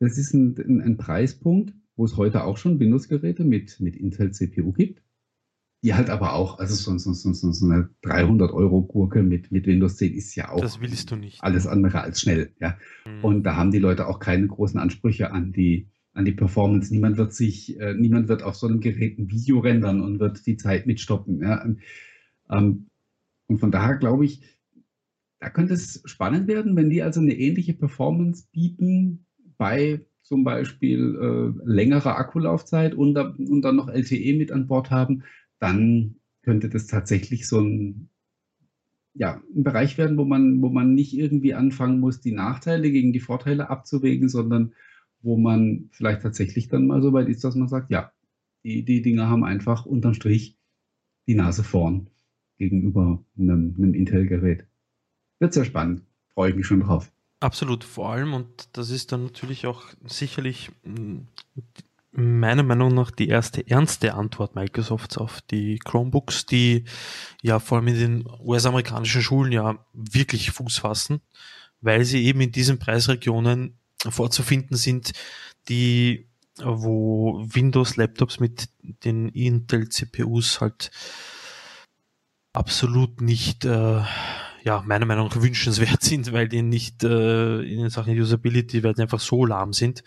das 0.00 0.16
ist 0.16 0.32
ein, 0.32 0.56
ein, 0.56 0.80
ein 0.80 0.96
Preispunkt, 0.96 1.74
wo 1.96 2.04
es 2.04 2.16
heute 2.16 2.44
auch 2.44 2.56
schon 2.56 2.78
Windows-Geräte 2.78 3.44
mit, 3.44 3.80
mit 3.80 3.96
Intel 3.96 4.32
CPU 4.32 4.72
gibt 4.72 5.02
die 5.82 5.94
halt 5.94 6.10
aber 6.10 6.32
auch, 6.32 6.58
also 6.58 6.74
so, 6.74 6.96
so, 6.98 7.12
so, 7.12 7.52
so 7.52 7.66
eine 7.66 7.88
300-Euro-Gurke 8.02 9.22
mit, 9.22 9.52
mit 9.52 9.66
Windows 9.66 9.96
10 9.96 10.14
ist 10.14 10.34
ja 10.34 10.50
auch 10.50 10.60
alles 11.40 11.66
andere 11.66 12.00
als 12.00 12.20
schnell. 12.20 12.52
Ja? 12.60 12.76
Mhm. 13.06 13.24
Und 13.24 13.42
da 13.44 13.56
haben 13.56 13.70
die 13.70 13.78
Leute 13.78 14.08
auch 14.08 14.18
keine 14.18 14.48
großen 14.48 14.80
Ansprüche 14.80 15.30
an 15.30 15.52
die, 15.52 15.88
an 16.14 16.24
die 16.24 16.32
Performance. 16.32 16.92
Niemand 16.92 17.16
wird 17.16 17.32
sich, 17.32 17.78
äh, 17.78 17.94
niemand 17.94 18.28
wird 18.28 18.42
auf 18.42 18.56
so 18.56 18.66
einem 18.66 18.80
Gerät 18.80 19.18
ein 19.18 19.30
Video 19.30 19.60
rendern 19.60 20.00
und 20.00 20.18
wird 20.18 20.44
die 20.46 20.56
Zeit 20.56 20.86
mitstoppen. 20.86 21.40
Ja? 21.42 21.64
Ähm, 22.50 22.88
und 23.46 23.60
von 23.60 23.70
daher 23.70 23.96
glaube 23.96 24.24
ich, 24.24 24.42
da 25.38 25.48
könnte 25.48 25.74
es 25.74 26.02
spannend 26.06 26.48
werden, 26.48 26.74
wenn 26.74 26.90
die 26.90 27.02
also 27.02 27.20
eine 27.20 27.34
ähnliche 27.34 27.74
Performance 27.74 28.48
bieten 28.50 29.26
bei 29.56 30.04
zum 30.22 30.42
Beispiel 30.42 31.16
äh, 31.16 31.62
längerer 31.64 32.18
Akkulaufzeit 32.18 32.94
und, 32.94 33.16
und 33.16 33.62
dann 33.62 33.76
noch 33.76 33.88
LTE 33.88 34.36
mit 34.36 34.50
an 34.52 34.66
Bord 34.66 34.90
haben, 34.90 35.22
dann 35.58 36.16
könnte 36.42 36.68
das 36.68 36.86
tatsächlich 36.86 37.48
so 37.48 37.60
ein, 37.60 38.08
ja, 39.14 39.42
ein 39.54 39.64
Bereich 39.64 39.98
werden, 39.98 40.16
wo 40.16 40.24
man, 40.24 40.62
wo 40.62 40.68
man 40.68 40.94
nicht 40.94 41.14
irgendwie 41.14 41.54
anfangen 41.54 42.00
muss, 42.00 42.20
die 42.20 42.32
Nachteile 42.32 42.90
gegen 42.90 43.12
die 43.12 43.20
Vorteile 43.20 43.70
abzuwägen, 43.70 44.28
sondern 44.28 44.72
wo 45.20 45.36
man 45.36 45.88
vielleicht 45.92 46.22
tatsächlich 46.22 46.68
dann 46.68 46.86
mal 46.86 47.02
so 47.02 47.12
weit 47.12 47.28
ist, 47.28 47.42
dass 47.44 47.56
man 47.56 47.68
sagt, 47.68 47.90
ja, 47.90 48.12
die, 48.64 48.84
die 48.84 49.02
Dinge 49.02 49.28
haben 49.28 49.44
einfach 49.44 49.86
unterm 49.86 50.14
Strich 50.14 50.56
die 51.26 51.34
Nase 51.34 51.64
vorn 51.64 52.08
gegenüber 52.58 53.24
einem, 53.36 53.74
einem 53.76 53.94
Intel-Gerät. 53.94 54.66
Wird 55.38 55.52
sehr 55.52 55.64
spannend. 55.64 56.02
Freue 56.34 56.50
ich 56.50 56.56
mich 56.56 56.66
schon 56.66 56.80
drauf. 56.80 57.12
Absolut, 57.40 57.84
vor 57.84 58.10
allem, 58.10 58.34
und 58.34 58.68
das 58.72 58.90
ist 58.90 59.12
dann 59.12 59.24
natürlich 59.24 59.66
auch 59.66 59.84
sicherlich 60.04 60.70
meiner 62.18 62.64
Meinung 62.64 62.94
nach 62.94 63.10
die 63.10 63.28
erste 63.28 63.66
ernste 63.68 64.14
Antwort 64.14 64.54
Microsofts 64.54 65.18
auf 65.18 65.40
die 65.42 65.78
Chromebooks, 65.78 66.46
die 66.46 66.84
ja 67.42 67.60
vor 67.60 67.78
allem 67.78 67.88
in 67.88 67.98
den 67.98 68.28
US-amerikanischen 68.40 69.22
Schulen 69.22 69.52
ja 69.52 69.84
wirklich 69.92 70.50
Fuß 70.50 70.78
fassen, 70.78 71.20
weil 71.80 72.04
sie 72.04 72.24
eben 72.24 72.40
in 72.40 72.52
diesen 72.52 72.78
Preisregionen 72.78 73.78
vorzufinden 74.08 74.76
sind, 74.76 75.12
die, 75.68 76.28
wo 76.56 77.44
Windows-Laptops 77.48 78.40
mit 78.40 78.68
den 78.82 79.28
Intel-CPUs 79.28 80.60
halt 80.60 80.90
absolut 82.52 83.20
nicht, 83.20 83.64
äh, 83.64 84.02
ja, 84.64 84.82
meiner 84.84 85.06
Meinung 85.06 85.28
nach 85.28 85.40
wünschenswert 85.40 86.02
sind, 86.02 86.32
weil 86.32 86.48
die 86.48 86.62
nicht 86.62 87.04
äh, 87.04 87.60
in 87.62 87.88
Sachen 87.90 88.18
Usability, 88.18 88.82
weil 88.82 88.94
die 88.94 89.02
einfach 89.02 89.20
so 89.20 89.46
lahm 89.46 89.72
sind. 89.72 90.02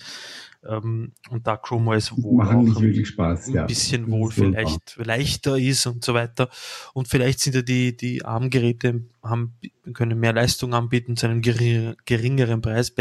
Ähm, 0.68 1.14
und 1.30 1.47
da 1.47 1.57
Chrome 1.57 1.91
OS 1.91 2.12
wohl 2.22 2.45
auch 2.45 2.82
wirklich 2.82 3.07
Spaß, 3.07 3.47
ein 3.47 3.53
ja. 3.53 3.66
bisschen 3.66 4.09
wohl 4.12 4.32
vielleicht 4.32 4.97
leichter 4.97 5.57
ist 5.57 5.88
und 5.88 6.03
so 6.03 6.14
weiter. 6.14 6.49
Und 6.93 7.07
vielleicht 7.07 7.39
sind 7.39 7.55
ja 7.55 7.62
die, 7.62 7.97
die 7.97 8.24
ARM-Geräte 8.24 9.05
haben, 9.24 9.55
können 9.93 10.20
mehr 10.20 10.34
Leistung 10.34 10.74
anbieten 10.74 11.18
zu 11.18 11.28
einem 11.28 11.41
geringeren 11.41 12.62
Preis, 12.62 12.93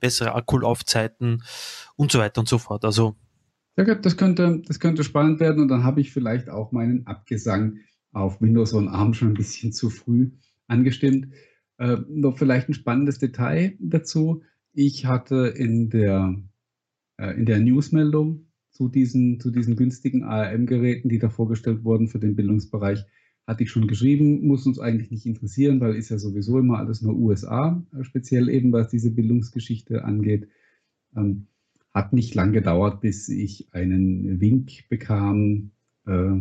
bessere 0.00 0.34
Akkulaufzeiten 0.34 1.42
und 1.96 2.10
so 2.10 2.18
weiter 2.18 2.40
und 2.40 2.48
so 2.48 2.58
fort. 2.58 2.84
Also 2.84 3.16
ja, 3.76 3.94
das 3.94 4.16
könnte, 4.16 4.62
das 4.66 4.78
könnte 4.78 5.02
spannend 5.02 5.40
werden 5.40 5.60
und 5.62 5.68
dann 5.68 5.84
habe 5.84 6.00
ich 6.00 6.12
vielleicht 6.12 6.48
auch 6.48 6.70
meinen 6.72 7.06
Abgesang 7.06 7.78
auf 8.12 8.40
Windows 8.40 8.72
und 8.72 8.88
ARM 8.88 9.14
schon 9.14 9.28
ein 9.28 9.34
bisschen 9.34 9.72
zu 9.72 9.90
früh 9.90 10.30
angestimmt. 10.68 11.28
Äh, 11.78 11.96
noch 12.08 12.38
vielleicht 12.38 12.68
ein 12.68 12.74
spannendes 12.74 13.18
Detail 13.18 13.76
dazu. 13.80 14.42
Ich 14.72 15.06
hatte 15.06 15.52
in 15.56 15.90
der, 15.90 16.36
in 17.16 17.46
der 17.46 17.60
Newsmeldung 17.60 18.46
zu 18.70 18.88
diesen, 18.88 19.38
zu 19.38 19.50
diesen 19.50 19.76
günstigen 19.76 20.24
ARM-Geräten, 20.24 21.08
die 21.08 21.18
da 21.18 21.28
vorgestellt 21.28 21.84
wurden 21.84 22.08
für 22.08 22.18
den 22.18 22.34
Bildungsbereich, 22.34 23.04
hatte 23.46 23.62
ich 23.62 23.70
schon 23.70 23.86
geschrieben, 23.86 24.46
muss 24.46 24.66
uns 24.66 24.78
eigentlich 24.78 25.10
nicht 25.10 25.26
interessieren, 25.26 25.80
weil 25.80 25.94
ist 25.94 26.08
ja 26.08 26.18
sowieso 26.18 26.58
immer 26.58 26.78
alles 26.78 27.02
nur 27.02 27.14
USA, 27.14 27.84
äh, 27.92 28.04
speziell 28.04 28.48
eben 28.48 28.72
was 28.72 28.88
diese 28.88 29.10
Bildungsgeschichte 29.10 30.04
angeht. 30.04 30.48
Ähm, 31.16 31.46
hat 31.92 32.12
nicht 32.12 32.34
lang 32.34 32.52
gedauert, 32.52 33.00
bis 33.00 33.28
ich 33.28 33.68
einen 33.72 34.40
Wink 34.40 34.88
bekam, 34.88 35.70
äh, 36.06 36.40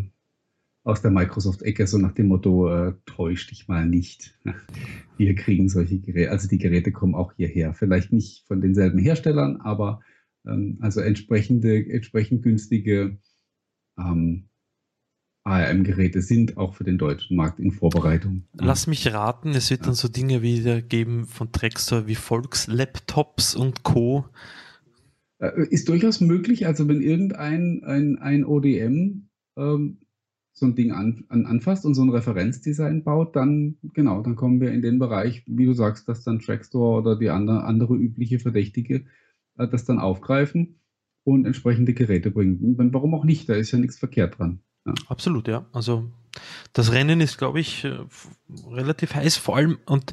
aus 0.85 1.01
der 1.01 1.11
Microsoft-Ecke, 1.11 1.87
so 1.87 1.97
nach 1.97 2.11
dem 2.13 2.27
Motto, 2.27 2.69
äh, 2.69 2.93
täusch 3.05 3.47
dich 3.47 3.67
mal 3.67 3.87
nicht. 3.87 4.37
Wir 5.17 5.35
kriegen 5.35 5.69
solche 5.69 5.99
Geräte, 5.99 6.31
also 6.31 6.47
die 6.47 6.57
Geräte 6.57 6.91
kommen 6.91 7.15
auch 7.15 7.33
hierher. 7.33 7.73
Vielleicht 7.73 8.11
nicht 8.11 8.45
von 8.47 8.59
denselben 8.59 8.97
Herstellern, 8.99 9.57
aber 9.57 10.01
also 10.45 11.01
entsprechende, 11.01 11.89
entsprechend 11.89 12.43
günstige 12.43 13.17
ähm, 13.97 14.49
ARM-Geräte 15.45 16.21
sind 16.21 16.57
auch 16.57 16.73
für 16.73 16.83
den 16.83 16.97
deutschen 16.97 17.35
Markt 17.35 17.59
in 17.59 17.71
Vorbereitung. 17.71 18.43
Lass 18.53 18.87
mich 18.87 19.13
raten, 19.13 19.49
es 19.49 19.69
wird 19.69 19.81
ja. 19.81 19.87
dann 19.87 19.95
so 19.95 20.07
Dinge 20.07 20.41
wieder 20.41 20.81
geben 20.81 21.25
von 21.25 21.51
Trextor 21.51 22.07
wie 22.07 22.15
Volkslaptops 22.15 23.55
und 23.55 23.83
Co. 23.83 24.25
Äh, 25.39 25.67
ist 25.69 25.89
durchaus 25.89 26.21
möglich, 26.21 26.65
also 26.65 26.87
wenn 26.87 27.01
irgendein 27.01 27.83
ein, 27.83 28.17
ein 28.19 28.45
ODM 28.45 29.29
ähm, 29.57 29.99
so 30.53 30.67
ein 30.67 30.75
Ding 30.75 30.91
an, 30.91 31.25
an, 31.29 31.45
anfasst 31.45 31.85
und 31.85 31.95
so 31.95 32.03
ein 32.03 32.09
Referenzdesign 32.09 33.03
baut, 33.03 33.35
dann 33.35 33.77
genau, 33.93 34.21
dann 34.21 34.35
kommen 34.35 34.61
wir 34.61 34.71
in 34.71 34.81
den 34.81 34.99
Bereich, 34.99 35.43
wie 35.47 35.65
du 35.65 35.73
sagst, 35.73 36.07
dass 36.07 36.23
dann 36.23 36.39
Trackstore 36.39 37.01
oder 37.01 37.17
die 37.17 37.29
andere, 37.29 37.63
andere 37.63 37.95
übliche 37.95 38.39
Verdächtige 38.39 39.05
das 39.55 39.85
dann 39.85 39.99
aufgreifen 39.99 40.79
und 41.23 41.45
entsprechende 41.45 41.93
Geräte 41.93 42.31
bringen. 42.31 42.75
Warum 42.91 43.15
auch 43.15 43.23
nicht? 43.23 43.47
Da 43.49 43.55
ist 43.55 43.71
ja 43.71 43.79
nichts 43.79 43.97
verkehrt 43.97 44.39
dran. 44.39 44.59
Ja. 44.85 44.93
Absolut, 45.07 45.47
ja. 45.47 45.65
Also 45.71 46.11
das 46.73 46.91
Rennen 46.91 47.21
ist, 47.21 47.37
glaube 47.37 47.59
ich, 47.59 47.83
äh, 47.83 47.99
relativ 48.67 49.13
heiß, 49.13 49.37
vor 49.37 49.55
allem, 49.55 49.77
und 49.85 50.11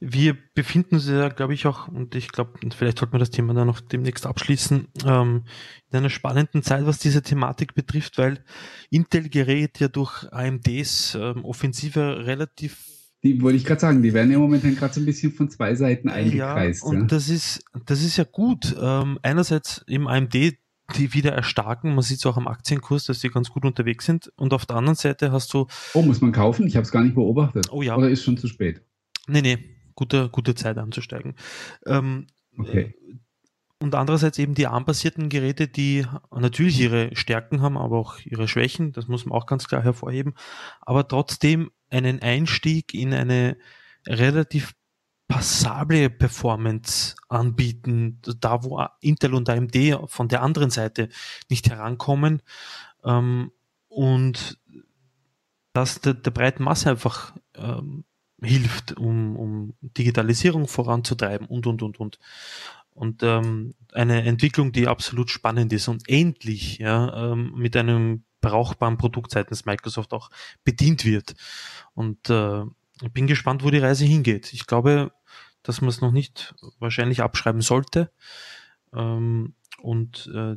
wir 0.00 0.36
befinden 0.54 0.96
uns 0.96 1.08
ja, 1.08 1.28
glaube 1.30 1.54
ich, 1.54 1.66
auch, 1.66 1.88
und 1.88 2.14
ich 2.14 2.28
glaube, 2.28 2.52
vielleicht 2.76 2.98
sollten 2.98 3.14
wir 3.14 3.18
das 3.18 3.30
Thema 3.30 3.54
dann 3.54 3.66
noch 3.66 3.80
demnächst 3.80 4.26
abschließen, 4.26 4.88
ähm, 5.06 5.44
in 5.90 5.96
einer 5.96 6.10
spannenden 6.10 6.62
Zeit, 6.62 6.86
was 6.86 6.98
diese 6.98 7.22
Thematik 7.22 7.74
betrifft, 7.74 8.18
weil 8.18 8.44
Intel 8.90 9.28
gerät 9.28 9.80
ja 9.80 9.88
durch 9.88 10.30
AMDs 10.30 11.14
ähm, 11.14 11.44
Offensive 11.44 12.26
relativ 12.26 13.01
die 13.22 13.40
wollte 13.40 13.56
ich 13.56 13.64
gerade 13.64 13.80
sagen, 13.80 14.02
die 14.02 14.12
werden 14.12 14.32
ja 14.32 14.38
momentan 14.38 14.74
gerade 14.74 14.94
so 14.94 15.00
ein 15.00 15.06
bisschen 15.06 15.32
von 15.32 15.48
zwei 15.48 15.74
Seiten 15.74 16.08
eingekreist. 16.08 16.82
Ja, 16.82 16.88
und 16.88 17.00
ja. 17.00 17.06
das 17.06 17.28
ist, 17.28 17.64
das 17.86 18.02
ist 18.02 18.16
ja 18.16 18.24
gut. 18.24 18.76
Ähm, 18.80 19.18
einerseits 19.22 19.84
im 19.86 20.06
AMD 20.06 20.56
die 20.96 21.14
wieder 21.14 21.32
erstarken. 21.32 21.94
Man 21.94 22.02
sieht 22.02 22.18
es 22.18 22.26
auch 22.26 22.36
am 22.36 22.46
Aktienkurs, 22.46 23.04
dass 23.04 23.20
die 23.20 23.28
ganz 23.28 23.50
gut 23.50 23.64
unterwegs 23.64 24.04
sind. 24.04 24.32
Und 24.36 24.52
auf 24.52 24.66
der 24.66 24.76
anderen 24.76 24.96
Seite 24.96 25.32
hast 25.32 25.54
du. 25.54 25.66
Oh, 25.94 26.02
muss 26.02 26.20
man 26.20 26.32
kaufen? 26.32 26.66
Ich 26.66 26.76
habe 26.76 26.84
es 26.84 26.90
gar 26.90 27.02
nicht 27.02 27.14
beobachtet. 27.14 27.68
Oh 27.70 27.82
ja. 27.82 27.96
Oder 27.96 28.10
ist 28.10 28.22
schon 28.22 28.36
zu 28.36 28.48
spät? 28.48 28.82
Nee, 29.26 29.42
nee. 29.42 29.58
Gute, 29.94 30.28
gute 30.30 30.54
Zeit 30.54 30.78
anzusteigen. 30.78 31.34
Ähm, 31.86 32.26
okay. 32.58 32.94
Und 33.82 33.96
andererseits 33.96 34.38
eben 34.38 34.54
die 34.54 34.68
ARM-basierten 34.68 35.28
Geräte, 35.28 35.66
die 35.66 36.06
natürlich 36.30 36.78
ihre 36.78 37.14
Stärken 37.16 37.62
haben, 37.62 37.76
aber 37.76 37.98
auch 37.98 38.18
ihre 38.20 38.46
Schwächen. 38.46 38.92
Das 38.92 39.08
muss 39.08 39.26
man 39.26 39.36
auch 39.36 39.46
ganz 39.46 39.66
klar 39.66 39.82
hervorheben. 39.82 40.34
Aber 40.80 41.08
trotzdem 41.08 41.72
einen 41.90 42.22
Einstieg 42.22 42.94
in 42.94 43.12
eine 43.12 43.56
relativ 44.06 44.72
passable 45.26 46.10
Performance 46.10 47.16
anbieten, 47.28 48.20
da 48.38 48.62
wo 48.62 48.86
Intel 49.00 49.34
und 49.34 49.48
AMD 49.48 49.76
von 50.06 50.28
der 50.28 50.42
anderen 50.42 50.70
Seite 50.70 51.08
nicht 51.48 51.68
herankommen 51.68 52.42
ähm, 53.04 53.50
und 53.88 54.58
das 55.72 56.00
der, 56.00 56.14
der 56.14 56.30
breiten 56.30 56.62
Masse 56.62 56.90
einfach 56.90 57.34
ähm, 57.54 58.04
hilft, 58.42 58.96
um, 58.96 59.36
um 59.36 59.74
Digitalisierung 59.80 60.68
voranzutreiben 60.68 61.46
und 61.46 61.66
und 61.66 61.82
und 61.82 61.98
und 61.98 62.18
und 62.94 63.22
ähm, 63.22 63.74
eine 63.92 64.24
Entwicklung, 64.24 64.72
die 64.72 64.88
absolut 64.88 65.30
spannend 65.30 65.72
ist 65.72 65.88
und 65.88 66.08
endlich 66.08 66.78
ja, 66.78 67.32
ähm, 67.32 67.52
mit 67.56 67.76
einem 67.76 68.24
brauchbaren 68.40 68.98
Produkt 68.98 69.30
seitens 69.30 69.64
Microsoft 69.64 70.12
auch 70.12 70.30
bedient 70.64 71.04
wird. 71.04 71.34
Und 71.94 72.28
äh, 72.28 72.62
ich 73.00 73.12
bin 73.12 73.26
gespannt, 73.26 73.64
wo 73.64 73.70
die 73.70 73.78
Reise 73.78 74.04
hingeht. 74.04 74.52
Ich 74.52 74.66
glaube, 74.66 75.12
dass 75.62 75.80
man 75.80 75.88
es 75.88 76.00
noch 76.00 76.12
nicht 76.12 76.54
wahrscheinlich 76.78 77.22
abschreiben 77.22 77.62
sollte. 77.62 78.12
Ähm, 78.92 79.54
und 79.80 80.30
äh, 80.34 80.56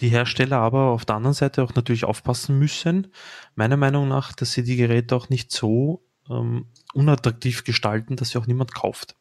die 0.00 0.08
Hersteller 0.08 0.58
aber 0.58 0.90
auf 0.90 1.04
der 1.04 1.16
anderen 1.16 1.34
Seite 1.34 1.62
auch 1.62 1.74
natürlich 1.74 2.04
aufpassen 2.04 2.58
müssen, 2.58 3.08
meiner 3.54 3.76
Meinung 3.76 4.08
nach, 4.08 4.32
dass 4.32 4.52
sie 4.52 4.62
die 4.62 4.76
Geräte 4.76 5.14
auch 5.14 5.28
nicht 5.28 5.52
so 5.52 6.04
ähm, 6.28 6.66
unattraktiv 6.92 7.64
gestalten, 7.64 8.16
dass 8.16 8.30
sie 8.30 8.38
auch 8.38 8.46
niemand 8.46 8.74
kauft. 8.74 9.16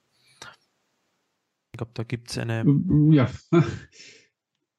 Ich 1.71 1.77
glaube, 1.77 1.91
da 1.93 2.03
gibt 2.03 2.29
es 2.29 2.37
eine. 2.37 2.65
Ja, 3.11 3.29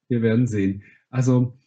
wir 0.09 0.21
werden 0.21 0.47
sehen. 0.47 0.83
Also, 1.09 1.57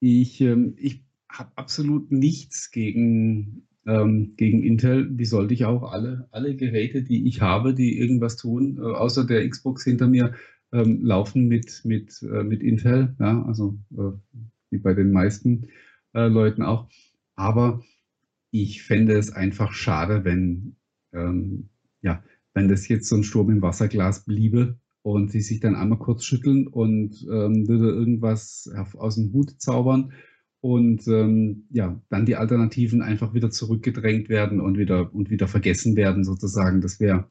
ich, 0.00 0.40
ähm, 0.40 0.74
ich 0.78 1.04
habe 1.28 1.52
absolut 1.56 2.10
nichts 2.10 2.70
gegen 2.70 3.66
ähm, 3.86 4.34
gegen 4.36 4.62
Intel, 4.62 5.08
wie 5.18 5.24
sollte 5.24 5.54
ich 5.54 5.64
auch 5.64 5.92
alle, 5.92 6.28
alle 6.30 6.54
Geräte, 6.54 7.02
die 7.02 7.26
ich 7.26 7.40
habe, 7.40 7.74
die 7.74 7.98
irgendwas 7.98 8.36
tun, 8.36 8.78
äh, 8.78 8.82
außer 8.82 9.24
der 9.26 9.48
Xbox 9.48 9.84
hinter 9.84 10.08
mir, 10.08 10.34
ähm, 10.72 11.04
laufen 11.04 11.48
mit, 11.48 11.82
mit, 11.84 12.22
äh, 12.22 12.44
mit 12.44 12.62
Intel, 12.62 13.14
ja, 13.18 13.44
also 13.44 13.78
äh, 13.92 14.12
wie 14.70 14.78
bei 14.78 14.94
den 14.94 15.12
meisten 15.12 15.68
äh, 16.14 16.28
Leuten 16.28 16.62
auch. 16.62 16.88
Aber 17.34 17.82
ich 18.50 18.82
fände 18.82 19.16
es 19.16 19.32
einfach 19.32 19.72
schade, 19.72 20.24
wenn, 20.24 20.76
ähm, 21.12 21.68
ja, 22.02 22.22
wenn 22.54 22.68
das 22.68 22.88
jetzt 22.88 23.08
so 23.08 23.16
ein 23.16 23.24
Sturm 23.24 23.50
im 23.50 23.62
Wasserglas 23.62 24.24
bliebe 24.24 24.78
und 25.02 25.30
sie 25.30 25.40
sich 25.40 25.60
dann 25.60 25.74
einmal 25.74 25.98
kurz 25.98 26.24
schütteln 26.24 26.66
und 26.66 27.26
ähm, 27.30 27.66
würde 27.68 27.90
irgendwas 27.90 28.70
aus 28.96 29.16
dem 29.16 29.32
Hut 29.32 29.60
zaubern 29.60 30.12
und 30.60 31.06
ähm, 31.08 31.66
ja, 31.70 32.00
dann 32.08 32.24
die 32.24 32.36
Alternativen 32.36 33.02
einfach 33.02 33.34
wieder 33.34 33.50
zurückgedrängt 33.50 34.28
werden 34.28 34.60
und 34.60 34.78
wieder 34.78 35.12
und 35.12 35.28
wieder 35.28 35.48
vergessen 35.48 35.96
werden 35.96 36.24
sozusagen. 36.24 36.80
Das 36.80 37.00
wäre 37.00 37.28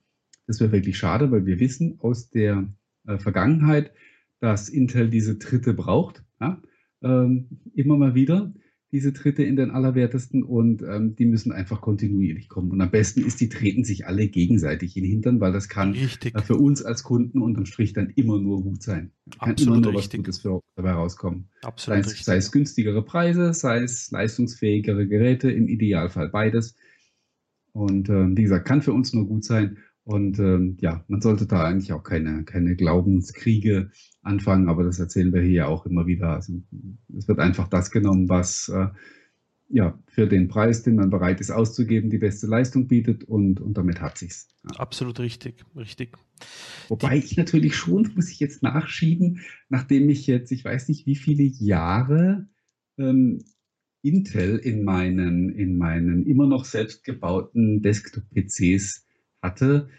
das 0.48 0.60
wäre 0.60 0.74
wirklich 0.74 0.98
schade, 0.98 1.32
weil 1.32 1.46
wir 1.46 1.60
wissen 1.60 1.98
aus 2.00 2.30
der 2.30 2.68
äh, 3.08 3.18
Vergangenheit, 3.18 3.94
dass 4.42 4.68
Intel 4.68 5.10
diese 5.10 5.40
Tritte 5.40 5.74
braucht, 5.74 6.26
ja? 6.42 6.62
ähm, 7.04 7.62
immer 7.74 7.96
mal 7.96 8.16
wieder 8.16 8.54
diese 8.92 9.14
Tritte 9.14 9.44
in 9.44 9.56
den 9.56 9.72
Allerwertesten 9.72 10.44
und 10.44 10.82
ähm, 10.82 11.16
die 11.16 11.26
müssen 11.26 11.54
einfach 11.54 11.80
kontinuierlich 11.80 12.50
kommen. 12.50 12.72
Und 12.72 12.82
am 12.82 12.92
besten 12.92 13.24
ist, 13.24 13.40
die 13.40 13.48
treten 13.48 13.86
sich 13.86 14.06
alle 14.06 14.28
gegenseitig 14.28 14.98
in 14.98 15.04
den 15.04 15.12
Hintern, 15.12 15.40
weil 15.40 15.54
das 15.54 15.70
kann 15.70 15.96
äh, 15.96 16.42
für 16.44 16.58
uns 16.58 16.84
als 16.84 17.04
Kunden 17.04 17.42
unterm 17.42 17.66
Strich 17.66 17.94
dann 17.94 18.10
immer 18.10 18.38
nur 18.38 18.62
gut 18.62 18.84
sein. 18.84 19.12
Kann 19.40 19.52
Absolut 19.52 19.78
immer 19.78 19.86
nur 19.92 20.00
richtig. 20.00 20.20
was 20.20 20.26
Gutes 20.26 20.40
für, 20.40 20.60
dabei 20.76 20.92
rauskommen. 20.92 21.48
Absolut 21.62 22.04
sei, 22.04 22.12
es, 22.12 22.26
sei 22.26 22.36
es 22.36 22.52
günstigere 22.52 23.04
Preise, 23.04 23.54
sei 23.54 23.82
es 23.82 24.12
leistungsfähigere 24.12 25.08
Geräte, 25.08 25.50
im 25.50 25.70
Idealfall 25.70 26.28
beides. 26.28 26.76
Und 27.72 28.10
äh, 28.10 28.36
wie 28.36 28.44
gesagt, 28.44 28.68
kann 28.68 28.82
für 28.82 28.92
uns 28.92 29.14
nur 29.14 29.26
gut 29.26 29.46
sein. 29.46 29.78
Und 30.04 30.40
ähm, 30.40 30.78
ja, 30.80 31.04
man 31.08 31.22
sollte 31.22 31.46
da 31.46 31.64
eigentlich 31.64 31.94
auch 31.94 32.04
keine, 32.04 32.44
keine 32.44 32.76
Glaubenskriege 32.76 33.92
anfangen, 34.24 34.68
aber 34.68 34.84
das 34.84 35.00
erzählen 35.00 35.34
wir 35.34 35.42
hier 35.42 35.52
ja 35.52 35.68
auch 35.68 35.86
immer 35.86 36.08
wieder. 36.08 36.30
Also, 36.30 36.54
es 37.16 37.28
wird 37.28 37.40
einfach 37.40 37.68
das 37.68 37.92
genommen, 37.92 38.28
was, 38.28 38.68
äh, 38.70 38.88
ja, 39.74 39.98
für 40.08 40.28
den 40.28 40.48
Preis, 40.48 40.84
den 40.84 40.96
man 40.96 41.10
bereit 41.10 41.40
ist 41.40 41.52
auszugeben, 41.52 42.10
die 42.10 42.18
beste 42.18 42.48
Leistung 42.48 42.88
bietet 42.88 43.24
und, 43.24 43.62
und 43.62 43.78
damit 43.78 44.02
hat 44.02 44.18
sich's. 44.18 44.50
Ja. 44.64 44.80
Absolut 44.80 45.20
richtig, 45.20 45.64
richtig. 45.76 46.18
Wobei 46.90 47.20
die, 47.20 47.26
ich 47.26 47.38
natürlich 47.38 47.76
schon, 47.76 48.12
muss 48.16 48.30
ich 48.30 48.40
jetzt 48.40 48.64
nachschieben, 48.64 49.42
nachdem 49.70 50.10
ich 50.10 50.28
jetzt, 50.28 50.52
ich 50.52 50.66
weiß 50.66 50.90
nicht 50.90 51.06
wie 51.06 51.16
viele 51.16 51.44
Jahre 51.44 52.48
ähm, 52.98 53.44
Intel 54.02 54.58
in 54.58 54.84
meinen, 54.84 55.50
in 55.50 55.78
meinen 55.78 56.26
immer 56.26 56.48
noch 56.48 56.66
selbstgebauten 56.66 57.82
Desktop-PCs 57.82 59.06
hatte. 59.42 59.90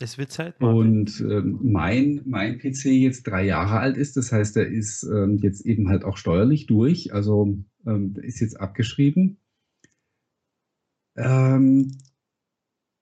Es 0.00 0.18
wird 0.18 0.32
Zeit. 0.32 0.60
Martin. 0.60 0.78
Und 0.78 1.20
ähm, 1.20 1.58
mein, 1.62 2.22
mein 2.24 2.58
PC 2.58 2.86
jetzt 2.86 3.24
drei 3.24 3.44
Jahre 3.44 3.78
alt 3.78 3.96
ist, 3.96 4.16
das 4.16 4.32
heißt, 4.32 4.56
er 4.56 4.66
ist 4.66 5.04
ähm, 5.04 5.38
jetzt 5.38 5.64
eben 5.66 5.88
halt 5.88 6.04
auch 6.04 6.16
steuerlich 6.16 6.66
durch, 6.66 7.12
also 7.12 7.58
ähm, 7.86 8.14
ist 8.20 8.40
jetzt 8.40 8.58
abgeschrieben. 8.58 9.38
Ähm, 11.16 11.98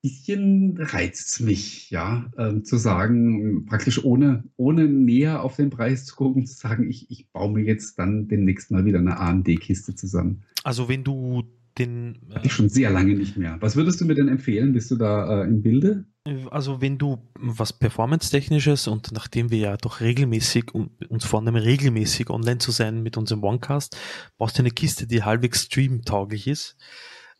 bisschen 0.01 0.77
reizt 0.77 1.33
es 1.33 1.39
mich, 1.39 1.91
ja, 1.91 2.29
ähm, 2.37 2.65
zu 2.65 2.77
sagen, 2.77 3.65
praktisch 3.65 4.03
ohne, 4.03 4.43
ohne 4.57 4.87
näher 4.87 5.43
auf 5.43 5.55
den 5.55 5.69
Preis 5.69 6.05
zu 6.05 6.15
gucken, 6.15 6.45
zu 6.47 6.55
sagen, 6.55 6.89
ich, 6.89 7.09
ich 7.11 7.29
baue 7.31 7.51
mir 7.51 7.63
jetzt 7.63 7.99
dann 7.99 8.27
demnächst 8.27 8.71
mal 8.71 8.83
wieder 8.83 8.99
eine 8.99 9.19
AMD-Kiste 9.19 9.95
zusammen. 9.95 10.43
Also 10.63 10.89
wenn 10.89 11.03
du 11.03 11.43
den... 11.77 12.19
Äh, 12.29 12.35
Hatte 12.35 12.47
ich 12.47 12.53
schon 12.53 12.69
sehr 12.69 12.89
lange 12.89 13.15
nicht 13.15 13.37
mehr. 13.37 13.57
Was 13.59 13.75
würdest 13.75 14.01
du 14.01 14.05
mir 14.05 14.15
denn 14.15 14.27
empfehlen? 14.27 14.73
Bist 14.73 14.91
du 14.91 14.95
da 14.95 15.41
äh, 15.41 15.47
im 15.47 15.61
Bilde? 15.61 16.05
Also 16.51 16.81
wenn 16.81 16.99
du 16.99 17.17
was 17.33 17.73
Performance-Technisches 17.73 18.87
und 18.87 19.11
nachdem 19.11 19.49
wir 19.49 19.57
ja 19.57 19.77
doch 19.77 20.01
regelmäßig 20.01 20.71
uns 20.73 21.25
vornehmen, 21.25 21.57
regelmäßig 21.57 22.29
online 22.29 22.59
zu 22.59 22.71
sein 22.71 23.01
mit 23.01 23.17
unserem 23.17 23.43
OneCast, 23.43 23.97
brauchst 24.37 24.57
du 24.57 24.61
eine 24.61 24.71
Kiste, 24.71 25.07
die 25.07 25.23
halbwegs 25.23 25.63
streamtauglich 25.63 26.47
ist. 26.47 26.77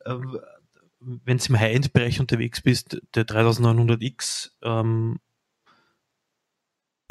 Ähm, 0.06 0.40
wenn 1.00 1.38
du 1.38 1.46
im 1.50 1.60
High-End-Bereich 1.60 2.20
unterwegs 2.20 2.62
bist, 2.62 3.02
der 3.16 3.26
3900X 3.26 4.52
ähm, 4.64 5.18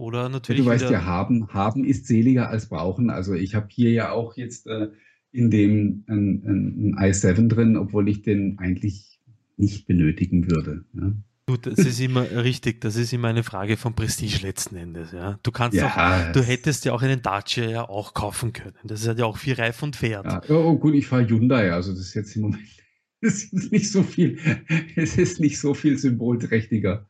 oder 0.01 0.29
natürlich. 0.29 0.64
Ja, 0.64 0.64
du 0.64 0.71
weißt 0.71 0.91
ja, 0.91 1.05
haben, 1.05 1.53
haben 1.53 1.85
ist 1.85 2.07
seliger 2.07 2.49
als 2.49 2.68
brauchen. 2.68 3.11
Also 3.11 3.35
ich 3.35 3.55
habe 3.55 3.68
hier 3.71 3.93
ja 3.93 4.12
auch 4.12 4.37
jetzt 4.37 4.66
äh, 4.66 4.89
in 5.33 5.51
dem 5.51 6.05
ein, 6.07 6.43
ein, 6.45 6.95
ein, 6.99 7.12
i7 7.12 7.49
drin, 7.49 7.76
obwohl 7.76 8.09
ich 8.09 8.22
den 8.22 8.59
eigentlich 8.59 9.20
nicht 9.57 9.87
benötigen 9.87 10.51
würde. 10.51 10.85
Ja. 10.95 11.12
Du, 11.47 11.57
das 11.57 11.78
ist 11.78 12.01
immer 12.01 12.22
richtig, 12.45 12.81
das 12.81 12.97
ist 12.97 13.12
immer 13.12 13.28
eine 13.28 13.43
Frage 13.43 13.76
von 13.76 13.95
Prestige 13.95 14.39
letzten 14.43 14.76
Endes, 14.76 15.12
ja. 15.12 15.39
Du 15.43 15.51
kannst 15.51 15.76
ja, 15.76 15.87
auch, 15.87 16.33
du 16.33 16.43
hättest 16.43 16.85
ja 16.85 16.93
auch 16.93 17.03
einen 17.03 17.22
Dacia 17.22 17.68
ja 17.68 17.89
auch 17.89 18.14
kaufen 18.14 18.53
können. 18.53 18.76
Das 18.85 19.07
hat 19.07 19.18
ja 19.18 19.24
auch 19.24 19.37
viel 19.37 19.55
Reif 19.55 19.83
und 19.83 19.97
Pferd. 19.97 20.26
Ja, 20.26 20.43
oh 20.55 20.76
gut, 20.76 20.95
ich 20.95 21.07
fahre 21.07 21.28
Hyundai, 21.28 21.72
also 21.72 21.93
das 21.93 22.01
ist 22.01 22.14
jetzt 22.14 22.37
im 22.37 22.43
Moment 22.43 22.62
es 23.20 23.53
ist 23.53 23.72
nicht 23.72 23.91
so 23.91 24.03
viel, 24.03 24.39
es 24.97 25.16
ist 25.18 25.41
nicht 25.41 25.59
so 25.59 25.74
viel 25.74 25.99
symbolträchtiger. 25.99 27.07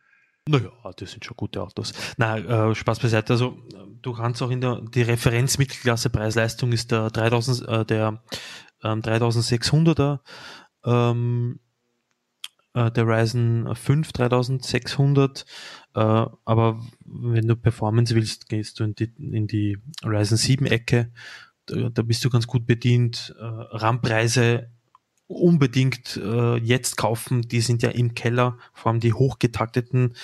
Naja, 0.48 0.72
das 0.96 1.12
sind 1.12 1.24
schon 1.24 1.36
gute 1.36 1.62
Autos. 1.62 1.92
Na, 2.16 2.70
äh, 2.70 2.74
Spaß 2.74 2.98
beiseite. 2.98 3.34
Also, 3.34 3.62
du 4.02 4.12
kannst 4.12 4.42
auch 4.42 4.50
in 4.50 4.60
der, 4.60 4.80
die 4.80 5.02
Referenzmittelklasse 5.02 6.10
Preis-Leistung 6.10 6.72
ist 6.72 6.90
der 6.90 7.10
3000, 7.10 7.68
äh, 7.68 7.84
der 7.84 8.22
ähm, 8.82 9.00
3600er, 9.00 10.20
ähm, 10.84 11.60
äh, 12.74 12.90
der 12.90 13.06
Ryzen 13.06 13.74
5 13.74 14.12
3600, 14.12 15.44
äh, 15.94 16.00
aber 16.00 16.80
wenn 17.04 17.46
du 17.46 17.56
Performance 17.56 18.14
willst, 18.14 18.48
gehst 18.48 18.80
du 18.80 18.84
in 18.84 18.94
die, 18.94 19.12
in 19.18 19.46
die 19.46 19.78
Ryzen 20.04 20.36
7 20.36 20.66
Ecke, 20.66 21.12
da, 21.66 21.88
da 21.88 22.02
bist 22.02 22.24
du 22.24 22.30
ganz 22.30 22.46
gut 22.46 22.66
bedient. 22.66 23.34
Äh, 23.38 23.44
RAM-Preise 23.44 24.70
unbedingt 25.30 26.16
äh, 26.16 26.56
jetzt 26.56 26.96
kaufen. 26.96 27.42
Die 27.42 27.60
sind 27.60 27.82
ja 27.82 27.90
im 27.90 28.14
Keller, 28.14 28.58
vor 28.72 28.90
allem 28.90 29.00
die 29.00 29.12
hochgetakteten 29.12 30.16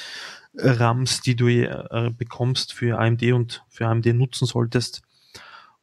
RAMs, 0.57 1.20
die 1.20 1.36
du 1.36 1.48
äh, 1.48 2.11
bekommst 2.16 2.72
für 2.72 2.98
AMD 2.98 3.22
und 3.32 3.64
für 3.68 3.86
AMD 3.86 4.07
nutzen 4.07 4.46
solltest. 4.46 5.02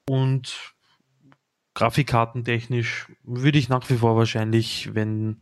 Und 0.07 0.74
Grafikkartentechnisch 1.76 3.07
würde 3.24 3.57
ich 3.57 3.69
nach 3.69 3.89
wie 3.89 3.97
vor 3.97 4.15
wahrscheinlich, 4.15 4.93
wenn 4.93 5.41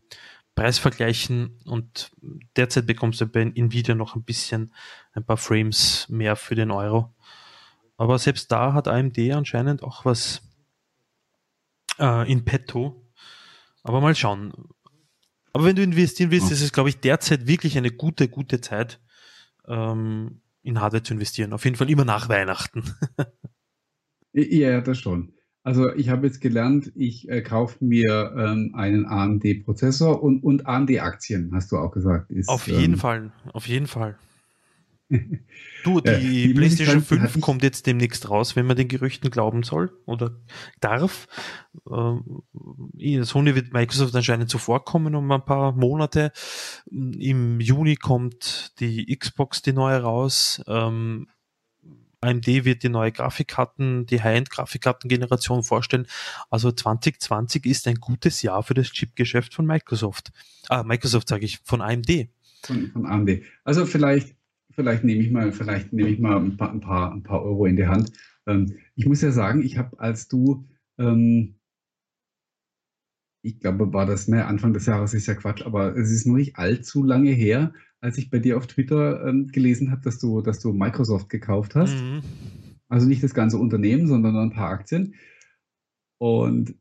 Preis 0.55 0.79
vergleichen 0.79 1.59
und 1.65 2.11
derzeit 2.55 2.85
bekommst 2.85 3.21
du 3.21 3.25
bei 3.25 3.41
Nvidia 3.41 3.95
noch 3.95 4.15
ein 4.15 4.23
bisschen 4.23 4.73
ein 5.13 5.25
paar 5.25 5.37
Frames 5.37 6.07
mehr 6.09 6.35
für 6.35 6.55
den 6.55 6.71
Euro. 6.71 7.13
Aber 7.97 8.17
selbst 8.19 8.51
da 8.51 8.73
hat 8.73 8.87
AMD 8.87 9.17
anscheinend 9.31 9.83
auch 9.83 10.05
was 10.05 10.41
äh, 11.99 12.29
in 12.31 12.43
petto, 12.43 13.05
aber 13.83 14.01
mal 14.01 14.15
schauen. 14.15 14.53
Aber 15.53 15.65
wenn 15.65 15.75
du 15.75 15.83
investieren 15.83 16.31
willst, 16.31 16.51
ist 16.51 16.61
es, 16.61 16.71
glaube 16.71 16.89
ich, 16.89 16.99
derzeit 16.99 17.47
wirklich 17.47 17.77
eine 17.77 17.91
gute, 17.91 18.29
gute 18.29 18.61
Zeit, 18.61 18.99
ähm, 19.67 20.41
in 20.63 20.79
Hardware 20.79 21.03
zu 21.03 21.13
investieren. 21.13 21.53
Auf 21.53 21.65
jeden 21.65 21.75
Fall 21.75 21.89
immer 21.89 22.05
nach 22.05 22.29
Weihnachten. 22.29 22.83
ja, 24.33 24.81
das 24.81 24.99
schon. 24.99 25.33
Also 25.63 25.93
ich 25.93 26.09
habe 26.09 26.25
jetzt 26.25 26.41
gelernt, 26.41 26.91
ich 26.95 27.29
äh, 27.29 27.41
kaufe 27.41 27.83
mir 27.85 28.33
ähm, 28.35 28.73
einen 28.73 29.05
AMD-Prozessor 29.05 30.21
und, 30.21 30.43
und 30.43 30.65
AMD-Aktien, 30.65 31.51
hast 31.53 31.71
du 31.71 31.77
auch 31.77 31.91
gesagt. 31.91 32.31
Ist, 32.31 32.49
auf 32.49 32.67
jeden 32.67 32.93
ähm, 32.93 32.99
Fall, 32.99 33.31
auf 33.53 33.67
jeden 33.67 33.85
Fall. 33.85 34.17
Du, 35.83 35.99
die, 35.99 36.11
ja, 36.11 36.17
die 36.19 36.53
PlayStation 36.53 37.01
5 37.01 37.41
kommt 37.41 37.63
jetzt 37.63 37.87
demnächst 37.87 38.29
raus, 38.29 38.55
wenn 38.55 38.67
man 38.67 38.77
den 38.77 38.87
Gerüchten 38.87 39.31
glauben 39.31 39.63
soll 39.63 39.91
oder 40.05 40.37
darf. 40.79 41.27
Äh, 41.89 43.23
Sony 43.23 43.55
wird 43.55 43.73
Microsoft 43.73 44.15
anscheinend 44.15 44.49
zuvorkommen 44.49 45.15
um 45.15 45.31
ein 45.31 45.43
paar 45.43 45.71
Monate. 45.71 46.31
Im 46.91 47.59
Juni 47.59 47.95
kommt 47.95 48.79
die 48.79 49.05
Xbox, 49.17 49.63
die 49.63 49.73
neue 49.73 50.01
raus. 50.01 50.63
Ähm, 50.67 51.27
AMD 52.21 52.45
wird 52.45 52.83
die 52.83 52.89
neue 52.89 53.11
Grafikkarten, 53.11 54.05
die 54.05 54.21
High-End-Grafikkartengeneration 54.21 55.63
vorstellen. 55.63 56.05
Also 56.51 56.71
2020 56.71 57.65
ist 57.65 57.87
ein 57.87 57.95
gutes 57.95 58.43
Jahr 58.43 58.61
für 58.61 58.75
das 58.75 58.91
Chipgeschäft 58.91 59.55
von 59.55 59.65
Microsoft. 59.65 60.31
Ah, 60.69 60.83
Microsoft 60.83 61.27
sage 61.27 61.45
ich, 61.45 61.59
von 61.63 61.81
AMD. 61.81 62.29
Von, 62.63 62.91
von 62.91 63.07
AMD. 63.07 63.41
Also 63.63 63.87
vielleicht 63.87 64.35
vielleicht 64.71 65.03
nehme 65.03 65.21
ich 65.21 65.31
mal, 65.31 65.51
vielleicht 65.51 65.93
nehme 65.93 66.09
ich 66.09 66.19
mal 66.19 66.37
ein 66.37 66.57
paar, 66.57 66.71
ein 66.71 66.81
paar, 66.81 67.11
ein 67.11 67.23
paar 67.23 67.43
Euro 67.43 67.65
in 67.65 67.75
die 67.75 67.87
Hand. 67.87 68.11
Ähm, 68.47 68.77
ich 68.95 69.05
muss 69.05 69.21
ja 69.21 69.31
sagen, 69.31 69.61
ich 69.63 69.77
habe, 69.77 69.99
als 69.99 70.27
du, 70.27 70.67
ähm, 70.97 71.55
ich 73.43 73.59
glaube, 73.59 73.91
war 73.93 74.05
das, 74.05 74.27
ne, 74.27 74.45
Anfang 74.45 74.73
des 74.73 74.85
Jahres 74.85 75.13
ist 75.13 75.27
ja 75.27 75.33
Quatsch, 75.33 75.63
aber 75.63 75.95
es 75.97 76.11
ist 76.11 76.27
noch 76.27 76.35
nicht 76.35 76.57
allzu 76.57 77.03
lange 77.03 77.31
her, 77.31 77.73
als 77.99 78.17
ich 78.17 78.29
bei 78.29 78.39
dir 78.39 78.57
auf 78.57 78.67
Twitter 78.67 79.25
ähm, 79.27 79.47
gelesen 79.47 79.91
habe, 79.91 80.01
dass 80.01 80.19
du, 80.19 80.41
dass 80.41 80.59
du 80.59 80.73
Microsoft 80.73 81.29
gekauft 81.29 81.75
hast. 81.75 81.95
Mhm. 81.95 82.21
Also 82.89 83.07
nicht 83.07 83.23
das 83.23 83.33
ganze 83.33 83.57
Unternehmen, 83.57 84.07
sondern 84.07 84.35
ein 84.37 84.51
paar 84.51 84.69
Aktien. 84.69 85.15
Und 86.19 86.75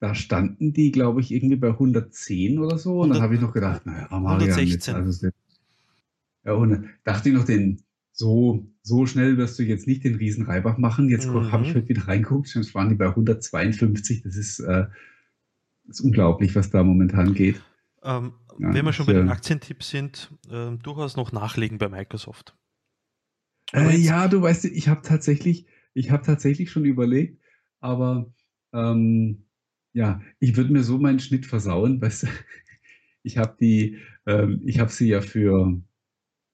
da 0.00 0.14
standen 0.14 0.72
die, 0.72 0.92
glaube 0.92 1.20
ich, 1.20 1.32
irgendwie 1.32 1.56
bei 1.56 1.70
110 1.70 2.58
oder 2.58 2.78
so. 2.78 3.00
Und 3.00 3.10
100, 3.12 3.16
dann 3.16 3.22
habe 3.22 3.34
ich 3.34 3.40
noch 3.40 3.52
gedacht, 3.52 3.84
naja, 3.84 4.06
Marian, 4.10 4.50
116. 4.50 4.68
Jetzt, 4.68 4.88
also 4.88 5.28
und 6.54 6.88
dachte 7.04 7.28
ich 7.28 7.34
noch, 7.34 7.44
den, 7.44 7.82
so, 8.12 8.66
so 8.82 9.06
schnell 9.06 9.36
wirst 9.36 9.58
du 9.58 9.62
jetzt 9.62 9.86
nicht 9.86 10.02
den 10.02 10.16
Riesen 10.16 10.44
Reibach 10.44 10.76
machen. 10.76 11.08
Jetzt 11.08 11.28
mhm. 11.28 11.52
habe 11.52 11.64
ich 11.64 11.74
heute 11.74 11.88
wieder 11.88 12.08
reingeguckt, 12.08 12.48
schon 12.48 12.64
waren 12.74 12.88
die 12.88 12.96
bei 12.96 13.06
152. 13.06 14.22
Das 14.22 14.36
ist, 14.36 14.58
äh, 14.60 14.86
ist 15.88 16.00
unglaublich, 16.00 16.54
was 16.56 16.70
da 16.70 16.82
momentan 16.82 17.34
geht. 17.34 17.62
Ähm, 18.02 18.32
ja, 18.58 18.74
wenn 18.74 18.84
wir 18.84 18.92
schon 18.92 19.06
bei 19.06 19.12
den 19.12 19.28
Aktientipps 19.28 19.90
sind, 19.90 20.32
äh, 20.50 20.76
durchaus 20.82 21.16
noch 21.16 21.30
nachlegen 21.30 21.78
bei 21.78 21.88
Microsoft. 21.88 22.56
Äh, 23.72 23.96
ja, 23.96 24.26
du 24.28 24.42
weißt, 24.42 24.64
ich 24.64 24.88
habe 24.88 25.02
tatsächlich, 25.02 25.66
ich 25.94 26.10
habe 26.10 26.24
tatsächlich 26.24 26.70
schon 26.70 26.84
überlegt, 26.84 27.40
aber 27.80 28.32
ähm, 28.72 29.44
ja, 29.92 30.20
ich 30.40 30.56
würde 30.56 30.72
mir 30.72 30.82
so 30.82 30.98
meinen 30.98 31.20
Schnitt 31.20 31.46
versauen, 31.46 32.00
weißt 32.02 32.24
du? 32.24 32.26
Ich 33.22 33.38
habe 33.38 33.56
die, 33.60 33.98
ähm, 34.26 34.62
ich 34.64 34.80
habe 34.80 34.90
sie 34.90 35.08
ja 35.08 35.20
für 35.20 35.80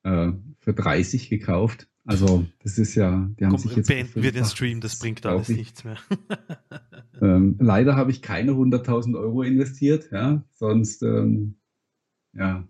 äh, 0.04 0.32
für 0.60 0.72
30 0.72 1.28
gekauft. 1.28 1.88
Also 2.06 2.46
das 2.62 2.76
ist 2.78 2.94
ja, 2.94 3.30
die 3.38 3.44
haben 3.44 3.52
Komm, 3.52 3.60
sich 3.60 3.76
jetzt 3.76 3.86
beenden 3.86 4.22
wir 4.22 4.30
den 4.30 4.44
Stream, 4.44 4.80
das 4.80 4.98
bringt 4.98 5.24
alles 5.24 5.48
nichts 5.48 5.84
mehr. 5.84 5.96
ähm, 7.22 7.56
leider 7.58 7.96
habe 7.96 8.10
ich 8.10 8.20
keine 8.20 8.52
100.000 8.52 9.18
Euro 9.18 9.42
investiert, 9.42 10.10
ja, 10.12 10.44
sonst 10.52 11.02
ähm, 11.02 11.56
ja. 12.34 12.68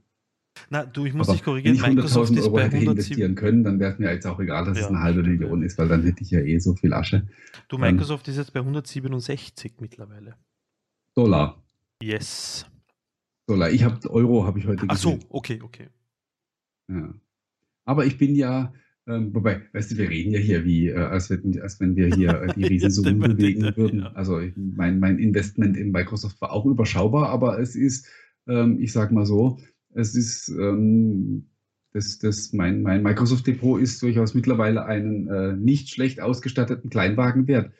Na, 0.70 0.86
du, 0.86 1.04
ich 1.04 1.14
muss 1.14 1.26
dich 1.26 1.42
korrigieren. 1.42 1.82
Wenn 1.82 1.98
ich 1.98 2.04
100.000 2.04 2.42
Euro 2.44 2.60
hätte 2.60 2.76
investieren 2.76 3.34
können, 3.34 3.64
dann 3.64 3.80
wäre 3.80 3.94
es 3.94 3.98
mir 3.98 4.12
jetzt 4.12 4.26
auch 4.26 4.38
egal, 4.38 4.64
dass 4.64 4.78
ja, 4.78 4.84
es 4.84 4.88
eine 4.90 5.00
halbe 5.00 5.24
Million 5.24 5.64
ist, 5.64 5.78
weil 5.78 5.88
dann 5.88 6.04
hätte 6.04 6.22
ich 6.22 6.30
ja 6.30 6.38
eh 6.38 6.58
so 6.60 6.74
viel 6.74 6.92
Asche. 6.92 7.26
Du, 7.66 7.76
Microsoft 7.76 8.28
ähm, 8.28 8.32
ist 8.32 8.38
jetzt 8.38 8.52
bei 8.52 8.60
167 8.60 9.72
mittlerweile. 9.80 10.36
Dollar. 11.16 11.60
Yes. 12.00 12.66
Dollar. 13.48 13.70
Ich 13.70 13.82
habe 13.82 14.08
Euro, 14.10 14.46
habe 14.46 14.60
ich 14.60 14.66
heute 14.66 14.86
gesehen. 14.86 14.90
Ach 14.90 14.96
so, 14.96 15.18
okay, 15.28 15.60
okay. 15.60 15.88
Ja. 16.88 17.14
Aber 17.84 18.06
ich 18.06 18.18
bin 18.18 18.34
ja, 18.34 18.72
Ähm, 19.06 19.34
wobei, 19.34 19.60
weißt 19.74 19.92
du, 19.92 19.96
wir 19.98 20.08
reden 20.08 20.32
ja 20.32 20.38
hier 20.38 20.64
wie, 20.64 20.88
äh, 20.88 20.96
als, 20.96 21.28
wenn, 21.28 21.60
als 21.60 21.78
wenn 21.78 21.94
wir 21.94 22.08
hier 22.08 22.40
äh, 22.42 22.48
die 22.54 22.64
Riesensummen 22.72 23.18
bewegen 23.18 23.70
würden. 23.76 24.00
Ja. 24.00 24.12
Also 24.12 24.40
ich, 24.40 24.54
mein, 24.56 24.98
mein 24.98 25.18
Investment 25.18 25.76
in 25.76 25.90
Microsoft 25.92 26.40
war 26.40 26.52
auch 26.52 26.64
überschaubar, 26.64 27.28
aber 27.28 27.58
es 27.60 27.76
ist, 27.76 28.08
ähm, 28.48 28.80
ich 28.80 28.92
sag 28.92 29.12
mal 29.12 29.26
so, 29.26 29.58
es 29.90 30.14
ist, 30.14 30.48
ähm, 30.48 31.50
das, 31.92 32.18
das, 32.18 32.52
mein, 32.54 32.82
mein 32.82 33.02
Microsoft 33.02 33.46
Depot 33.46 33.80
ist 33.80 34.02
durchaus 34.02 34.34
mittlerweile 34.34 34.86
einen 34.86 35.28
äh, 35.28 35.52
nicht 35.54 35.90
schlecht 35.90 36.20
ausgestatteten 36.20 36.88
Kleinwagen 36.90 37.46
wert. 37.46 37.72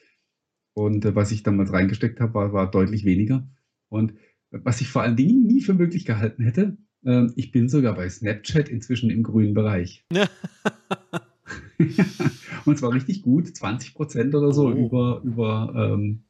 Und 0.74 1.06
äh, 1.06 1.14
was 1.14 1.32
ich 1.32 1.42
damals 1.42 1.72
reingesteckt 1.72 2.20
habe, 2.20 2.34
war, 2.34 2.52
war 2.52 2.70
deutlich 2.70 3.04
weniger. 3.06 3.48
Und 3.88 4.14
was 4.50 4.80
ich 4.82 4.88
vor 4.88 5.02
allen 5.02 5.16
Dingen 5.16 5.46
nie 5.46 5.62
für 5.62 5.74
möglich 5.74 6.04
gehalten 6.04 6.44
hätte, 6.44 6.62
äh, 6.62 6.83
ich 7.36 7.52
bin 7.52 7.68
sogar 7.68 7.94
bei 7.94 8.08
Snapchat 8.08 8.68
inzwischen 8.68 9.10
im 9.10 9.22
grünen 9.22 9.52
Bereich. 9.52 10.06
Und 12.64 12.78
zwar 12.78 12.92
richtig 12.92 13.22
gut, 13.22 13.54
20 13.54 13.94
Prozent 13.94 14.34
oder 14.34 14.52
so 14.52 14.68
oh. 14.68 14.72
über, 14.72 15.22
über, 15.24 15.72
ähm, 15.76 16.24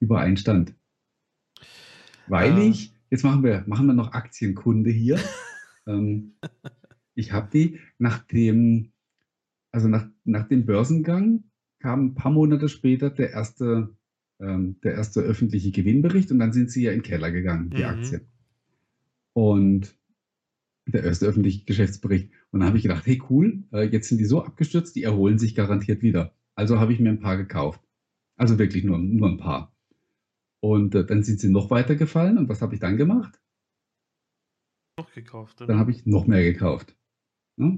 über 0.00 0.20
Einstand. 0.20 0.74
Weil 2.26 2.58
äh. 2.58 2.68
ich, 2.68 2.94
jetzt 3.10 3.24
machen 3.24 3.42
wir, 3.42 3.64
machen 3.66 3.86
wir 3.86 3.94
noch 3.94 4.12
Aktienkunde 4.12 4.90
hier. 4.90 5.18
ähm, 5.86 6.34
ich 7.14 7.32
habe 7.32 7.48
die 7.52 7.80
nach 7.98 8.18
dem, 8.26 8.92
also 9.72 9.88
nach, 9.88 10.06
nach 10.24 10.48
dem 10.48 10.66
Börsengang 10.66 11.44
kam 11.78 12.06
ein 12.06 12.14
paar 12.14 12.32
Monate 12.32 12.68
später 12.68 13.10
der 13.10 13.30
erste, 13.30 13.94
ähm, 14.40 14.80
der 14.82 14.94
erste 14.94 15.20
öffentliche 15.20 15.70
Gewinnbericht 15.70 16.30
und 16.30 16.38
dann 16.38 16.52
sind 16.52 16.70
sie 16.70 16.82
ja 16.82 16.92
in 16.92 16.98
den 16.98 17.04
Keller 17.04 17.30
gegangen, 17.30 17.70
die 17.70 17.82
mhm. 17.82 17.88
Aktien. 17.88 18.28
Und 19.36 19.94
der 20.86 21.04
erste 21.04 21.26
öffentliche 21.26 21.66
Geschäftsbericht. 21.66 22.30
Und 22.52 22.60
dann 22.60 22.68
habe 22.68 22.78
ich 22.78 22.84
gedacht, 22.84 23.04
hey 23.04 23.22
cool, 23.28 23.64
äh, 23.70 23.82
jetzt 23.82 24.08
sind 24.08 24.16
die 24.16 24.24
so 24.24 24.42
abgestürzt, 24.42 24.96
die 24.96 25.02
erholen 25.02 25.38
sich 25.38 25.54
garantiert 25.54 26.00
wieder. 26.00 26.34
Also 26.54 26.80
habe 26.80 26.94
ich 26.94 27.00
mir 27.00 27.10
ein 27.10 27.20
paar 27.20 27.36
gekauft. 27.36 27.82
Also 28.36 28.58
wirklich 28.58 28.82
nur, 28.82 28.96
nur 28.96 29.28
ein 29.28 29.36
paar. 29.36 29.76
Und 30.60 30.94
äh, 30.94 31.04
dann 31.04 31.22
sind 31.22 31.38
sie 31.38 31.50
noch 31.50 31.68
weiter 31.68 31.96
gefallen. 31.96 32.38
Und 32.38 32.48
was 32.48 32.62
habe 32.62 32.72
ich 32.72 32.80
dann 32.80 32.96
gemacht? 32.96 33.38
Noch 34.98 35.12
gekauft. 35.12 35.60
Oder? 35.60 35.66
Dann 35.66 35.78
habe 35.78 35.90
ich 35.90 36.06
noch 36.06 36.26
mehr 36.26 36.42
gekauft. 36.42 36.96
Ja? 37.58 37.76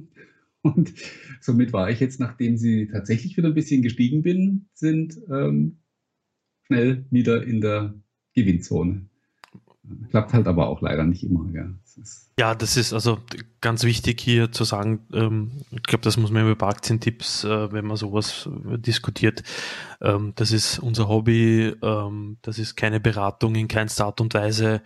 Und 0.62 0.94
somit 1.40 1.72
war 1.72 1.90
ich 1.90 1.98
jetzt, 1.98 2.20
nachdem 2.20 2.56
sie 2.56 2.86
tatsächlich 2.86 3.36
wieder 3.36 3.48
ein 3.48 3.54
bisschen 3.54 3.82
gestiegen 3.82 4.22
bin, 4.22 4.68
sind 4.74 5.18
ähm, 5.28 5.80
schnell 6.66 7.04
wieder 7.10 7.42
in 7.42 7.60
der 7.60 8.00
Gewinnzone. 8.34 9.08
Klappt 10.10 10.32
halt 10.34 10.46
aber 10.46 10.68
auch 10.68 10.80
leider 10.80 11.04
nicht 11.04 11.24
immer. 11.24 11.44
Gell? 11.50 11.74
Ja, 12.38 12.54
das 12.54 12.76
ist 12.76 12.92
also 12.92 13.18
ganz 13.60 13.82
wichtig 13.82 14.20
hier 14.20 14.52
zu 14.52 14.64
sagen. 14.64 15.00
Ähm, 15.12 15.50
ich 15.70 15.82
glaube, 15.82 16.02
das 16.02 16.16
muss 16.16 16.30
man 16.30 16.48
über 16.48 16.68
Aktientipps, 16.68 17.44
äh, 17.44 17.72
wenn 17.72 17.84
man 17.84 17.96
sowas 17.96 18.48
diskutiert. 18.76 19.42
Ähm, 20.00 20.32
das 20.36 20.52
ist 20.52 20.78
unser 20.78 21.08
Hobby. 21.08 21.74
Ähm, 21.82 22.38
das 22.42 22.58
ist 22.58 22.76
keine 22.76 23.00
Beratung 23.00 23.56
in 23.56 23.66
keinster 23.66 24.06
Art 24.06 24.20
und 24.20 24.34
Weise. 24.34 24.82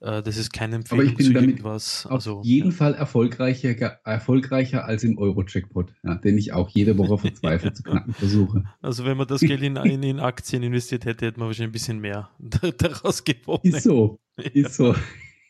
Äh, 0.00 0.22
das 0.22 0.36
ist 0.36 0.52
keine 0.52 0.76
Empfehlung 0.76 1.06
aber 1.06 1.10
ich 1.10 1.16
bin 1.16 1.26
zu 1.26 1.32
damit 1.32 1.50
irgendwas. 1.50 2.06
Also, 2.06 2.38
auf 2.38 2.44
jeden 2.44 2.70
ja. 2.70 2.76
Fall 2.76 2.94
erfolgreicher, 2.94 3.68
erfolgreicher 4.04 4.84
als 4.84 5.04
im 5.04 5.18
Euro-Jackpot, 5.18 5.92
ja, 6.02 6.16
den 6.16 6.36
ich 6.38 6.52
auch 6.52 6.68
jede 6.70 6.98
Woche 6.98 7.18
verzweifelt 7.18 7.76
zu 7.76 7.84
knacken 7.84 8.12
versuche. 8.14 8.64
Also 8.82 9.04
wenn 9.04 9.16
man 9.16 9.28
das 9.28 9.40
Geld 9.40 9.62
in, 9.62 9.76
in, 9.76 10.02
in 10.02 10.18
Aktien 10.18 10.62
investiert 10.64 11.04
hätte, 11.04 11.26
hätte 11.26 11.38
man 11.38 11.48
wahrscheinlich 11.48 11.70
ein 11.70 11.72
bisschen 11.72 12.00
mehr 12.00 12.30
daraus 12.78 13.22
gewonnen. 13.22 13.60
Ist 13.62 13.84
so. 13.84 14.18
Ist 14.52 14.74
so. 14.74 14.94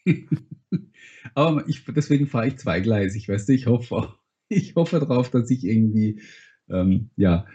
Aber 1.34 1.68
ich, 1.68 1.84
deswegen 1.84 2.26
fahre 2.26 2.48
ich 2.48 2.56
zweigleisig, 2.56 3.28
weißt 3.28 3.48
du, 3.48 3.52
ich 3.52 3.66
hoffe, 3.66 4.14
ich 4.48 4.74
hoffe 4.74 5.00
darauf, 5.00 5.30
dass 5.30 5.50
ich 5.50 5.64
irgendwie, 5.64 6.20
ähm, 6.68 7.10
ja, 7.16 7.46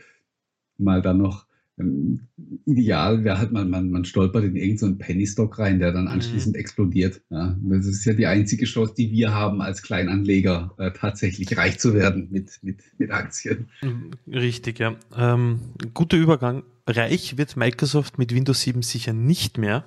mal 0.77 1.01
dann 1.01 1.17
noch, 1.17 1.45
ähm, 1.79 2.27
ideal 2.65 3.23
wäre 3.23 3.39
halt, 3.39 3.51
man, 3.51 3.69
man, 3.69 3.89
man 3.89 4.05
stolpert 4.05 4.43
in 4.43 4.55
irgendeinen 4.55 4.93
so 4.93 4.97
Penny-Stock 4.97 5.57
rein, 5.57 5.79
der 5.79 5.93
dann 5.93 6.05
mhm. 6.05 6.11
anschließend 6.11 6.55
mhm. 6.55 6.59
explodiert. 6.59 7.21
Ja. 7.29 7.57
Das 7.61 7.85
ist 7.85 8.05
ja 8.05 8.13
die 8.13 8.27
einzige 8.27 8.65
Chance, 8.65 8.93
die 8.97 9.11
wir 9.11 9.33
haben 9.33 9.61
als 9.61 9.81
Kleinanleger, 9.81 10.75
äh, 10.77 10.91
tatsächlich 10.91 11.57
reich 11.57 11.79
zu 11.79 11.93
werden 11.93 12.27
mit, 12.29 12.59
mit, 12.61 12.81
mit 12.97 13.11
Aktien. 13.11 13.69
Mhm, 13.81 14.11
richtig, 14.27 14.79
ja. 14.79 14.95
Ähm, 15.17 15.59
guter 15.93 16.17
Übergang. 16.17 16.63
Reich 16.87 17.37
wird 17.37 17.55
Microsoft 17.55 18.17
mit 18.17 18.33
Windows 18.33 18.61
7 18.61 18.81
sicher 18.81 19.13
nicht 19.13 19.57
mehr 19.57 19.85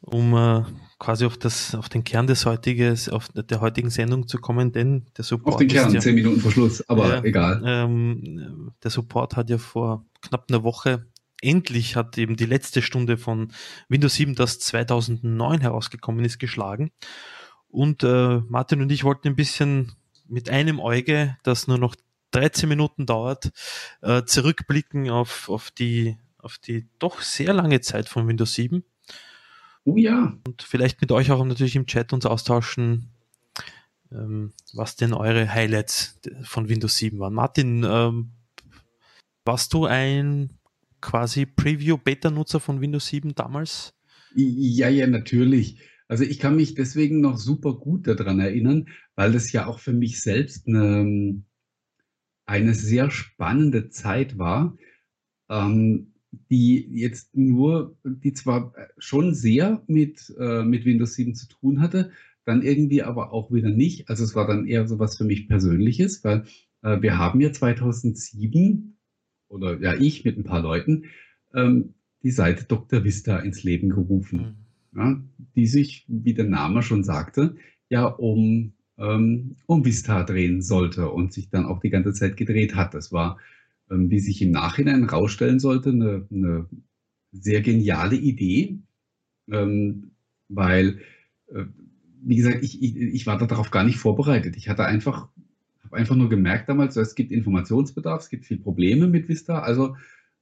um 0.00 0.34
äh, 0.34 0.62
quasi 1.04 1.26
auf 1.26 1.36
das, 1.36 1.74
auf 1.74 1.90
den 1.90 2.02
Kern 2.02 2.26
des 2.26 2.46
heutiges, 2.46 3.10
auf 3.10 3.28
der 3.28 3.60
heutigen 3.60 3.90
Sendung 3.90 4.26
zu 4.26 4.38
kommen, 4.38 4.72
denn 4.72 5.04
der 5.18 5.24
Support. 5.24 5.54
Auf 5.54 5.58
den 5.58 5.68
Kern, 5.68 5.92
ja, 5.92 6.00
zehn 6.00 6.14
Minuten 6.14 6.40
vor 6.40 6.50
Schluss, 6.50 6.88
aber 6.88 7.22
äh, 7.22 7.28
egal. 7.28 7.62
Ähm, 7.64 8.72
der 8.82 8.90
Support 8.90 9.36
hat 9.36 9.50
ja 9.50 9.58
vor 9.58 10.06
knapp 10.22 10.46
einer 10.48 10.64
Woche 10.64 11.06
endlich 11.42 11.94
hat 11.94 12.16
eben 12.16 12.36
die 12.36 12.46
letzte 12.46 12.80
Stunde 12.80 13.18
von 13.18 13.52
Windows 13.90 14.14
7, 14.14 14.34
das 14.34 14.60
2009 14.60 15.60
herausgekommen 15.60 16.24
ist, 16.24 16.38
geschlagen. 16.38 16.90
Und 17.68 18.02
äh, 18.02 18.40
Martin 18.48 18.80
und 18.80 18.90
ich 18.90 19.04
wollten 19.04 19.28
ein 19.28 19.36
bisschen 19.36 19.92
mit 20.26 20.48
einem 20.48 20.80
Auge, 20.80 21.36
das 21.42 21.66
nur 21.66 21.76
noch 21.76 21.96
13 22.30 22.66
Minuten 22.66 23.04
dauert, 23.04 23.52
äh, 24.00 24.22
zurückblicken 24.24 25.10
auf, 25.10 25.50
auf, 25.50 25.70
die, 25.70 26.16
auf 26.38 26.56
die 26.56 26.88
doch 26.98 27.20
sehr 27.20 27.52
lange 27.52 27.82
Zeit 27.82 28.08
von 28.08 28.26
Windows 28.26 28.54
7 28.54 28.84
Oh 29.84 29.96
ja. 29.96 30.38
Und 30.46 30.62
vielleicht 30.62 31.00
mit 31.00 31.12
euch 31.12 31.30
auch 31.30 31.44
natürlich 31.44 31.76
im 31.76 31.86
Chat 31.86 32.12
uns 32.12 32.26
austauschen, 32.26 33.10
ähm, 34.10 34.52
was 34.72 34.96
denn 34.96 35.12
eure 35.12 35.52
Highlights 35.52 36.20
von 36.42 36.68
Windows 36.68 36.96
7 36.96 37.18
waren. 37.18 37.34
Martin, 37.34 37.84
ähm, 37.86 38.30
warst 39.44 39.74
du 39.74 39.84
ein 39.84 40.50
quasi 41.02 41.44
Preview-Beta-Nutzer 41.44 42.60
von 42.60 42.80
Windows 42.80 43.06
7 43.08 43.34
damals? 43.34 43.94
Ja, 44.34 44.88
ja, 44.88 45.06
natürlich. 45.06 45.78
Also 46.08 46.24
ich 46.24 46.38
kann 46.38 46.56
mich 46.56 46.74
deswegen 46.74 47.20
noch 47.20 47.36
super 47.36 47.74
gut 47.74 48.06
daran 48.06 48.40
erinnern, 48.40 48.88
weil 49.14 49.32
das 49.32 49.52
ja 49.52 49.66
auch 49.66 49.78
für 49.78 49.92
mich 49.92 50.22
selbst 50.22 50.66
eine, 50.66 51.42
eine 52.46 52.74
sehr 52.74 53.10
spannende 53.10 53.90
Zeit 53.90 54.38
war. 54.38 54.76
Ähm, 55.50 56.13
die 56.50 56.86
jetzt 56.90 57.36
nur, 57.36 57.96
die 58.04 58.32
zwar 58.32 58.72
schon 58.98 59.34
sehr 59.34 59.82
mit, 59.86 60.34
äh, 60.38 60.62
mit 60.62 60.84
Windows 60.84 61.14
7 61.14 61.34
zu 61.34 61.48
tun 61.48 61.80
hatte, 61.80 62.10
dann 62.44 62.62
irgendwie 62.62 63.02
aber 63.02 63.32
auch 63.32 63.52
wieder 63.52 63.70
nicht. 63.70 64.08
Also 64.08 64.24
es 64.24 64.34
war 64.34 64.46
dann 64.46 64.66
eher 64.66 64.86
so 64.86 64.98
was 64.98 65.16
für 65.16 65.24
mich 65.24 65.48
Persönliches, 65.48 66.24
weil 66.24 66.44
äh, 66.82 67.00
wir 67.00 67.18
haben 67.18 67.40
ja 67.40 67.52
2007 67.52 68.96
oder 69.48 69.80
ja 69.80 69.94
ich 69.94 70.24
mit 70.24 70.38
ein 70.38 70.44
paar 70.44 70.62
Leuten 70.62 71.04
ähm, 71.54 71.94
die 72.22 72.30
Seite 72.30 72.64
Dr. 72.64 73.04
Vista 73.04 73.38
ins 73.38 73.62
Leben 73.62 73.90
gerufen, 73.90 74.56
mhm. 74.92 74.98
ja, 74.98 75.22
die 75.56 75.66
sich, 75.66 76.04
wie 76.08 76.34
der 76.34 76.46
Name 76.46 76.82
schon 76.82 77.04
sagte, 77.04 77.56
ja 77.88 78.06
um, 78.06 78.72
ähm, 78.98 79.56
um 79.66 79.84
Vista 79.84 80.24
drehen 80.24 80.62
sollte 80.62 81.10
und 81.10 81.32
sich 81.32 81.50
dann 81.50 81.66
auch 81.66 81.80
die 81.80 81.90
ganze 81.90 82.12
Zeit 82.12 82.36
gedreht 82.36 82.74
hat. 82.74 82.94
Das 82.94 83.12
war 83.12 83.38
wie 83.88 84.20
sich 84.20 84.40
im 84.42 84.50
Nachhinein 84.50 85.08
herausstellen 85.08 85.58
sollte, 85.60 85.90
eine, 85.90 86.26
eine 86.30 86.68
sehr 87.32 87.60
geniale 87.60 88.16
Idee, 88.16 88.78
ähm, 89.50 90.12
weil, 90.48 91.00
äh, 91.48 91.64
wie 92.22 92.36
gesagt, 92.36 92.62
ich, 92.62 92.82
ich, 92.82 92.96
ich 92.96 93.26
war 93.26 93.38
darauf 93.38 93.70
gar 93.70 93.84
nicht 93.84 93.98
vorbereitet. 93.98 94.56
Ich 94.56 94.68
hatte 94.68 94.84
einfach, 94.84 95.28
habe 95.82 95.96
einfach 95.96 96.16
nur 96.16 96.28
gemerkt 96.28 96.68
damals, 96.68 96.96
es 96.96 97.14
gibt 97.14 97.32
Informationsbedarf, 97.32 98.22
es 98.22 98.30
gibt 98.30 98.46
viele 98.46 98.60
Probleme 98.60 99.06
mit 99.06 99.28
Vista, 99.28 99.60
also 99.60 99.96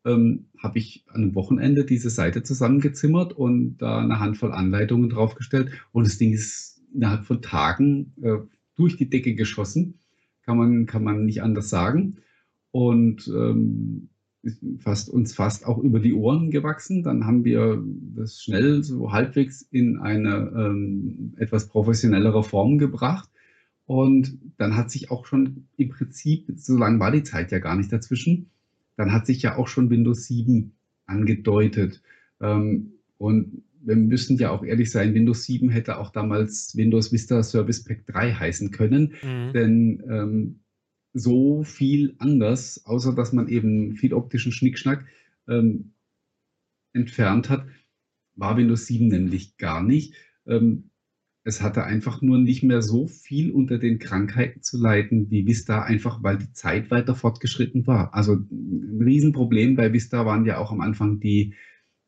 ähm, 0.04 0.46
habe 0.58 0.78
ich 0.78 1.04
an 1.08 1.22
einem 1.22 1.34
Wochenende 1.34 1.84
diese 1.84 2.10
Seite 2.10 2.42
zusammengezimmert 2.42 3.32
und 3.32 3.78
da 3.78 4.00
eine 4.00 4.20
Handvoll 4.20 4.52
Anleitungen 4.52 5.10
draufgestellt. 5.10 5.70
Und 5.92 6.06
das 6.06 6.18
Ding 6.18 6.32
ist 6.32 6.82
innerhalb 6.92 7.24
von 7.24 7.40
Tagen 7.40 8.12
äh, 8.22 8.38
durch 8.76 8.96
die 8.96 9.08
Decke 9.08 9.34
geschossen, 9.34 9.98
kann 10.44 10.58
man, 10.58 10.86
kann 10.86 11.04
man 11.04 11.24
nicht 11.24 11.42
anders 11.42 11.68
sagen 11.68 12.18
und 12.72 13.28
ähm, 13.28 14.08
fast, 14.78 15.08
uns 15.08 15.34
fast 15.34 15.66
auch 15.66 15.78
über 15.78 16.00
die 16.00 16.14
Ohren 16.14 16.50
gewachsen. 16.50 17.02
Dann 17.02 17.26
haben 17.26 17.44
wir 17.44 17.82
das 18.16 18.42
schnell 18.42 18.82
so 18.82 19.12
halbwegs 19.12 19.62
in 19.62 19.98
eine 19.98 20.52
ähm, 20.56 21.34
etwas 21.36 21.68
professionellere 21.68 22.42
Form 22.42 22.78
gebracht. 22.78 23.28
Und 23.86 24.38
dann 24.58 24.76
hat 24.76 24.90
sich 24.90 25.10
auch 25.10 25.26
schon 25.26 25.68
im 25.76 25.90
Prinzip, 25.90 26.46
so 26.56 26.76
lange 26.76 26.98
war 26.98 27.12
die 27.12 27.22
Zeit 27.22 27.52
ja 27.52 27.58
gar 27.58 27.76
nicht 27.76 27.92
dazwischen, 27.92 28.50
dann 28.96 29.12
hat 29.12 29.26
sich 29.26 29.42
ja 29.42 29.56
auch 29.56 29.68
schon 29.68 29.90
Windows 29.90 30.26
7 30.26 30.72
angedeutet. 31.06 32.02
Ähm, 32.40 32.92
und 33.18 33.62
wir 33.84 33.96
müssen 33.96 34.38
ja 34.38 34.50
auch 34.50 34.64
ehrlich 34.64 34.90
sein, 34.90 35.14
Windows 35.14 35.44
7 35.44 35.68
hätte 35.68 35.98
auch 35.98 36.10
damals 36.10 36.76
Windows 36.76 37.12
Vista 37.12 37.42
Service 37.42 37.84
Pack 37.84 38.06
3 38.06 38.32
heißen 38.32 38.70
können, 38.70 39.14
mhm. 39.22 39.52
denn 39.52 40.02
ähm, 40.08 40.60
so 41.12 41.62
viel 41.62 42.14
anders, 42.18 42.84
außer 42.84 43.14
dass 43.14 43.32
man 43.32 43.48
eben 43.48 43.96
viel 43.96 44.14
optischen 44.14 44.52
Schnickschnack 44.52 45.06
ähm, 45.48 45.92
entfernt 46.92 47.48
hat, 47.50 47.66
war 48.34 48.56
Windows 48.56 48.86
7 48.86 49.08
nämlich 49.08 49.56
gar 49.56 49.82
nicht. 49.82 50.14
Ähm, 50.46 50.90
es 51.44 51.60
hatte 51.60 51.84
einfach 51.84 52.22
nur 52.22 52.38
nicht 52.38 52.62
mehr 52.62 52.82
so 52.82 53.08
viel 53.08 53.50
unter 53.50 53.78
den 53.78 53.98
Krankheiten 53.98 54.62
zu 54.62 54.80
leiden 54.80 55.30
wie 55.30 55.46
Vista, 55.46 55.82
einfach 55.82 56.22
weil 56.22 56.38
die 56.38 56.52
Zeit 56.52 56.90
weiter 56.90 57.14
fortgeschritten 57.14 57.86
war. 57.86 58.14
Also 58.14 58.34
ein 58.34 59.00
Riesenproblem 59.02 59.74
bei 59.74 59.92
Vista 59.92 60.24
waren 60.24 60.46
ja 60.46 60.58
auch 60.58 60.70
am 60.70 60.80
Anfang 60.80 61.18
die, 61.18 61.54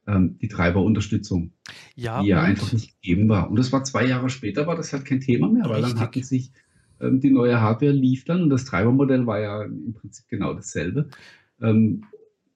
ähm, 0.07 0.39
die 0.39 0.49
Treiberunterstützung, 0.49 1.53
Ja, 1.97 2.23
die 2.23 2.29
ja 2.29 2.43
einfach 2.43 2.73
nicht 2.73 3.01
gegeben 3.01 3.29
war. 3.29 3.51
Und 3.51 3.59
das 3.59 3.73
war 3.73 3.83
zwei 3.83 4.07
Jahre 4.07 4.31
später, 4.31 4.69
war 4.69 4.77
das 4.77 4.93
halt 4.93 5.05
kein 5.05 5.21
Thema 5.21 5.51
mehr, 5.51 5.69
weil 5.69 5.83
dann 5.83 5.99
hatten 5.99 6.21
richtig. 6.21 6.29
sich 6.29 6.53
die 7.01 7.31
neue 7.31 7.61
Hardware 7.61 7.93
lief 7.93 8.25
dann 8.25 8.43
und 8.43 8.51
das 8.51 8.65
Treibermodell 8.65 9.27
war 9.27 9.41
ja 9.41 9.63
im 9.63 9.95
Prinzip 9.95 10.27
genau 10.29 10.55
dasselbe. 10.55 11.09
Ähm, 11.61 12.05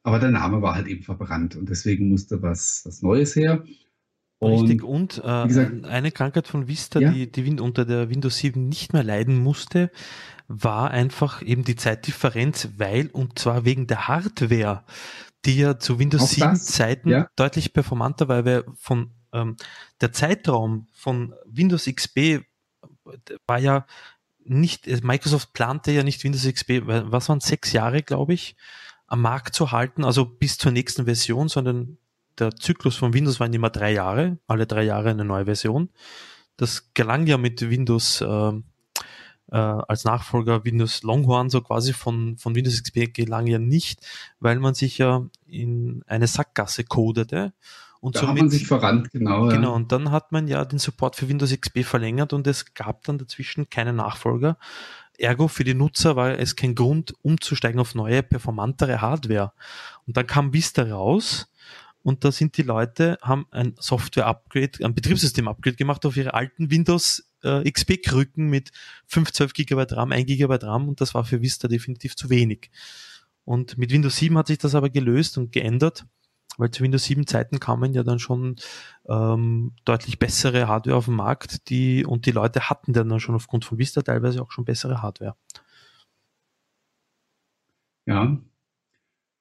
aber 0.02 0.18
der 0.18 0.30
Name 0.30 0.62
war 0.62 0.74
halt 0.74 0.86
eben 0.86 1.02
verbrannt 1.02 1.56
und 1.56 1.68
deswegen 1.68 2.08
musste 2.08 2.40
was, 2.42 2.82
was 2.84 3.02
Neues 3.02 3.36
her. 3.36 3.64
Richtig, 4.40 4.84
Und 4.84 5.20
äh, 5.24 5.46
gesagt, 5.48 5.84
eine 5.84 6.12
Krankheit 6.12 6.46
von 6.46 6.68
Vista, 6.68 7.00
ja, 7.00 7.10
die, 7.10 7.30
die 7.30 7.60
unter 7.60 7.84
der 7.84 8.08
Windows 8.08 8.38
7 8.38 8.68
nicht 8.68 8.92
mehr 8.92 9.02
leiden 9.02 9.36
musste, 9.36 9.90
war 10.46 10.92
einfach 10.92 11.42
eben 11.42 11.64
die 11.64 11.74
Zeitdifferenz, 11.74 12.70
weil, 12.76 13.08
und 13.08 13.38
zwar 13.38 13.64
wegen 13.64 13.88
der 13.88 14.06
Hardware, 14.06 14.84
die 15.44 15.56
ja 15.56 15.78
zu 15.78 15.98
Windows 15.98 16.22
auch 16.22 16.28
7 16.28 16.50
das, 16.50 16.66
Zeiten 16.66 17.08
ja, 17.10 17.28
deutlich 17.34 17.72
performanter 17.72 18.28
war, 18.28 18.44
weil 18.44 18.64
von 18.76 19.10
ähm, 19.32 19.56
der 20.00 20.12
Zeitraum 20.12 20.86
von 20.92 21.34
Windows 21.44 21.86
XP 21.86 22.44
war 23.46 23.58
ja 23.58 23.86
nicht, 24.48 24.86
äh, 24.86 25.00
Microsoft 25.02 25.52
plante 25.52 25.92
ja 25.92 26.02
nicht 26.02 26.24
Windows 26.24 26.46
XP, 26.46 26.82
was 26.84 27.28
waren 27.28 27.40
sechs 27.40 27.72
Jahre, 27.72 28.02
glaube 28.02 28.34
ich, 28.34 28.56
am 29.06 29.22
Markt 29.22 29.54
zu 29.54 29.72
halten, 29.72 30.04
also 30.04 30.24
bis 30.24 30.58
zur 30.58 30.72
nächsten 30.72 31.04
Version, 31.04 31.48
sondern 31.48 31.98
der 32.38 32.54
Zyklus 32.54 32.96
von 32.96 33.14
Windows 33.14 33.40
waren 33.40 33.52
immer 33.52 33.70
drei 33.70 33.92
Jahre, 33.92 34.38
alle 34.46 34.66
drei 34.66 34.84
Jahre 34.84 35.10
eine 35.10 35.24
neue 35.24 35.46
Version. 35.46 35.90
Das 36.56 36.92
gelang 36.94 37.26
ja 37.26 37.38
mit 37.38 37.68
Windows 37.68 38.20
ähm, 38.20 38.64
äh, 39.50 39.56
als 39.56 40.04
Nachfolger 40.04 40.64
Windows 40.64 41.02
Longhorn 41.02 41.50
so 41.50 41.60
quasi 41.62 41.92
von, 41.92 42.36
von 42.36 42.54
Windows 42.54 42.82
XP 42.82 43.12
gelang 43.14 43.46
ja 43.46 43.58
nicht, 43.58 44.06
weil 44.40 44.58
man 44.58 44.74
sich 44.74 44.98
ja 44.98 45.26
in 45.46 46.02
eine 46.06 46.26
Sackgasse 46.26 46.84
codete 46.84 47.52
und 48.00 48.16
da 48.16 48.28
hat 48.28 48.36
man 48.36 48.50
sich 48.50 48.66
somit 48.66 48.82
verrannt, 48.82 49.10
genau, 49.10 49.48
Genau, 49.48 49.70
ja. 49.70 49.74
und 49.74 49.92
dann 49.92 50.10
hat 50.10 50.32
man 50.32 50.48
ja 50.48 50.64
den 50.64 50.78
Support 50.78 51.16
für 51.16 51.28
Windows 51.28 51.52
XP 51.52 51.84
verlängert 51.84 52.32
und 52.32 52.46
es 52.46 52.74
gab 52.74 53.04
dann 53.04 53.18
dazwischen 53.18 53.68
keine 53.70 53.92
Nachfolger. 53.92 54.58
Ergo 55.18 55.48
für 55.48 55.64
die 55.64 55.74
Nutzer 55.74 56.14
war 56.14 56.38
es 56.38 56.54
kein 56.54 56.74
Grund, 56.74 57.14
umzusteigen 57.22 57.80
auf 57.80 57.94
neue, 57.94 58.22
performantere 58.22 59.00
Hardware. 59.00 59.52
Und 60.06 60.16
dann 60.16 60.26
kam 60.26 60.52
Vista 60.52 60.82
raus 60.84 61.50
und 62.02 62.24
da 62.24 62.30
sind 62.30 62.56
die 62.56 62.62
Leute, 62.62 63.18
haben 63.20 63.46
ein 63.50 63.74
Software-Upgrade, 63.78 64.84
ein 64.84 64.94
Betriebssystem-Upgrade 64.94 65.76
gemacht 65.76 66.06
auf 66.06 66.16
ihre 66.16 66.34
alten 66.34 66.70
Windows 66.70 67.28
äh, 67.42 67.68
XP-Krücken 67.68 68.48
mit 68.48 68.70
5, 69.06 69.32
12 69.32 69.52
GB 69.54 69.86
RAM, 69.90 70.12
1 70.12 70.26
GB 70.26 70.54
RAM 70.62 70.88
und 70.88 71.00
das 71.00 71.14
war 71.14 71.24
für 71.24 71.42
Vista 71.42 71.66
definitiv 71.66 72.14
zu 72.14 72.30
wenig. 72.30 72.70
Und 73.44 73.76
mit 73.76 73.90
Windows 73.90 74.16
7 74.16 74.38
hat 74.38 74.46
sich 74.46 74.58
das 74.58 74.74
aber 74.74 74.90
gelöst 74.90 75.36
und 75.36 75.52
geändert, 75.52 76.06
weil 76.56 76.70
zu 76.70 76.82
Windows 76.82 77.04
7 77.04 77.26
Zeiten 77.26 77.60
kamen 77.60 77.92
ja 77.94 78.02
dann 78.02 78.18
schon 78.18 78.56
ähm, 79.08 79.72
deutlich 79.84 80.18
bessere 80.18 80.68
Hardware 80.68 80.96
auf 80.96 81.04
den 81.04 81.14
Markt, 81.14 81.68
die 81.68 82.04
und 82.04 82.26
die 82.26 82.32
Leute 82.32 82.68
hatten 82.68 82.92
dann 82.92 83.20
schon 83.20 83.34
aufgrund 83.34 83.64
von 83.64 83.78
Vista 83.78 84.02
teilweise 84.02 84.42
auch 84.42 84.50
schon 84.50 84.64
bessere 84.64 85.02
Hardware. 85.02 85.36
Ja, 88.06 88.38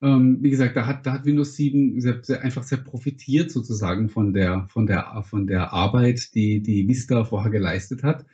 ähm, 0.02 0.38
wie 0.42 0.52
gesagt, 0.52 0.76
da 0.76 0.86
hat, 0.86 1.06
da 1.06 1.14
hat 1.14 1.26
Windows 1.26 1.56
7 1.56 2.00
sehr, 2.00 2.24
sehr, 2.24 2.44
einfach 2.44 2.64
sehr 2.64 2.78
profitiert 2.78 3.52
sozusagen 3.52 4.10
von 4.10 4.34
der, 4.34 4.68
von 4.70 4.86
der, 4.86 5.24
von 5.24 5.48
der 5.48 5.74
Arbeit, 5.74 6.36
die, 6.36 6.62
die 6.62 6.88
Vista 6.88 7.24
vorher 7.26 7.52
geleistet 7.52 8.04
hat. 8.04 8.26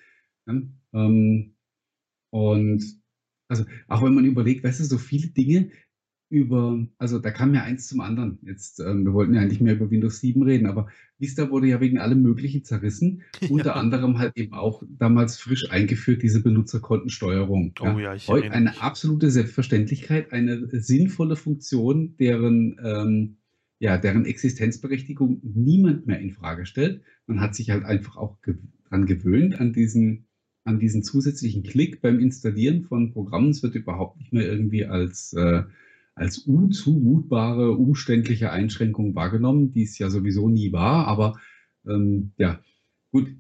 Ja, 0.45 0.61
ähm, 0.93 1.55
und 2.31 2.83
also 3.47 3.65
auch 3.87 4.03
wenn 4.03 4.15
man 4.15 4.25
überlegt, 4.25 4.63
weißt 4.63 4.81
du, 4.81 4.83
so 4.85 4.97
viele 4.97 5.27
Dinge 5.29 5.71
über, 6.33 6.85
also 6.97 7.19
da 7.19 7.29
kam 7.29 7.53
ja 7.53 7.61
eins 7.63 7.87
zum 7.87 8.01
anderen. 8.01 8.39
Jetzt, 8.41 8.79
ähm, 8.79 9.05
wir 9.05 9.13
wollten 9.13 9.35
ja 9.35 9.41
eigentlich 9.41 9.61
mehr 9.61 9.75
über 9.75 9.91
Windows 9.91 10.19
7 10.19 10.41
reden, 10.41 10.65
aber 10.65 10.87
Vista 11.19 11.51
wurde 11.51 11.67
ja 11.67 11.79
wegen 11.79 11.99
allem 11.99 12.23
Möglichen 12.23 12.63
zerrissen. 12.63 13.21
Unter 13.51 13.71
Ja. 13.71 13.73
anderem 13.75 14.17
halt 14.17 14.35
eben 14.35 14.53
auch 14.53 14.83
damals 14.89 15.37
frisch 15.37 15.69
eingeführt, 15.69 16.23
diese 16.23 16.41
Benutzerkontensteuerung. 16.41 17.73
Oh 17.79 17.99
Ja. 17.99 18.15
ich 18.15 18.27
Heute 18.27 18.51
eine 18.51 18.81
absolute 18.81 19.29
Selbstverständlichkeit, 19.29 20.33
eine 20.33 20.67
sinnvolle 20.71 21.35
Funktion, 21.35 22.15
deren, 22.17 22.77
ähm, 22.83 23.37
ja, 23.79 23.97
deren 23.97 24.25
Existenzberechtigung 24.25 25.39
niemand 25.43 26.07
mehr 26.07 26.19
in 26.19 26.31
Frage 26.31 26.65
stellt. 26.65 27.01
Man 27.27 27.41
hat 27.41 27.53
sich 27.53 27.69
halt 27.69 27.85
einfach 27.85 28.17
auch 28.17 28.41
ge 28.41 28.55
dran 28.89 29.05
gewöhnt, 29.05 29.59
an 29.59 29.73
diesen, 29.73 30.25
an 30.65 30.79
diesen 30.79 31.03
zusätzlichen 31.03 31.63
Klick 31.63 32.01
beim 32.01 32.19
Installieren 32.19 32.83
von 32.83 33.11
Programmen. 33.11 33.49
Es 33.49 33.61
wird 33.63 33.75
überhaupt 33.75 34.17
nicht 34.19 34.33
mehr 34.33 34.45
irgendwie 34.47 34.85
als, 34.85 35.33
äh, 35.33 35.63
als 36.15 36.39
unzumutbare, 36.39 37.71
umständliche 37.71 38.51
Einschränkung 38.51 39.15
wahrgenommen, 39.15 39.71
die 39.71 39.83
es 39.83 39.97
ja 39.97 40.09
sowieso 40.09 40.49
nie 40.49 40.71
war. 40.71 41.07
Aber 41.07 41.39
ähm, 41.87 42.31
ja, 42.37 42.61
gut, 43.11 43.35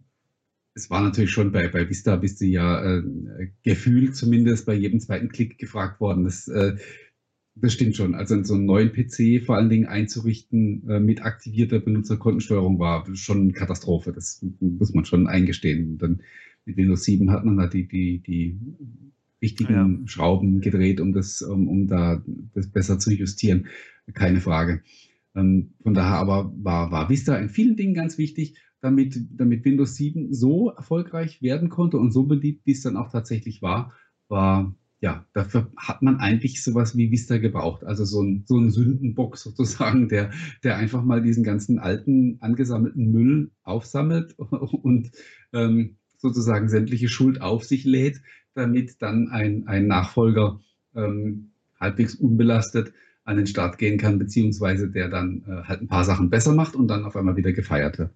es 0.75 0.89
war 0.89 1.01
natürlich 1.01 1.31
schon 1.31 1.51
bei, 1.51 1.67
bei 1.67 1.87
Vista 1.89 2.15
bist 2.15 2.41
du 2.41 2.45
ja 2.45 2.83
äh, 2.83 3.03
gefühlt 3.63 4.15
zumindest 4.15 4.65
bei 4.65 4.73
jedem 4.73 4.99
zweiten 4.99 5.29
Klick 5.29 5.57
gefragt 5.59 5.99
worden. 6.01 6.23
Das, 6.23 6.47
äh, 6.47 6.77
das 7.55 7.73
stimmt 7.73 7.95
schon. 7.95 8.15
Also 8.15 8.41
so 8.43 8.55
einen 8.55 8.65
neuen 8.65 8.91
PC 8.91 9.45
vor 9.45 9.55
allen 9.55 9.69
Dingen 9.69 9.85
einzurichten 9.85 10.89
äh, 10.89 10.99
mit 10.99 11.23
aktivierter 11.23 11.79
Benutzerkontensteuerung 11.79 12.79
war 12.79 13.05
schon 13.15 13.41
eine 13.41 13.53
Katastrophe. 13.53 14.11
Das 14.13 14.43
muss 14.59 14.93
man 14.93 15.05
schon 15.05 15.27
eingestehen. 15.27 15.91
Und 15.91 16.01
dann 16.01 16.21
mit 16.65 16.77
Windows 16.77 17.03
7 17.03 17.29
hat 17.29 17.45
man 17.45 17.57
da 17.57 17.67
die, 17.67 17.87
die, 17.87 18.19
die 18.19 18.57
Ja, 19.43 19.83
richtigen 19.83 20.07
Schrauben 20.07 20.61
gedreht, 20.61 21.01
um 21.01 21.13
das, 21.13 21.41
um, 21.41 21.67
um 21.67 21.87
da 21.87 22.23
das 22.53 22.71
besser 22.71 22.99
zu 22.99 23.11
justieren. 23.11 23.67
Keine 24.13 24.39
Frage. 24.39 24.83
Ähm, 25.35 25.73
von 25.81 25.93
daher 25.93 26.17
aber 26.17 26.53
war, 26.57 26.91
war 26.91 27.09
Vista 27.09 27.35
in 27.35 27.49
vielen 27.49 27.75
Dingen 27.75 27.93
ganz 27.93 28.17
wichtig, 28.17 28.57
damit, 28.81 29.17
damit 29.31 29.65
Windows 29.65 29.95
7 29.95 30.33
so 30.33 30.69
erfolgreich 30.69 31.41
werden 31.41 31.69
konnte 31.69 31.97
und 31.97 32.11
so 32.11 32.23
beliebt, 32.23 32.65
wie 32.65 32.71
es 32.71 32.81
dann 32.81 32.97
auch 32.97 33.09
tatsächlich 33.09 33.61
war, 33.61 33.93
war, 34.27 34.75
ja, 34.99 35.25
dafür 35.33 35.71
hat 35.77 36.01
man 36.01 36.17
eigentlich 36.17 36.63
sowas 36.63 36.95
wie 36.95 37.11
Vista 37.11 37.37
gebraucht. 37.37 37.83
Also 37.83 38.05
so 38.05 38.21
ein, 38.21 38.43
so 38.45 38.57
ein 38.57 38.71
Sündenbock 38.71 39.37
sozusagen, 39.45 40.09
der, 40.09 40.31
der 40.63 40.77
einfach 40.77 41.03
mal 41.03 41.21
diesen 41.21 41.43
ganzen 41.43 41.79
alten, 41.79 42.37
angesammelten 42.41 43.11
Müll 43.11 43.51
aufsammelt 43.63 44.37
und 44.39 45.11
ähm, 45.53 45.97
sozusagen 46.17 46.69
sämtliche 46.69 47.09
Schuld 47.09 47.41
auf 47.41 47.65
sich 47.65 47.83
lädt, 47.83 48.21
damit 48.55 49.01
dann 49.01 49.29
ein, 49.29 49.67
ein 49.67 49.87
Nachfolger 49.87 50.59
ähm, 50.95 51.49
halbwegs 51.79 52.15
unbelastet 52.15 52.93
an 53.25 53.37
den 53.37 53.47
Start 53.47 53.77
gehen 53.77 53.97
kann, 53.97 54.19
beziehungsweise 54.19 54.89
der 54.89 55.09
dann 55.09 55.43
äh, 55.47 55.63
halt 55.63 55.81
ein 55.81 55.87
paar 55.87 56.03
Sachen 56.03 56.29
besser 56.29 56.53
macht 56.53 56.75
und 56.75 56.87
dann 56.87 57.05
auf 57.05 57.15
einmal 57.15 57.37
wieder 57.37 57.53
gefeiert 57.53 57.97
wird. 57.99 58.11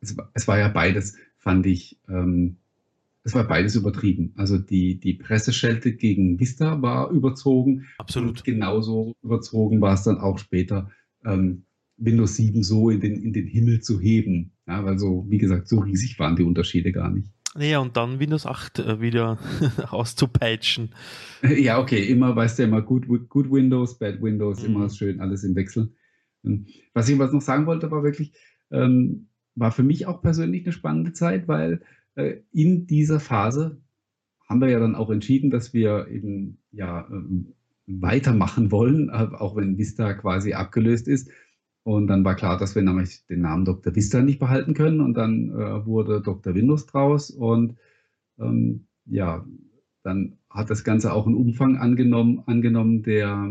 Es, 0.00 0.16
war- 0.16 0.30
es 0.34 0.46
war 0.48 0.58
ja 0.58 0.68
beides, 0.68 1.16
fand 1.38 1.66
ich, 1.66 1.98
ähm, 2.08 2.56
es 3.24 3.34
war 3.34 3.44
beides 3.48 3.74
übertrieben. 3.76 4.32
Also 4.36 4.58
die, 4.58 4.96
die 4.96 5.14
Presseschelte 5.14 5.92
gegen 5.94 6.38
Vista 6.40 6.80
war 6.82 7.10
überzogen 7.10 7.86
absolut. 7.98 8.44
genauso 8.44 9.14
überzogen 9.22 9.80
war 9.80 9.94
es 9.94 10.04
dann 10.04 10.18
auch 10.18 10.38
später, 10.38 10.90
ähm, 11.24 11.64
Windows 11.96 12.36
7 12.36 12.62
so 12.62 12.90
in 12.90 13.00
den, 13.00 13.22
in 13.22 13.32
den 13.32 13.46
Himmel 13.46 13.80
zu 13.80 14.00
heben. 14.00 14.52
Ja, 14.66 14.84
weil 14.84 14.98
so, 14.98 15.26
wie 15.28 15.38
gesagt, 15.38 15.68
so 15.68 15.80
riesig 15.80 16.18
waren 16.18 16.36
die 16.36 16.42
Unterschiede 16.42 16.92
gar 16.92 17.10
nicht. 17.10 17.30
Naja, 17.56 17.78
und 17.78 17.96
dann 17.96 18.18
Windows 18.18 18.46
8 18.46 18.80
äh, 18.80 19.00
wieder 19.00 19.38
auszupeitschen. 19.90 20.94
Ja, 21.42 21.78
okay, 21.78 22.02
immer, 22.08 22.34
weißt 22.34 22.58
du, 22.58 22.62
immer 22.64 22.82
good, 22.82 23.06
good 23.28 23.50
Windows, 23.50 23.98
bad 23.98 24.20
Windows, 24.22 24.62
immer 24.64 24.86
Mhm. 24.86 24.90
schön 24.90 25.20
alles 25.20 25.44
im 25.44 25.54
Wechsel. 25.54 25.92
Ähm, 26.44 26.66
Was 26.94 27.08
ich 27.08 27.18
was 27.18 27.32
noch 27.32 27.42
sagen 27.42 27.66
wollte, 27.66 27.90
war 27.90 28.02
wirklich, 28.02 28.32
ähm, 28.70 29.28
war 29.54 29.72
für 29.72 29.82
mich 29.82 30.06
auch 30.06 30.20
persönlich 30.22 30.64
eine 30.64 30.72
spannende 30.72 31.12
Zeit, 31.12 31.46
weil 31.46 31.82
äh, 32.16 32.38
in 32.52 32.86
dieser 32.86 33.20
Phase 33.20 33.80
haben 34.48 34.60
wir 34.60 34.68
ja 34.68 34.80
dann 34.80 34.94
auch 34.94 35.10
entschieden, 35.10 35.50
dass 35.50 35.72
wir 35.74 36.08
eben 36.08 36.58
ja 36.72 37.06
ähm, 37.10 37.54
weitermachen 37.86 38.70
wollen, 38.72 39.08
äh, 39.10 39.12
auch 39.12 39.56
wenn 39.56 39.78
Vista 39.78 40.14
quasi 40.14 40.54
abgelöst 40.54 41.08
ist. 41.08 41.30
Und 41.84 42.06
dann 42.06 42.24
war 42.24 42.34
klar, 42.34 42.58
dass 42.58 42.74
wir 42.74 42.82
nämlich 42.82 43.26
den 43.26 43.42
Namen 43.42 43.66
Dr. 43.66 43.94
Vista 43.94 44.22
nicht 44.22 44.38
behalten 44.38 44.74
können. 44.74 45.00
Und 45.00 45.14
dann 45.14 45.50
äh, 45.50 45.86
wurde 45.86 46.22
Dr. 46.22 46.54
Windows 46.54 46.86
draus. 46.86 47.30
Und 47.30 47.76
ähm, 48.38 48.86
ja, 49.04 49.44
dann 50.02 50.38
hat 50.48 50.70
das 50.70 50.84
Ganze 50.84 51.12
auch 51.12 51.26
einen 51.26 51.36
Umfang 51.36 51.76
angenommen, 51.76 52.42
angenommen 52.46 53.02
der 53.02 53.50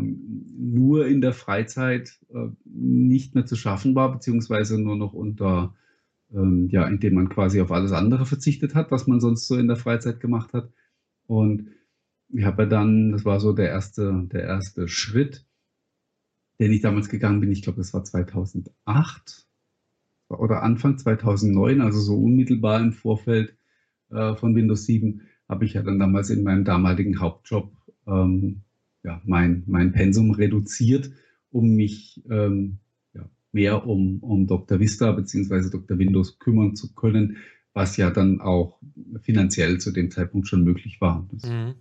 nur 0.56 1.06
in 1.06 1.20
der 1.20 1.32
Freizeit 1.32 2.18
äh, 2.32 2.48
nicht 2.64 3.34
mehr 3.34 3.46
zu 3.46 3.56
schaffen 3.56 3.94
war, 3.94 4.12
beziehungsweise 4.12 4.80
nur 4.80 4.96
noch 4.96 5.12
unter, 5.12 5.74
ähm, 6.32 6.68
ja, 6.70 6.86
indem 6.88 7.14
man 7.14 7.28
quasi 7.28 7.60
auf 7.60 7.70
alles 7.70 7.92
andere 7.92 8.26
verzichtet 8.26 8.74
hat, 8.74 8.90
was 8.90 9.06
man 9.06 9.20
sonst 9.20 9.46
so 9.46 9.56
in 9.56 9.68
der 9.68 9.76
Freizeit 9.76 10.18
gemacht 10.18 10.52
hat. 10.54 10.70
Und 11.26 11.68
ich 12.30 12.44
habe 12.44 12.64
ja 12.64 12.68
dann, 12.68 13.12
das 13.12 13.24
war 13.24 13.38
so 13.38 13.52
der 13.52 13.68
erste, 13.68 14.26
der 14.32 14.42
erste 14.42 14.88
Schritt, 14.88 15.44
den 16.58 16.72
ich 16.72 16.80
damals 16.80 17.08
gegangen 17.08 17.40
bin. 17.40 17.52
Ich 17.52 17.62
glaube, 17.62 17.78
das 17.78 17.92
war 17.94 18.04
2008. 18.04 18.72
Das 19.24 19.44
oder 20.38 20.62
Anfang 20.62 20.98
2009, 20.98 21.80
also 21.80 22.00
so 22.00 22.16
unmittelbar 22.16 22.80
im 22.80 22.92
Vorfeld 22.92 23.56
äh, 24.10 24.34
von 24.34 24.54
Windows 24.54 24.84
7, 24.86 25.22
habe 25.48 25.64
ich 25.64 25.74
ja 25.74 25.82
dann 25.82 25.98
damals 25.98 26.30
in 26.30 26.42
meinem 26.42 26.64
damaligen 26.64 27.20
Hauptjob 27.20 27.72
ähm, 28.06 28.62
ja, 29.02 29.20
mein, 29.24 29.64
mein 29.66 29.92
Pensum 29.92 30.30
reduziert, 30.30 31.10
um 31.50 31.74
mich 31.76 32.22
ähm, 32.30 32.78
ja, 33.12 33.28
mehr 33.52 33.86
um, 33.86 34.18
um 34.20 34.46
Dr. 34.46 34.80
Vista 34.80 35.12
bzw. 35.12 35.70
Dr. 35.70 35.98
Windows 35.98 36.38
kümmern 36.38 36.74
zu 36.74 36.94
können, 36.94 37.36
was 37.74 37.96
ja 37.96 38.10
dann 38.10 38.40
auch 38.40 38.78
finanziell 39.20 39.78
zu 39.78 39.90
dem 39.90 40.10
Zeitpunkt 40.10 40.48
schon 40.48 40.64
möglich 40.64 41.00
war. 41.00 41.28
Mhm. 41.44 41.74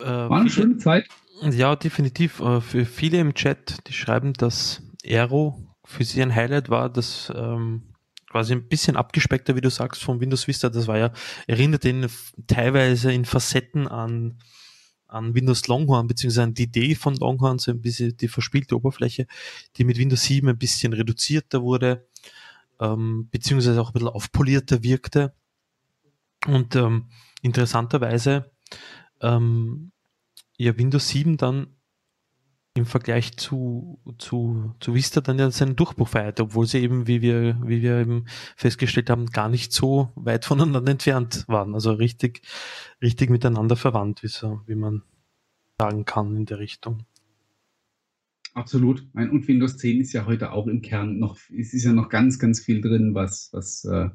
Äh, 0.00 0.06
war 0.06 0.40
eine 0.40 0.50
schöne 0.50 0.76
Zeit. 0.76 1.08
Ja, 1.42 1.76
definitiv. 1.76 2.40
Äh, 2.40 2.60
für 2.60 2.84
viele 2.84 3.18
im 3.18 3.34
Chat, 3.34 3.86
die 3.88 3.92
schreiben, 3.92 4.32
dass 4.32 4.82
Aero 5.04 5.76
für 5.84 6.04
sie 6.04 6.22
ein 6.22 6.34
Highlight 6.34 6.68
war, 6.68 6.90
das 6.90 7.32
ähm, 7.34 7.94
quasi 8.28 8.52
ein 8.52 8.68
bisschen 8.68 8.96
abgespeckter, 8.96 9.56
wie 9.56 9.60
du 9.60 9.70
sagst, 9.70 10.02
von 10.02 10.20
Windows 10.20 10.46
Vista. 10.48 10.68
Das 10.68 10.86
war 10.86 10.98
ja, 10.98 11.12
erinnert 11.46 11.84
ihn 11.84 12.06
teilweise 12.46 13.12
in 13.12 13.24
Facetten 13.24 13.88
an, 13.88 14.38
an 15.06 15.34
Windows 15.34 15.66
Longhorn, 15.66 16.08
beziehungsweise 16.08 16.42
an 16.42 16.54
die 16.54 16.64
Idee 16.64 16.94
von 16.94 17.14
Longhorn, 17.16 17.58
so 17.58 17.70
ein 17.70 17.80
bisschen 17.80 18.16
die 18.16 18.28
verspielte 18.28 18.76
Oberfläche, 18.76 19.26
die 19.76 19.84
mit 19.84 19.96
Windows 19.96 20.24
7 20.24 20.48
ein 20.48 20.58
bisschen 20.58 20.92
reduzierter 20.92 21.62
wurde, 21.62 22.06
ähm, 22.80 23.28
beziehungsweise 23.30 23.80
auch 23.80 23.90
ein 23.90 23.92
bisschen 23.94 24.08
aufpolierter 24.08 24.82
wirkte. 24.82 25.34
Und 26.46 26.76
ähm, 26.76 27.08
interessanterweise 27.42 28.50
ähm, 29.20 29.92
ja 30.58 30.76
Windows 30.76 31.08
7 31.08 31.36
dann 31.36 31.68
im 32.74 32.86
Vergleich 32.86 33.36
zu, 33.36 33.98
zu, 34.18 34.74
zu 34.80 34.94
Vista 34.94 35.20
dann 35.20 35.38
ja 35.38 35.50
seinen 35.50 35.76
Durchbruch 35.76 36.08
feiert, 36.08 36.40
obwohl 36.40 36.66
sie 36.66 36.78
eben, 36.78 37.06
wie 37.06 37.22
wir, 37.22 37.58
wie 37.64 37.82
wir 37.82 37.98
eben 37.98 38.26
festgestellt 38.56 39.10
haben, 39.10 39.26
gar 39.26 39.48
nicht 39.48 39.72
so 39.72 40.12
weit 40.14 40.44
voneinander 40.44 40.86
entfernt 40.90 41.44
waren. 41.48 41.74
Also 41.74 41.92
richtig, 41.92 42.42
richtig 43.02 43.30
miteinander 43.30 43.76
verwandt, 43.76 44.22
wie, 44.22 44.28
so, 44.28 44.60
wie 44.66 44.76
man 44.76 45.02
sagen 45.80 46.04
kann 46.04 46.36
in 46.36 46.46
der 46.46 46.58
Richtung. 46.58 47.04
Absolut. 48.54 49.06
Und 49.12 49.46
Windows 49.46 49.76
10 49.76 50.00
ist 50.00 50.12
ja 50.12 50.26
heute 50.26 50.52
auch 50.52 50.66
im 50.66 50.82
Kern 50.82 51.18
noch, 51.18 51.36
es 51.56 51.74
ist 51.74 51.84
ja 51.84 51.92
noch 51.92 52.08
ganz, 52.08 52.38
ganz 52.38 52.60
viel 52.60 52.80
drin, 52.80 53.14
was, 53.14 53.50
was, 53.52 53.84
äh, 53.84 54.08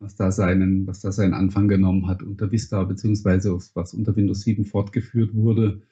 was 0.00 0.16
da 0.16 0.32
seinen, 0.32 0.86
was 0.86 1.00
da 1.00 1.12
seinen 1.12 1.34
Anfang 1.34 1.68
genommen 1.68 2.08
hat 2.08 2.22
unter 2.22 2.50
Vista, 2.50 2.82
beziehungsweise 2.82 3.56
was 3.74 3.94
unter 3.94 4.16
Windows 4.16 4.40
7 4.40 4.64
fortgeführt 4.64 5.34
wurde 5.34 5.82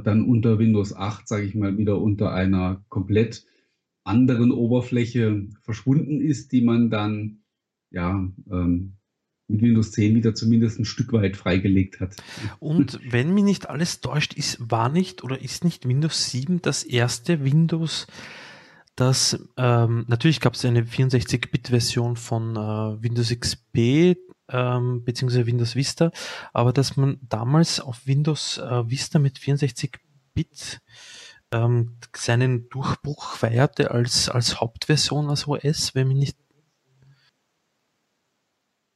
dann 0.00 0.24
unter 0.24 0.58
Windows 0.58 0.94
8, 0.94 1.28
sage 1.28 1.44
ich 1.44 1.54
mal, 1.54 1.76
wieder 1.76 2.00
unter 2.00 2.32
einer 2.32 2.84
komplett 2.88 3.46
anderen 4.04 4.50
Oberfläche 4.50 5.48
verschwunden 5.60 6.20
ist, 6.20 6.52
die 6.52 6.62
man 6.62 6.90
dann 6.90 7.42
ja 7.90 8.28
ähm, 8.50 8.94
mit 9.48 9.60
Windows 9.60 9.92
10 9.92 10.14
wieder 10.14 10.34
zumindest 10.34 10.78
ein 10.78 10.84
Stück 10.84 11.12
weit 11.12 11.36
freigelegt 11.36 12.00
hat. 12.00 12.16
Und 12.58 12.98
wenn 13.08 13.34
mich 13.34 13.44
nicht 13.44 13.68
alles 13.68 14.00
täuscht, 14.00 14.34
ist, 14.34 14.58
war 14.70 14.88
nicht 14.88 15.22
oder 15.22 15.42
ist 15.42 15.62
nicht 15.62 15.86
Windows 15.86 16.30
7 16.30 16.62
das 16.62 16.84
erste 16.84 17.44
Windows, 17.44 18.06
das 19.02 19.38
ähm, 19.56 20.04
natürlich 20.08 20.40
gab 20.40 20.54
es 20.54 20.64
eine 20.64 20.82
64-Bit-Version 20.82 22.16
von 22.16 22.56
äh, 22.56 23.02
Windows 23.02 23.30
XP, 23.30 24.16
ähm, 24.48 25.04
beziehungsweise 25.04 25.46
Windows 25.46 25.74
Vista, 25.76 26.10
aber 26.52 26.72
dass 26.72 26.96
man 26.96 27.18
damals 27.22 27.80
auf 27.80 28.06
Windows 28.06 28.58
äh, 28.58 28.88
Vista 28.88 29.18
mit 29.18 29.38
64 29.38 29.98
Bit 30.34 30.80
ähm, 31.52 31.98
seinen 32.16 32.68
Durchbruch 32.68 33.36
feierte 33.36 33.90
als, 33.90 34.28
als 34.28 34.60
Hauptversion 34.60 35.28
als 35.28 35.46
OS, 35.46 35.94
wenn 35.94 36.08
mich 36.08 36.16
nicht. 36.16 36.36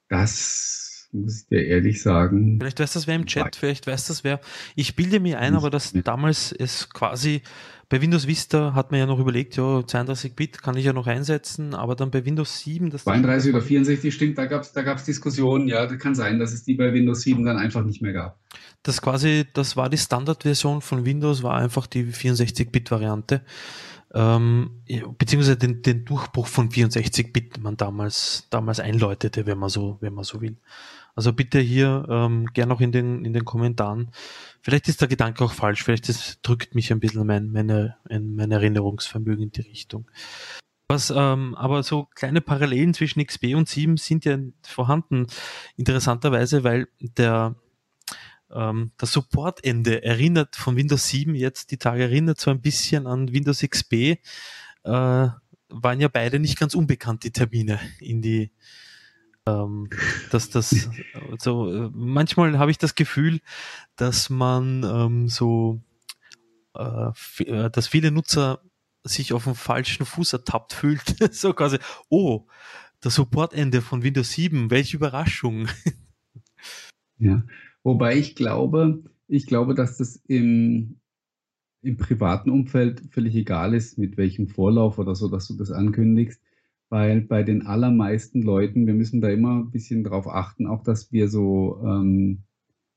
Das 0.09 1.09
muss 1.13 1.43
ich 1.43 1.49
dir 1.49 1.65
ehrlich 1.67 2.03
sagen. 2.03 2.59
Vielleicht 2.61 2.81
weiß 2.81 2.93
das 2.93 3.07
wer 3.07 3.17
im 3.17 3.27
Chat, 3.27 3.57
vielleicht 3.57 3.87
weiß 3.87 4.07
das 4.07 4.25
wer. 4.25 4.41
Ich 4.75 4.97
bilde 4.97 5.21
mir 5.21 5.41
ein, 5.41 5.55
aber 5.55 5.71
dass 5.71 5.93
damals 5.93 6.53
es 6.53 6.89
quasi 6.91 7.43
bei 7.89 8.01
Windows 8.01 8.27
Vista 8.27 8.75
hat 8.75 8.91
man 8.91 8.99
ja 8.99 9.07
noch 9.07 9.21
überlegt, 9.21 9.57
ja, 9.57 9.63
32-Bit 9.63 10.61
kann 10.63 10.77
ich 10.77 10.85
ja 10.85 10.93
noch 10.93 11.07
einsetzen, 11.07 11.75
aber 11.75 11.95
dann 11.95 12.11
bei 12.11 12.25
Windows 12.25 12.59
7... 12.61 12.91
Das 12.91 13.05
32 13.05 13.55
oder 13.55 13.63
64 13.63 14.13
stimmt, 14.13 14.39
da 14.39 14.47
gab 14.47 14.63
es 14.63 14.73
da 14.73 14.83
gab's 14.83 15.05
Diskussionen, 15.05 15.69
ja, 15.69 15.87
das 15.87 15.99
kann 15.99 16.15
sein, 16.15 16.41
dass 16.41 16.53
es 16.53 16.65
die 16.65 16.75
bei 16.75 16.93
Windows 16.93 17.21
7 17.21 17.45
dann 17.45 17.59
einfach 17.59 17.85
nicht 17.85 18.03
mehr 18.03 18.13
gab. 18.13 18.39
Das 18.83 19.01
quasi, 19.01 19.47
das 19.53 19.77
war 19.77 19.89
die 19.89 19.99
Standardversion 19.99 20.81
von 20.81 21.05
Windows, 21.05 21.43
war 21.45 21.57
einfach 21.57 21.87
die 21.87 22.05
64-Bit-Variante. 22.05 23.43
Ähm, 24.15 24.71
beziehungsweise 25.19 25.57
den, 25.57 25.83
den 25.83 26.05
Durchbruch 26.05 26.47
von 26.47 26.71
64-Bit 26.71 27.63
man 27.63 27.77
damals, 27.77 28.47
damals 28.51 28.81
einläutete, 28.81 29.47
wenn 29.47 29.59
man 29.59 29.69
so, 29.69 29.99
wenn 30.01 30.15
man 30.15 30.25
so 30.25 30.41
will. 30.41 30.57
Also 31.17 31.33
bitte 31.33 31.59
hier 31.59 32.07
ähm, 32.11 32.47
gern 32.53 32.71
auch 32.71 32.83
in 32.83 32.93
den, 32.93 33.25
in 33.25 33.33
den 33.33 33.47
Kommentaren. 33.47 34.11
Vielleicht 34.61 34.87
ist 34.87 35.01
der 35.01 35.09
Gedanke 35.09 35.43
auch 35.43 35.55
falsch, 35.55 35.83
vielleicht 35.83 36.11
das 36.11 36.41
drückt 36.43 36.75
mich 36.75 36.93
ein 36.93 37.01
bisschen 37.01 37.27
mein, 37.27 37.51
meine, 37.51 37.97
mein 38.09 38.51
Erinnerungsvermögen 38.51 39.45
in 39.45 39.51
die 39.51 39.63
Richtung. 39.63 40.11
Was, 40.89 41.11
ähm, 41.11 41.55
aber 41.55 41.83
so 41.83 42.07
kleine 42.15 42.43
Parallelen 42.43 42.93
zwischen 42.93 43.25
XP 43.25 43.55
und 43.55 43.67
7 43.67 43.97
sind 43.97 44.27
ja 44.27 44.39
vorhanden, 44.63 45.27
interessanterweise, 45.77 46.65
weil 46.65 46.87
der, 47.01 47.57
ähm, 48.55 48.93
das 48.99 49.13
Supportende 49.13 50.05
erinnert 50.05 50.55
von 50.55 50.77
Windows 50.77 51.09
7 51.09 51.35
jetzt 51.35 51.71
die 51.71 51.79
Tage 51.79 52.03
erinnert 52.03 52.39
so 52.39 52.51
ein 52.51 52.61
bisschen 52.61 53.07
an 53.07 53.33
Windows 53.33 53.63
XP, 53.63 53.93
äh, 53.93 54.19
waren 54.85 56.01
ja 56.01 56.09
beide 56.09 56.39
nicht 56.39 56.59
ganz 56.59 56.75
unbekannt, 56.75 57.25
die 57.25 57.33
Termine 57.33 57.81
in 58.01 58.21
die, 58.21 58.53
ähm, 59.47 59.89
dass 60.31 60.51
das 60.51 60.89
so 61.39 61.73
äh, 61.73 61.91
manchmal 61.93 62.59
habe 62.59 62.71
ich 62.71 62.79
das 62.79 62.95
Gefühl, 62.95 63.41
dass 63.97 64.31
man 64.31 64.83
ähm, 64.85 65.29
so 65.29 65.81
äh, 66.77 67.11
äh 67.45 67.71
dass 67.71 67.89
viele 67.89 68.11
Nutzer 68.11 68.61
sich 69.09 69.33
auf 69.33 69.45
dem 69.45 69.55
falschen 69.55 70.05
Fuß 70.05 70.33
ertappt 70.33 70.73
fühlt. 70.73 71.03
so 71.33 71.53
quasi, 71.53 71.79
oh, 72.09 72.47
das 73.01 73.15
Supportende 73.15 73.83
von 73.83 74.03
Windows 74.03 74.33
7, 74.33 74.71
welche 74.71 74.97
Überraschung. 74.97 75.69
ja, 77.19 77.45
wobei 77.83 78.17
ich 78.17 78.35
glaube, 78.35 79.05
ich 79.29 79.47
glaube, 79.47 79.75
dass 79.75 79.99
das 79.99 80.17
im, 80.27 80.99
im 81.83 81.97
privaten 81.97 82.51
Umfeld 82.51 83.03
völlig 83.11 83.35
egal 83.35 83.75
ist, 83.75 83.99
mit 83.99 84.17
welchem 84.17 84.49
Vorlauf 84.49 84.99
oder 84.99 85.15
so, 85.15 85.29
dass 85.29 85.47
du 85.49 85.55
das 85.55 85.71
ankündigst 85.71 86.41
weil 86.89 87.21
bei 87.23 87.43
den 87.43 87.67
allermeisten 87.67 88.43
Leuten, 88.43 88.87
wir 88.87 88.95
müssen 88.95 89.21
da 89.21 89.29
immer 89.29 89.61
ein 89.61 89.71
bisschen 89.71 90.05
drauf 90.05 90.29
achten, 90.29 90.67
auch 90.67 90.83
dass 90.83 91.13
wir 91.13 91.29
so 91.29 91.81
ähm, 91.85 92.45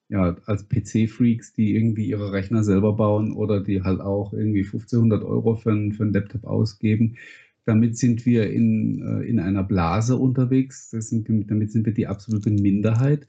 ja, 0.09 0.35
als 0.45 0.67
PC-Freaks, 0.67 1.53
die 1.53 1.75
irgendwie 1.75 2.07
ihre 2.07 2.31
Rechner 2.31 2.63
selber 2.63 2.93
bauen 2.93 3.31
oder 3.33 3.61
die 3.61 3.83
halt 3.83 4.01
auch 4.01 4.33
irgendwie 4.33 4.63
1500 4.63 5.23
Euro 5.23 5.55
für, 5.55 5.71
einen, 5.71 5.93
für 5.93 6.03
einen 6.03 6.13
Laptop 6.13 6.45
ausgeben, 6.45 7.17
damit 7.65 7.97
sind 7.97 8.25
wir 8.25 8.51
in, 8.51 9.01
äh, 9.01 9.21
in 9.27 9.39
einer 9.39 9.63
Blase 9.63 10.17
unterwegs, 10.17 10.89
sind, 10.89 11.29
damit 11.29 11.71
sind 11.71 11.85
wir 11.85 11.93
die 11.93 12.07
absolute 12.07 12.49
Minderheit. 12.49 13.27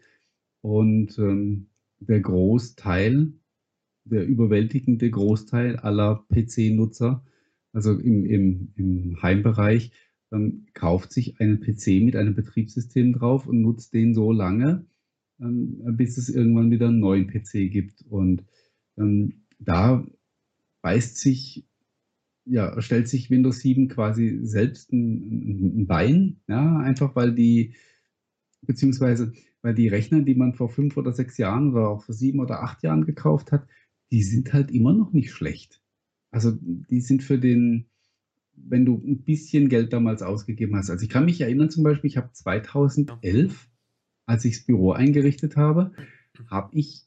Und 0.63 1.19
ähm, 1.19 1.67
der 1.99 2.21
Großteil, 2.21 3.33
der 4.05 4.27
überwältigende 4.27 5.11
Großteil 5.11 5.77
aller 5.77 6.25
PC-Nutzer, 6.33 7.23
also 7.73 7.99
im, 7.99 8.25
im, 8.25 8.73
im 8.77 9.23
Heimbereich, 9.23 9.93
ähm, 10.33 10.67
kauft 10.75 11.13
sich 11.13 11.41
einen 11.41 11.61
PC 11.61 12.03
mit 12.03 12.17
einem 12.17 12.35
Betriebssystem 12.35 13.13
drauf 13.13 13.47
und 13.47 13.63
nutzt 13.63 13.95
den 13.95 14.15
so 14.15 14.33
lange, 14.33 14.87
ähm, 15.41 15.97
bis 15.97 16.19
es 16.19 16.29
irgendwann 16.29 16.71
wieder 16.71 16.89
einen 16.89 17.01
neuen 17.01 17.27
PC 17.27 17.71
gibt. 17.71 18.03
Und 18.09 18.45
ähm, 18.97 19.43
da 19.59 20.05
beißt 20.83 21.19
sich, 21.19 21.67
ja, 22.45 22.81
stellt 22.81 23.09
sich 23.09 23.31
Windows 23.31 23.61
7 23.61 23.89
quasi 23.89 24.41
selbst 24.43 24.93
ein, 24.93 25.83
ein 25.83 25.87
Bein, 25.87 26.41
ja, 26.49 26.79
einfach 26.79 27.15
weil 27.15 27.35
die, 27.35 27.75
beziehungsweise 28.63 29.33
weil 29.63 29.75
die 29.75 29.89
Rechner, 29.89 30.23
die 30.23 30.35
man 30.35 30.55
vor 30.55 30.71
fünf 30.71 30.97
oder 30.97 31.13
sechs 31.13 31.37
Jahren 31.37 31.73
oder 31.73 31.89
auch 31.89 32.03
vor 32.03 32.15
sieben 32.15 32.41
oder 32.41 32.63
acht 32.63 32.83
Jahren 32.83 33.05
gekauft 33.05 33.53
hat, 33.53 33.67
die 34.11 34.23
sind 34.23 34.53
halt 34.53 34.71
immer 34.71 34.93
noch 34.93 35.13
nicht 35.13 35.33
schlecht. 35.33 35.83
Also 36.31 36.53
die 36.61 37.01
sind 37.01 37.23
für 37.23 37.39
den, 37.39 37.90
wenn 38.69 38.85
du 38.85 39.03
ein 39.05 39.23
bisschen 39.23 39.69
Geld 39.69 39.93
damals 39.93 40.23
ausgegeben 40.23 40.77
hast. 40.77 40.91
Also 40.91 41.05
ich 41.05 41.11
kann 41.11 41.25
mich 41.25 41.41
erinnern 41.41 41.71
zum 41.71 41.85
Beispiel, 41.85 42.09
ich 42.09 42.17
habe 42.17 42.33
2011, 42.33 43.69
als 44.27 44.45
ich 44.45 44.57
das 44.57 44.67
Büro 44.67 44.93
eingerichtet 44.93 45.57
habe, 45.57 45.93
habe 46.49 46.77
ich 46.77 47.07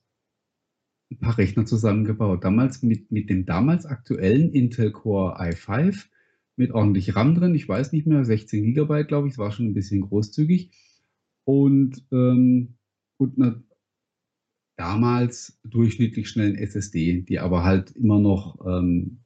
ein 1.11 1.19
paar 1.19 1.37
Rechner 1.37 1.65
zusammengebaut. 1.65 2.43
Damals 2.43 2.83
mit, 2.83 3.11
mit 3.11 3.29
dem 3.29 3.45
damals 3.45 3.85
aktuellen 3.85 4.51
Intel 4.51 4.91
Core 4.91 5.39
i5 5.39 6.05
mit 6.55 6.71
ordentlich 6.71 7.15
RAM 7.15 7.35
drin. 7.35 7.55
Ich 7.55 7.67
weiß 7.67 7.91
nicht 7.93 8.07
mehr, 8.07 8.25
16 8.25 8.63
Gigabyte, 8.63 9.07
glaube 9.07 9.27
ich. 9.27 9.37
War 9.37 9.51
schon 9.51 9.67
ein 9.67 9.73
bisschen 9.73 10.01
großzügig. 10.01 10.71
Und, 11.45 12.05
ähm, 12.11 12.75
und 13.17 13.37
eine, 13.37 13.63
damals 14.75 15.59
durchschnittlich 15.63 16.29
schnellen 16.29 16.55
SSD, 16.55 17.21
die 17.21 17.39
aber 17.39 17.63
halt 17.63 17.91
immer 17.91 18.19
noch 18.19 18.65
ähm, 18.65 19.19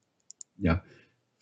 ja, 0.58 0.84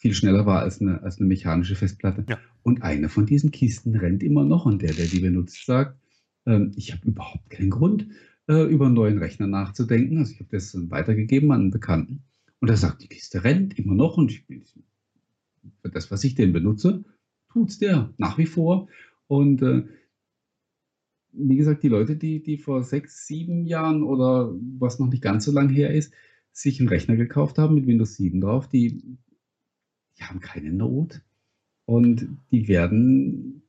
viel 0.06 0.14
schneller 0.14 0.46
war 0.46 0.60
als 0.60 0.82
eine, 0.82 1.02
als 1.02 1.18
eine 1.18 1.28
mechanische 1.28 1.76
Festplatte. 1.76 2.26
Ja. 2.30 2.38
Und 2.62 2.84
eine 2.84 3.10
von 3.10 3.26
diesen 3.26 3.50
Kisten 3.50 3.96
rennt 3.96 4.22
immer 4.22 4.46
noch 4.46 4.68
und 4.68 4.84
der, 4.84 4.94
der 4.94 5.08
die 5.08 5.20
benutzt, 5.20 5.66
sagt, 5.66 6.00
ähm, 6.46 6.74
ich 6.76 6.92
habe 6.92 7.08
überhaupt 7.08 7.50
keinen 7.50 7.72
Grund, 7.72 8.08
äh, 8.48 8.66
über 8.66 8.86
einen 8.86 8.94
neuen 8.94 9.18
Rechner 9.18 9.48
nachzudenken. 9.48 10.20
Also 10.20 10.34
ich 10.34 10.40
habe 10.42 10.50
das 10.52 10.78
weitergegeben 10.92 11.52
an 11.52 11.62
einen 11.62 11.72
Bekannten. 11.72 12.22
Und 12.60 12.70
er 12.70 12.78
sagt, 12.78 13.02
die 13.02 13.08
Kiste 13.08 13.44
rennt 13.44 13.80
immer 13.80 13.96
noch 13.96 14.16
und 14.18 14.30
ich, 14.30 14.44
für 15.82 15.90
das, 15.90 16.12
was 16.12 16.24
ich 16.24 16.36
denn 16.36 16.54
benutze, 16.54 17.04
tut 17.52 17.72
es 17.72 17.80
der 17.80 18.14
nach 18.20 18.38
wie 18.38 18.46
vor. 18.46 18.88
Und 19.26 19.64
äh, 19.64 19.86
wie 21.32 21.58
gesagt, 21.58 21.82
die 21.82 21.90
Leute, 21.90 22.16
die, 22.16 22.44
die 22.44 22.60
vor 22.60 22.84
sechs, 22.84 23.26
sieben 23.26 23.66
Jahren 23.66 24.04
oder 24.04 24.54
was 24.78 25.00
noch 25.00 25.08
nicht 25.08 25.24
ganz 25.24 25.46
so 25.46 25.52
lang 25.52 25.70
her 25.70 25.96
ist, 25.96 26.14
sich 26.52 26.80
einen 26.80 26.90
Rechner 26.90 27.16
gekauft 27.16 27.58
haben 27.58 27.74
mit 27.74 27.88
Windows 27.88 28.18
7 28.18 28.40
drauf, 28.40 28.70
die, 28.70 29.18
die 30.18 30.24
haben 30.24 30.40
keine 30.40 30.72
Not. 30.72 31.22
Und 31.86 32.28
die 32.52 32.68
werden, 32.68 33.62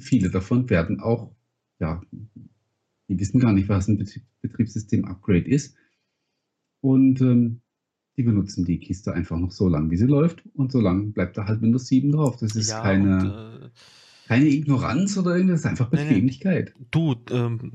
viele 0.00 0.30
davon 0.30 0.70
werden 0.70 1.00
auch, 1.00 1.34
ja, 1.78 2.02
die 3.08 3.18
wissen 3.18 3.40
gar 3.40 3.52
nicht, 3.52 3.68
was 3.68 3.88
ein 3.88 4.04
Betriebssystem-Upgrade 4.40 5.48
ist. 5.48 5.76
Und 6.80 7.20
ähm, 7.20 7.60
die 8.16 8.22
benutzen 8.22 8.64
die 8.64 8.78
Kiste 8.78 9.12
einfach 9.12 9.38
noch 9.38 9.50
so 9.50 9.68
lange, 9.68 9.90
wie 9.90 9.96
sie 9.96 10.06
läuft. 10.06 10.42
Und 10.54 10.72
so 10.72 10.80
lange 10.80 11.08
bleibt 11.08 11.36
da 11.36 11.46
halt 11.46 11.60
Windows 11.60 11.86
7 11.86 12.12
drauf. 12.12 12.36
Das 12.36 12.54
ist 12.56 12.70
ja, 12.70 12.80
keine, 12.80 13.18
und, 13.18 13.64
äh, 13.64 13.70
keine 14.28 14.46
Ignoranz 14.46 15.18
oder 15.18 15.36
irgendwas, 15.36 15.66
einfach 15.66 15.90
Bequemlichkeit. 15.90 16.74
Nee, 16.78 16.86
du, 16.90 17.16
ähm, 17.30 17.72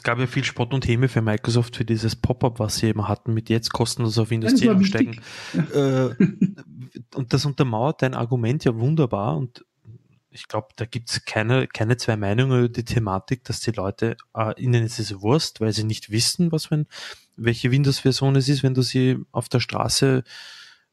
es 0.00 0.04
gab 0.04 0.18
ja 0.18 0.26
viel 0.26 0.44
Spott 0.44 0.72
und 0.72 0.88
Häme 0.88 1.08
für 1.08 1.20
Microsoft 1.20 1.76
für 1.76 1.84
dieses 1.84 2.16
Pop-up, 2.16 2.58
was 2.58 2.76
sie 2.76 2.86
eben 2.86 3.06
hatten, 3.06 3.34
mit 3.34 3.50
jetzt 3.50 3.70
kostenlos 3.70 4.16
auf 4.16 4.30
Windows 4.30 4.54
10 4.54 4.70
umsteigen. 4.70 5.20
Ja. 5.52 6.06
Äh, 6.06 6.16
und 7.14 7.34
das 7.34 7.44
untermauert 7.44 8.00
dein 8.00 8.14
Argument 8.14 8.64
ja 8.64 8.74
wunderbar 8.74 9.36
und 9.36 9.62
ich 10.30 10.48
glaube, 10.48 10.68
da 10.76 10.86
gibt's 10.86 11.26
keine, 11.26 11.66
keine 11.68 11.98
zwei 11.98 12.16
Meinungen 12.16 12.60
über 12.60 12.68
die 12.70 12.84
Thematik, 12.86 13.44
dass 13.44 13.60
die 13.60 13.72
Leute, 13.72 14.16
äh, 14.34 14.58
ihnen 14.58 14.84
ist 14.84 14.98
es 15.00 15.20
Wurst, 15.20 15.60
weil 15.60 15.74
sie 15.74 15.84
nicht 15.84 16.10
wissen, 16.10 16.50
was 16.50 16.70
wenn, 16.70 16.86
welche 17.36 17.70
Windows-Version 17.70 18.36
es 18.36 18.48
ist, 18.48 18.62
wenn 18.62 18.72
du 18.72 18.80
sie 18.80 19.18
auf 19.32 19.50
der 19.50 19.60
Straße 19.60 20.24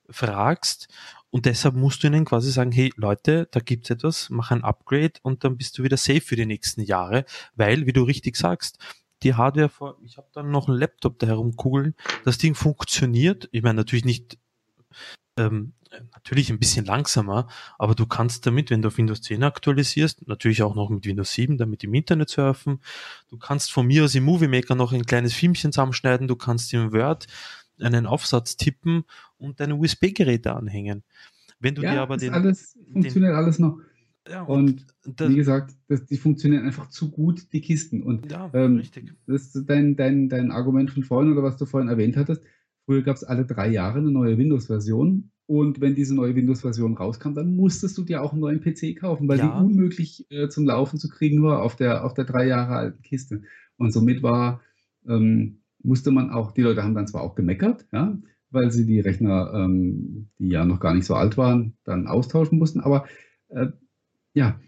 fragst. 0.09 0.89
Und 1.29 1.45
deshalb 1.45 1.75
musst 1.75 2.03
du 2.03 2.07
ihnen 2.07 2.25
quasi 2.25 2.51
sagen, 2.51 2.71
hey 2.71 2.91
Leute, 2.95 3.47
da 3.51 3.59
gibt's 3.59 3.89
etwas, 3.89 4.29
mach 4.29 4.51
ein 4.51 4.63
Upgrade 4.63 5.13
und 5.23 5.43
dann 5.43 5.57
bist 5.57 5.77
du 5.77 5.83
wieder 5.83 5.97
safe 5.97 6.21
für 6.21 6.35
die 6.35 6.45
nächsten 6.45 6.81
Jahre, 6.81 7.25
weil, 7.55 7.85
wie 7.85 7.93
du 7.93 8.03
richtig 8.03 8.37
sagst, 8.37 8.79
die 9.23 9.33
Hardware 9.33 9.69
vor, 9.69 9.97
ich 10.03 10.17
habe 10.17 10.27
dann 10.33 10.51
noch 10.51 10.67
einen 10.67 10.77
Laptop 10.77 11.19
da 11.19 11.27
herumkugeln, 11.27 11.95
das 12.23 12.37
Ding 12.37 12.55
funktioniert, 12.55 13.49
ich 13.51 13.63
meine 13.63 13.75
natürlich 13.75 14.05
nicht 14.05 14.37
ähm, 15.37 15.73
natürlich 16.13 16.49
ein 16.49 16.59
bisschen 16.59 16.85
langsamer, 16.85 17.47
aber 17.77 17.95
du 17.95 18.05
kannst 18.05 18.45
damit, 18.45 18.69
wenn 18.69 18.81
du 18.81 18.87
auf 18.87 18.97
Windows 18.97 19.21
10 19.21 19.43
aktualisierst, 19.43 20.27
natürlich 20.27 20.63
auch 20.63 20.75
noch 20.75 20.89
mit 20.89 21.05
Windows 21.05 21.31
7, 21.33 21.57
damit 21.57 21.83
im 21.83 21.93
Internet 21.93 22.29
surfen. 22.29 22.81
Du 23.29 23.37
kannst 23.37 23.71
von 23.71 23.87
mir 23.87 24.03
aus 24.03 24.15
im 24.15 24.25
Movie 24.25 24.47
Maker 24.47 24.75
noch 24.75 24.91
ein 24.91 25.05
kleines 25.05 25.33
Filmchen 25.33 25.71
zusammenschneiden, 25.71 26.27
du 26.27 26.35
kannst 26.35 26.73
im 26.73 26.91
Word 26.93 27.27
einen 27.79 28.07
Aufsatz 28.07 28.57
tippen 28.57 29.05
und 29.37 29.59
deine 29.59 29.75
USB-Geräte 29.75 30.55
anhängen. 30.55 31.03
Wenn 31.59 31.75
du 31.75 31.81
ja, 31.81 31.93
dir 31.93 32.01
aber 32.01 32.17
den. 32.17 32.33
Alles, 32.33 32.77
funktioniert 32.91 33.31
den, 33.31 33.37
alles 33.37 33.59
noch. 33.59 33.79
Ja, 34.29 34.43
und, 34.43 34.85
und 35.05 35.21
das, 35.21 35.29
wie 35.29 35.35
gesagt, 35.35 35.73
das, 35.87 36.05
die 36.05 36.17
funktionieren 36.17 36.65
einfach 36.65 36.89
zu 36.89 37.09
gut, 37.09 37.53
die 37.53 37.61
Kisten. 37.61 38.03
Und 38.03 38.31
ja, 38.31 38.49
ähm, 38.53 38.77
richtig. 38.77 39.13
Das 39.25 39.55
ist 39.55 39.69
dein, 39.69 39.95
dein, 39.95 40.27
dein 40.27 40.51
Argument 40.51 40.91
von 40.91 41.03
vorhin 41.03 41.31
oder 41.31 41.43
was 41.43 41.57
du 41.57 41.65
vorhin 41.65 41.89
erwähnt 41.89 42.17
hattest. 42.17 42.43
Früher 42.85 43.03
gab 43.03 43.15
es 43.15 43.23
alle 43.23 43.45
drei 43.45 43.69
Jahre 43.69 43.99
eine 43.99 44.11
neue 44.11 44.37
Windows-Version 44.37 45.31
und 45.47 45.79
wenn 45.79 45.95
diese 45.95 46.13
neue 46.13 46.35
Windows-Version 46.35 46.95
rauskam, 46.95 47.33
dann 47.33 47.55
musstest 47.55 47.97
du 47.97 48.03
dir 48.03 48.21
auch 48.21 48.33
einen 48.33 48.41
neuen 48.41 48.59
PC 48.59 48.99
kaufen, 48.99 49.29
weil 49.29 49.39
ja. 49.39 49.47
die 49.47 49.65
unmöglich 49.65 50.29
äh, 50.29 50.49
zum 50.49 50.65
Laufen 50.65 50.99
zu 50.99 51.09
kriegen 51.09 51.41
war 51.41 51.61
auf 51.61 51.77
der, 51.77 52.03
auf 52.03 52.13
der 52.13 52.25
drei 52.25 52.45
Jahre 52.45 52.75
alten 52.75 53.01
Kiste. 53.01 53.43
Und 53.77 53.93
somit 53.93 54.21
war, 54.23 54.61
ähm, 55.07 55.61
musste 55.81 56.11
man 56.11 56.31
auch, 56.31 56.51
die 56.51 56.63
Leute 56.63 56.83
haben 56.83 56.95
dann 56.95 57.07
zwar 57.07 57.21
auch 57.21 57.33
gemeckert, 57.35 57.85
ja, 57.93 58.17
weil 58.49 58.71
sie 58.71 58.85
die 58.85 58.99
Rechner, 58.99 59.51
ähm, 59.53 60.29
die 60.39 60.49
ja 60.49 60.65
noch 60.65 60.79
gar 60.79 60.93
nicht 60.93 61.05
so 61.05 61.15
alt 61.15 61.37
waren, 61.37 61.77
dann 61.83 62.07
austauschen 62.07 62.57
mussten, 62.57 62.79
aber 62.79 63.05
äh, 63.49 63.67
ja, 64.33 64.59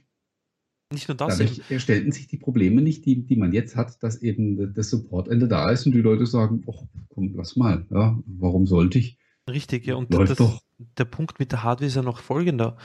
nicht 0.92 1.08
nur 1.08 1.16
das. 1.16 1.38
Dadurch 1.38 1.62
eben. 1.70 1.80
stellten 1.80 2.12
sich 2.12 2.28
die 2.28 2.38
Probleme 2.38 2.82
nicht, 2.82 3.06
die, 3.06 3.24
die 3.24 3.36
man 3.36 3.54
jetzt 3.54 3.76
hat, 3.76 4.02
dass 4.02 4.22
eben 4.24 4.74
das 4.74 4.90
Supportende 4.90 5.48
da 5.48 5.70
ist 5.70 5.86
und 5.86 5.92
die 5.94 6.02
Leute 6.02 6.26
sagen, 6.26 6.64
oh, 6.66 6.88
komm, 7.10 7.34
lass 7.36 7.56
mal, 7.56 7.86
ja, 7.92 8.18
warum 8.26 8.66
sollte 8.66 8.98
ich? 8.98 9.18
Richtig, 9.48 9.86
ja, 9.86 9.96
und 9.96 10.12
das, 10.14 10.36
doch. 10.36 10.62
der 10.98 11.06
Punkt 11.06 11.40
mit 11.40 11.52
der 11.52 11.64
Hardware 11.64 11.88
ist 11.88 11.96
ja 11.96 12.02
noch 12.02 12.20
folgender. 12.20 12.78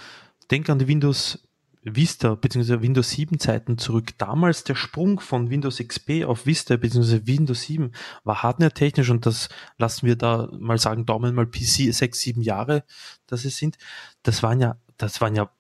Denk 0.51 0.69
an 0.69 0.79
die 0.79 0.89
Windows 0.89 1.49
Vista 1.85 2.35
bzw. 2.35 2.81
Windows 2.81 3.11
7 3.11 3.39
Zeiten 3.39 3.79
zurück. 3.79 4.17
Damals 4.19 4.65
der 4.65 4.75
Sprung 4.75 5.21
von 5.21 5.51
Windows 5.51 5.79
XP 5.79 6.25
auf 6.25 6.47
Vista 6.47 6.77
bzw. 6.77 7.27
Windows 7.27 7.63
7 7.63 7.93
war 8.25 8.43
hardware-technisch 8.43 9.11
und 9.11 9.27
das 9.27 9.49
lassen 9.79 10.07
wir 10.07 10.17
da 10.17 10.49
mal 10.59 10.79
sagen, 10.79 11.07
Daumen 11.07 11.35
mal 11.35 11.47
PC 11.47 11.93
sechs, 11.93 12.21
sieben 12.21 12.43
Jahre, 12.43 12.85
dass 13.27 13.45
es 13.45 13.57
sind. 13.57 13.77
Das 14.23 14.43
waren 14.43 14.61
ja, 14.61 14.77
das 14.97 15.21
waren 15.21 15.35
ja 15.35 15.51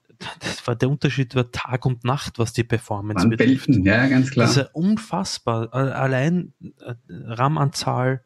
das 0.41 0.66
war 0.66 0.77
der 0.77 0.89
Unterschied 0.89 1.35
war 1.35 1.51
Tag 1.51 1.87
und 1.87 2.05
Nacht, 2.05 2.39
was 2.39 2.53
die 2.53 2.64
Performance 2.64 3.25
Waren 3.25 3.31
betrifft. 3.31 3.68
Ja, 3.68 4.07
ganz 4.07 4.31
klar. 4.31 4.47
Das 4.47 4.57
ist 4.57 4.62
ja 4.62 4.68
unfassbar. 4.72 5.75
Allein 5.75 6.53
äh, 6.81 6.95
RAM-Anzahl, 7.09 8.25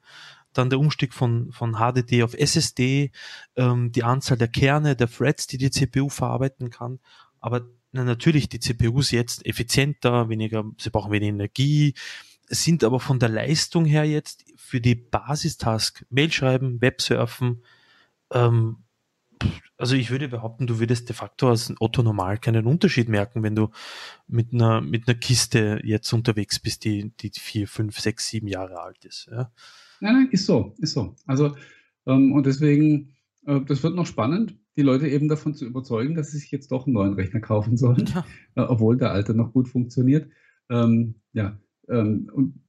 dann 0.52 0.70
der 0.70 0.78
Umstieg 0.78 1.14
von, 1.14 1.50
von 1.52 1.76
HDD 1.76 2.22
auf 2.22 2.34
SSD, 2.34 3.10
ähm, 3.56 3.92
die 3.92 4.04
Anzahl 4.04 4.36
der 4.36 4.48
Kerne, 4.48 4.96
der 4.96 5.10
Threads, 5.10 5.46
die 5.46 5.58
die 5.58 5.70
CPU 5.70 6.08
verarbeiten 6.08 6.70
kann. 6.70 7.00
Aber 7.40 7.66
na, 7.92 8.04
natürlich, 8.04 8.48
die 8.48 8.60
CPUs 8.60 9.10
jetzt 9.10 9.46
effizienter, 9.46 10.28
weniger, 10.28 10.64
sie 10.78 10.90
brauchen 10.90 11.12
weniger 11.12 11.34
Energie, 11.34 11.94
sind 12.48 12.84
aber 12.84 13.00
von 13.00 13.18
der 13.18 13.28
Leistung 13.28 13.84
her 13.84 14.04
jetzt 14.04 14.44
für 14.56 14.80
die 14.80 14.94
Basistask, 14.94 16.04
Mail 16.10 16.30
schreiben, 16.32 16.80
Websurfen, 16.80 17.62
ähm, 18.32 18.76
also 19.76 19.94
ich 19.94 20.10
würde 20.10 20.28
behaupten, 20.28 20.66
du 20.66 20.80
würdest 20.80 21.08
de 21.08 21.14
facto 21.14 21.48
als 21.48 21.72
Otto 21.78 22.02
normal 22.02 22.38
keinen 22.38 22.66
Unterschied 22.66 23.08
merken, 23.08 23.42
wenn 23.42 23.54
du 23.54 23.70
mit 24.26 24.52
einer, 24.52 24.80
mit 24.80 25.06
einer 25.06 25.16
Kiste 25.16 25.80
jetzt 25.84 26.12
unterwegs 26.12 26.58
bist, 26.58 26.84
die, 26.84 27.12
die 27.20 27.30
vier, 27.30 27.68
fünf, 27.68 27.98
sechs, 28.00 28.28
sieben 28.28 28.48
Jahre 28.48 28.80
alt 28.80 29.04
ist. 29.04 29.28
Ja, 29.30 29.52
nein, 30.00 30.14
nein, 30.14 30.28
ist 30.32 30.46
so, 30.46 30.74
ist 30.78 30.94
so. 30.94 31.14
Also, 31.26 31.56
ähm, 32.06 32.32
und 32.32 32.46
deswegen, 32.46 33.14
äh, 33.46 33.60
das 33.60 33.82
wird 33.82 33.94
noch 33.94 34.06
spannend, 34.06 34.56
die 34.78 34.82
Leute 34.82 35.08
eben 35.08 35.28
davon 35.28 35.54
zu 35.54 35.66
überzeugen, 35.66 36.14
dass 36.14 36.30
sie 36.30 36.38
sich 36.38 36.52
jetzt 36.52 36.70
doch 36.70 36.86
einen 36.86 36.94
neuen 36.94 37.14
Rechner 37.14 37.40
kaufen 37.40 37.76
sollen, 37.76 38.06
ja. 38.14 38.24
äh, 38.54 38.60
obwohl 38.60 38.96
der 38.96 39.10
alte 39.10 39.34
noch 39.34 39.52
gut 39.52 39.68
funktioniert. 39.68 40.30
Ähm, 40.70 41.16
ja, 41.32 41.58
ähm, 41.88 42.30
und 42.32 42.62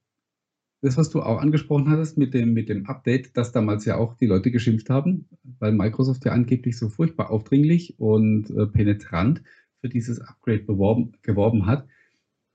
das, 0.81 0.97
was 0.97 1.09
du 1.09 1.21
auch 1.21 1.39
angesprochen 1.39 1.89
hattest 1.89 2.17
mit 2.17 2.33
dem, 2.33 2.53
mit 2.53 2.67
dem 2.67 2.87
Update, 2.87 3.37
dass 3.37 3.51
damals 3.51 3.85
ja 3.85 3.97
auch 3.97 4.15
die 4.15 4.25
Leute 4.25 4.49
geschimpft 4.49 4.89
haben, 4.89 5.27
weil 5.59 5.71
Microsoft 5.71 6.25
ja 6.25 6.31
angeblich 6.31 6.77
so 6.77 6.89
furchtbar 6.89 7.29
aufdringlich 7.29 7.99
und 7.99 8.49
äh, 8.49 8.65
penetrant 8.65 9.43
für 9.81 9.89
dieses 9.89 10.19
Upgrade 10.19 10.63
beworben, 10.63 11.13
geworben 11.21 11.67
hat. 11.67 11.87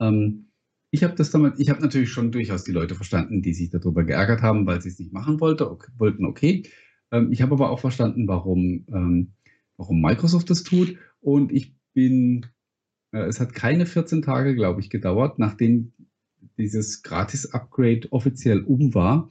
Ähm, 0.00 0.46
ich 0.90 1.04
habe 1.04 1.14
das 1.14 1.30
damals, 1.30 1.60
ich 1.60 1.70
habe 1.70 1.80
natürlich 1.80 2.10
schon 2.10 2.32
durchaus 2.32 2.64
die 2.64 2.72
Leute 2.72 2.94
verstanden, 2.94 3.42
die 3.42 3.54
sich 3.54 3.70
darüber 3.70 4.04
geärgert 4.04 4.42
haben, 4.42 4.66
weil 4.66 4.80
sie 4.80 4.88
es 4.88 4.98
nicht 4.98 5.12
machen 5.12 5.40
wollte, 5.40 5.70
okay, 5.70 5.92
wollten, 5.96 6.24
okay. 6.24 6.64
Ähm, 7.12 7.30
ich 7.30 7.42
habe 7.42 7.52
aber 7.52 7.70
auch 7.70 7.80
verstanden, 7.80 8.26
warum, 8.26 8.86
ähm, 8.92 9.32
warum 9.76 10.00
Microsoft 10.00 10.50
das 10.50 10.62
tut. 10.62 10.96
Und 11.20 11.52
ich 11.52 11.74
bin, 11.94 12.46
äh, 13.12 13.24
es 13.24 13.40
hat 13.40 13.54
keine 13.54 13.86
14 13.86 14.22
Tage, 14.22 14.54
glaube 14.54 14.80
ich, 14.80 14.90
gedauert, 14.90 15.38
nachdem 15.38 15.92
dieses 16.58 17.02
Gratis-Upgrade 17.02 18.12
offiziell 18.12 18.60
um 18.60 18.94
war, 18.94 19.30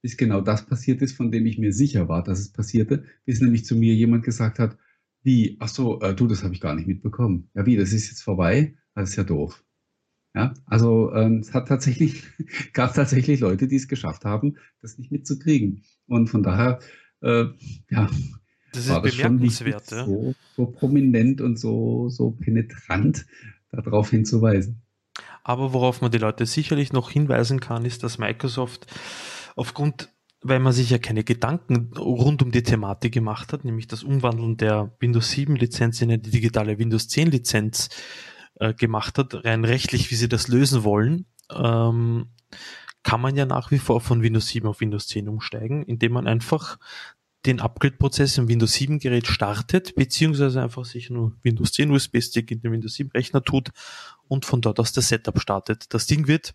bis 0.00 0.16
genau 0.16 0.40
das 0.40 0.66
passiert 0.66 1.02
ist, 1.02 1.16
von 1.16 1.30
dem 1.30 1.46
ich 1.46 1.58
mir 1.58 1.72
sicher 1.72 2.08
war, 2.08 2.22
dass 2.22 2.40
es 2.40 2.52
passierte, 2.52 3.04
bis 3.24 3.40
nämlich 3.40 3.64
zu 3.64 3.76
mir 3.76 3.94
jemand 3.94 4.24
gesagt 4.24 4.58
hat, 4.58 4.76
wie, 5.22 5.56
ach 5.60 5.68
so, 5.68 6.00
äh, 6.00 6.14
du, 6.14 6.26
das 6.26 6.42
habe 6.42 6.54
ich 6.54 6.60
gar 6.60 6.74
nicht 6.74 6.88
mitbekommen. 6.88 7.48
Ja, 7.54 7.64
wie, 7.66 7.76
das 7.76 7.92
ist 7.92 8.08
jetzt 8.10 8.22
vorbei? 8.22 8.76
Das 8.94 9.10
ist 9.10 9.16
ja 9.16 9.24
doof. 9.24 9.64
Ja, 10.34 10.54
also 10.64 11.12
ähm, 11.12 11.38
es 11.38 11.52
hat 11.52 11.68
tatsächlich, 11.68 12.24
gab 12.72 12.94
tatsächlich 12.94 13.40
Leute, 13.40 13.68
die 13.68 13.76
es 13.76 13.86
geschafft 13.86 14.24
haben, 14.24 14.56
das 14.80 14.98
nicht 14.98 15.12
mitzukriegen. 15.12 15.84
Und 16.06 16.28
von 16.28 16.42
daher, 16.42 16.80
äh, 17.20 17.44
ja, 17.90 18.10
das 18.72 19.14
schon 19.14 19.40
wichtig, 19.40 19.74
ja. 19.90 20.04
so, 20.04 20.34
so 20.56 20.66
prominent 20.66 21.40
und 21.40 21.58
so, 21.58 22.08
so 22.08 22.30
penetrant 22.30 23.26
darauf 23.70 24.10
hinzuweisen. 24.10 24.82
Aber 25.44 25.72
worauf 25.72 26.00
man 26.00 26.10
die 26.10 26.18
Leute 26.18 26.46
sicherlich 26.46 26.92
noch 26.92 27.10
hinweisen 27.10 27.60
kann, 27.60 27.84
ist, 27.84 28.02
dass 28.02 28.18
Microsoft 28.18 28.86
aufgrund, 29.56 30.08
weil 30.40 30.60
man 30.60 30.72
sich 30.72 30.90
ja 30.90 30.98
keine 30.98 31.24
Gedanken 31.24 31.90
rund 31.98 32.42
um 32.42 32.52
die 32.52 32.62
Thematik 32.62 33.12
gemacht 33.12 33.52
hat, 33.52 33.64
nämlich 33.64 33.86
das 33.86 34.02
Umwandeln 34.04 34.56
der 34.56 34.92
Windows 35.00 35.30
7 35.30 35.56
Lizenz 35.56 36.00
in 36.00 36.10
eine 36.10 36.18
digitale 36.18 36.78
Windows 36.78 37.08
10 37.08 37.30
Lizenz 37.30 37.88
äh, 38.56 38.72
gemacht 38.74 39.18
hat, 39.18 39.44
rein 39.44 39.64
rechtlich, 39.64 40.10
wie 40.10 40.16
sie 40.16 40.28
das 40.28 40.48
lösen 40.48 40.84
wollen, 40.84 41.26
ähm, 41.54 42.28
kann 43.02 43.20
man 43.20 43.34
ja 43.34 43.46
nach 43.46 43.72
wie 43.72 43.78
vor 43.78 44.00
von 44.00 44.22
Windows 44.22 44.48
7 44.48 44.68
auf 44.68 44.80
Windows 44.80 45.08
10 45.08 45.28
umsteigen, 45.28 45.82
indem 45.82 46.12
man 46.12 46.28
einfach 46.28 46.78
den 47.46 47.60
Upgrade-Prozess 47.60 48.38
im 48.38 48.48
Windows 48.48 48.74
7 48.74 48.98
Gerät 48.98 49.26
startet, 49.26 49.94
beziehungsweise 49.94 50.62
einfach 50.62 50.84
sich 50.84 51.10
nur 51.10 51.36
Windows 51.42 51.72
10 51.72 51.90
USB-Stick 51.90 52.50
in 52.50 52.60
den 52.60 52.72
Windows 52.72 52.94
7 52.94 53.10
Rechner 53.10 53.42
tut 53.42 53.70
und 54.28 54.44
von 54.44 54.60
dort 54.60 54.78
aus 54.78 54.92
das 54.92 55.08
Setup 55.08 55.40
startet. 55.40 55.92
Das 55.92 56.06
Ding 56.06 56.28
wird 56.28 56.54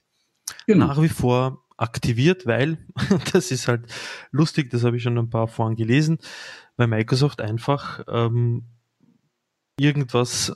genau. 0.66 0.88
nach 0.88 1.02
wie 1.02 1.10
vor 1.10 1.66
aktiviert, 1.78 2.46
weil, 2.46 2.78
das 3.34 3.52
ist 3.52 3.68
halt 3.68 3.86
lustig, 4.32 4.70
das 4.70 4.84
habe 4.84 4.98
ich 4.98 5.04
schon 5.04 5.18
ein 5.18 5.30
paar 5.30 5.48
Foren 5.48 5.76
gelesen, 5.76 6.20
weil 6.78 6.88
Microsoft 6.88 7.42
einfach 7.42 8.04
ähm, 8.08 8.64
irgendwas 9.80 10.56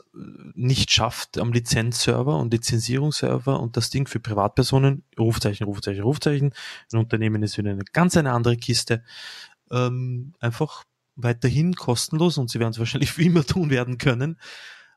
nicht 0.55 0.91
schafft 0.91 1.37
am 1.37 1.53
Lizenzserver 1.53 2.39
und 2.39 2.51
Lizenzierungsserver 2.51 3.59
und 3.59 3.77
das 3.77 3.91
Ding 3.91 4.07
für 4.07 4.19
Privatpersonen, 4.19 5.03
Rufzeichen, 5.19 5.65
Rufzeichen, 5.65 6.01
Rufzeichen, 6.01 6.53
ein 6.91 6.99
Unternehmen 6.99 7.43
ist 7.43 7.57
wieder 7.57 7.69
eine 7.69 7.83
ganz 7.93 8.17
eine 8.17 8.31
andere 8.31 8.57
Kiste, 8.57 9.03
ähm, 9.71 10.33
einfach 10.39 10.83
weiterhin 11.15 11.73
kostenlos 11.73 12.37
und 12.37 12.49
sie 12.49 12.59
werden 12.59 12.71
es 12.71 12.79
wahrscheinlich 12.79 13.17
wie 13.17 13.27
immer 13.27 13.45
tun 13.45 13.69
werden 13.69 13.97
können. 13.97 14.37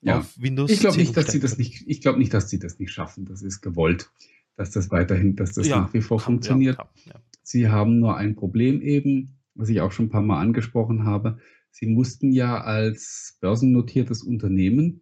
Ja. 0.03 0.19
Auf 0.19 0.39
Windows 0.39 0.71
ich 0.71 0.81
glaube 0.81 0.99
nicht, 0.99 1.17
dass 1.17 1.29
sie 1.29 1.41
das 1.41 1.57
nicht, 1.57 1.85
ich 1.87 2.01
glaube 2.03 2.19
nicht, 2.19 2.35
dass 2.35 2.51
sie 2.51 2.59
das 2.59 2.79
nicht 2.79 2.93
schaffen. 2.93 3.25
Das 3.25 3.41
ist 3.43 3.63
gewollt, 3.63 4.11
dass 4.57 4.71
das 4.71 4.91
weiterhin, 4.91 5.35
dass 5.35 5.53
das 5.53 5.67
ja, 5.67 5.81
nach 5.81 5.95
wie 5.95 6.03
vor 6.03 6.19
kann, 6.19 6.27
funktioniert. 6.27 6.77
Ja, 6.77 6.89
ja. 7.07 7.21
Sie 7.43 7.69
haben 7.69 8.01
nur 8.01 8.17
ein 8.17 8.37
Problem 8.37 8.83
eben, 8.83 9.39
was 9.55 9.69
ich 9.69 9.81
auch 9.81 9.93
schon 9.93 10.07
ein 10.07 10.11
paar 10.11 10.23
Mal 10.23 10.41
angesprochen 10.41 11.05
habe. 11.05 11.39
Sie 11.71 11.87
mussten 11.87 12.33
ja 12.33 12.61
als 12.61 13.39
börsennotiertes 13.41 14.23
Unternehmen 14.23 15.01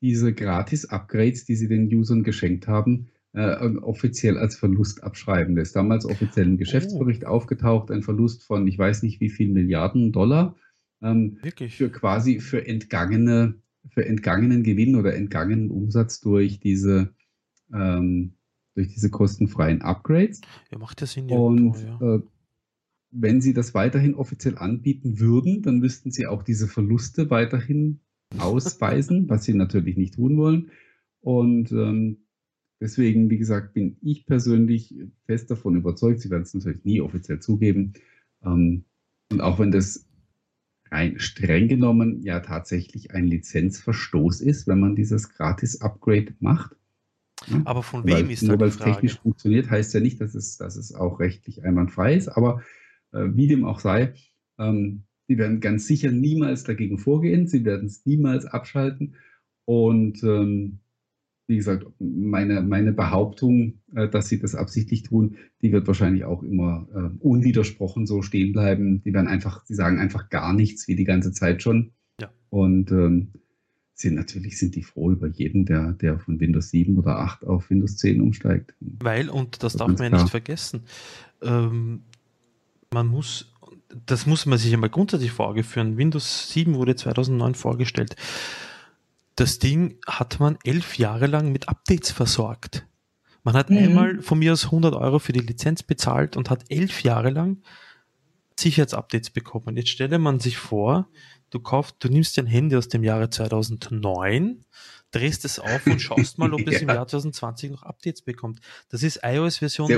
diese 0.00 0.32
Gratis-Upgrades, 0.32 1.44
die 1.44 1.56
sie 1.56 1.68
den 1.68 1.94
Usern 1.94 2.22
geschenkt 2.22 2.66
haben, 2.66 3.10
äh, 3.32 3.56
offiziell 3.76 4.38
als 4.38 4.56
Verlust 4.56 5.02
abschreiben. 5.02 5.56
Das 5.56 5.68
ist 5.68 5.76
damals 5.76 6.04
offiziell 6.04 6.46
im 6.46 6.58
Geschäftsbericht 6.58 7.24
oh. 7.24 7.28
aufgetaucht, 7.28 7.90
ein 7.90 8.02
Verlust 8.02 8.42
von, 8.44 8.66
ich 8.66 8.78
weiß 8.78 9.02
nicht 9.02 9.20
wie 9.20 9.30
viel 9.30 9.48
Milliarden 9.48 10.12
Dollar, 10.12 10.56
ähm, 11.02 11.38
Wirklich? 11.42 11.76
für 11.76 11.90
quasi 11.90 12.40
für 12.40 12.66
entgangene, 12.66 13.54
für 13.88 14.04
entgangenen 14.04 14.62
Gewinn 14.62 14.96
oder 14.96 15.14
entgangenen 15.14 15.70
Umsatz 15.70 16.20
durch 16.20 16.60
diese, 16.60 17.14
ähm, 17.72 18.34
durch 18.74 18.88
diese 18.88 19.10
kostenfreien 19.10 19.82
Upgrades. 19.82 20.40
Ja, 20.70 20.78
macht 20.78 21.00
ja 21.00 21.06
Sinn. 21.06 21.30
Und 21.30 21.76
ja. 21.82 22.16
Äh, 22.16 22.22
wenn 23.12 23.40
sie 23.40 23.54
das 23.54 23.74
weiterhin 23.74 24.14
offiziell 24.14 24.56
anbieten 24.56 25.18
würden, 25.18 25.62
dann 25.62 25.78
müssten 25.78 26.12
sie 26.12 26.26
auch 26.26 26.42
diese 26.44 26.68
Verluste 26.68 27.28
weiterhin 27.28 28.00
ausweisen, 28.38 29.28
was 29.28 29.44
sie 29.44 29.54
natürlich 29.54 29.96
nicht 29.96 30.14
tun 30.14 30.36
wollen. 30.36 30.70
Und 31.20 31.72
ähm, 31.72 32.18
Deswegen, 32.80 33.28
wie 33.28 33.38
gesagt, 33.38 33.74
bin 33.74 33.98
ich 34.00 34.24
persönlich 34.24 34.94
fest 35.26 35.50
davon 35.50 35.76
überzeugt, 35.76 36.20
sie 36.20 36.30
werden 36.30 36.42
es 36.42 36.54
natürlich 36.54 36.84
nie 36.84 37.00
offiziell 37.00 37.38
zugeben. 37.38 37.92
Ähm, 38.44 38.84
und 39.30 39.40
auch 39.42 39.58
wenn 39.58 39.70
das 39.70 40.08
rein 40.90 41.18
streng 41.18 41.68
genommen 41.68 42.22
ja 42.22 42.40
tatsächlich 42.40 43.12
ein 43.14 43.26
Lizenzverstoß 43.26 44.40
ist, 44.40 44.66
wenn 44.66 44.80
man 44.80 44.96
dieses 44.96 45.28
Gratis-Upgrade 45.28 46.34
macht. 46.40 46.74
Ja? 47.46 47.62
Aber 47.64 47.82
von 47.82 48.04
wem 48.04 48.14
weil, 48.14 48.30
ist 48.30 48.42
das? 48.42 48.48
Nur 48.48 48.60
weil 48.60 48.68
es 48.68 48.78
technisch 48.78 49.18
funktioniert, 49.18 49.70
heißt 49.70 49.94
ja 49.94 50.00
nicht, 50.00 50.20
dass 50.20 50.34
es, 50.34 50.56
dass 50.56 50.76
es 50.76 50.94
auch 50.94 51.20
rechtlich 51.20 51.64
einwandfrei 51.64 52.14
ist. 52.14 52.28
Aber 52.28 52.62
äh, 53.12 53.26
wie 53.34 53.46
dem 53.46 53.64
auch 53.64 53.80
sei, 53.80 54.14
ähm, 54.58 55.04
sie 55.28 55.38
werden 55.38 55.60
ganz 55.60 55.86
sicher 55.86 56.10
niemals 56.10 56.64
dagegen 56.64 56.98
vorgehen. 56.98 57.46
Sie 57.46 57.64
werden 57.64 57.86
es 57.86 58.04
niemals 58.04 58.46
abschalten. 58.46 59.16
Und 59.64 60.22
ähm, 60.24 60.80
wie 61.50 61.56
gesagt, 61.56 61.84
meine, 61.98 62.62
meine 62.62 62.92
Behauptung, 62.92 63.80
äh, 63.94 64.08
dass 64.08 64.28
sie 64.28 64.38
das 64.38 64.54
absichtlich 64.54 65.02
tun, 65.02 65.36
die 65.62 65.72
wird 65.72 65.86
wahrscheinlich 65.88 66.24
auch 66.24 66.44
immer 66.44 66.86
äh, 66.94 67.16
unwidersprochen 67.18 68.06
so 68.06 68.22
stehen 68.22 68.52
bleiben. 68.52 69.02
Die 69.02 69.12
werden 69.12 69.26
einfach, 69.26 69.64
die 69.64 69.74
sagen 69.74 69.98
einfach 69.98 70.30
gar 70.30 70.52
nichts, 70.52 70.86
wie 70.86 70.94
die 70.94 71.04
ganze 71.04 71.32
Zeit 71.32 71.60
schon. 71.60 71.90
Ja. 72.20 72.30
Und 72.50 72.92
ähm, 72.92 73.32
sind 73.94 74.14
natürlich 74.14 74.58
sind 74.58 74.76
die 74.76 74.84
froh 74.84 75.10
über 75.10 75.26
jeden, 75.26 75.66
der, 75.66 75.92
der 75.94 76.20
von 76.20 76.38
Windows 76.38 76.70
7 76.70 76.96
oder 76.96 77.18
8 77.18 77.44
auf 77.44 77.68
Windows 77.68 77.96
10 77.96 78.20
umsteigt. 78.20 78.72
Weil, 78.78 79.28
und 79.28 79.64
das, 79.64 79.72
das 79.72 79.80
darf 79.80 79.98
man 79.98 80.12
ja 80.12 80.22
nicht 80.22 80.30
vergessen, 80.30 80.84
ähm, 81.42 82.02
man 82.92 83.08
muss, 83.08 83.52
das 84.06 84.24
muss 84.24 84.46
man 84.46 84.56
sich 84.56 84.72
einmal 84.72 84.88
grundsätzlich 84.88 85.32
vor 85.32 85.48
Augen 85.48 85.64
führen. 85.64 85.96
Windows 85.96 86.50
7 86.52 86.74
wurde 86.74 86.94
2009 86.94 87.56
vorgestellt 87.56 88.14
das 89.40 89.58
Ding 89.58 89.98
hat 90.06 90.38
man 90.38 90.58
elf 90.64 90.98
Jahre 90.98 91.26
lang 91.26 91.50
mit 91.50 91.70
Updates 91.70 92.10
versorgt. 92.10 92.86
Man 93.42 93.54
hat 93.54 93.70
mhm. 93.70 93.78
einmal 93.78 94.20
von 94.20 94.38
mir 94.38 94.52
aus 94.52 94.66
100 94.66 94.94
Euro 94.94 95.18
für 95.18 95.32
die 95.32 95.40
Lizenz 95.40 95.82
bezahlt 95.82 96.36
und 96.36 96.50
hat 96.50 96.64
elf 96.68 97.02
Jahre 97.02 97.30
lang 97.30 97.62
Sicherheitsupdates 98.58 99.30
bekommen. 99.30 99.78
Jetzt 99.78 99.88
stelle 99.88 100.18
man 100.18 100.40
sich 100.40 100.58
vor, 100.58 101.08
du 101.48 101.58
kaufst, 101.58 101.96
du 102.00 102.08
nimmst 102.08 102.36
dein 102.36 102.44
Handy 102.44 102.76
aus 102.76 102.88
dem 102.88 103.02
Jahre 103.02 103.30
2009, 103.30 104.66
drehst 105.10 105.46
es 105.46 105.58
auf 105.58 105.86
und 105.86 106.02
schaust 106.02 106.36
mal, 106.36 106.52
ob 106.52 106.60
ja. 106.60 106.66
es 106.72 106.82
im 106.82 106.88
Jahr 106.88 107.08
2020 107.08 107.70
noch 107.70 107.82
Updates 107.84 108.20
bekommt. 108.20 108.60
Das 108.90 109.02
ist 109.02 109.20
iOS 109.22 109.56
Version 109.56 109.88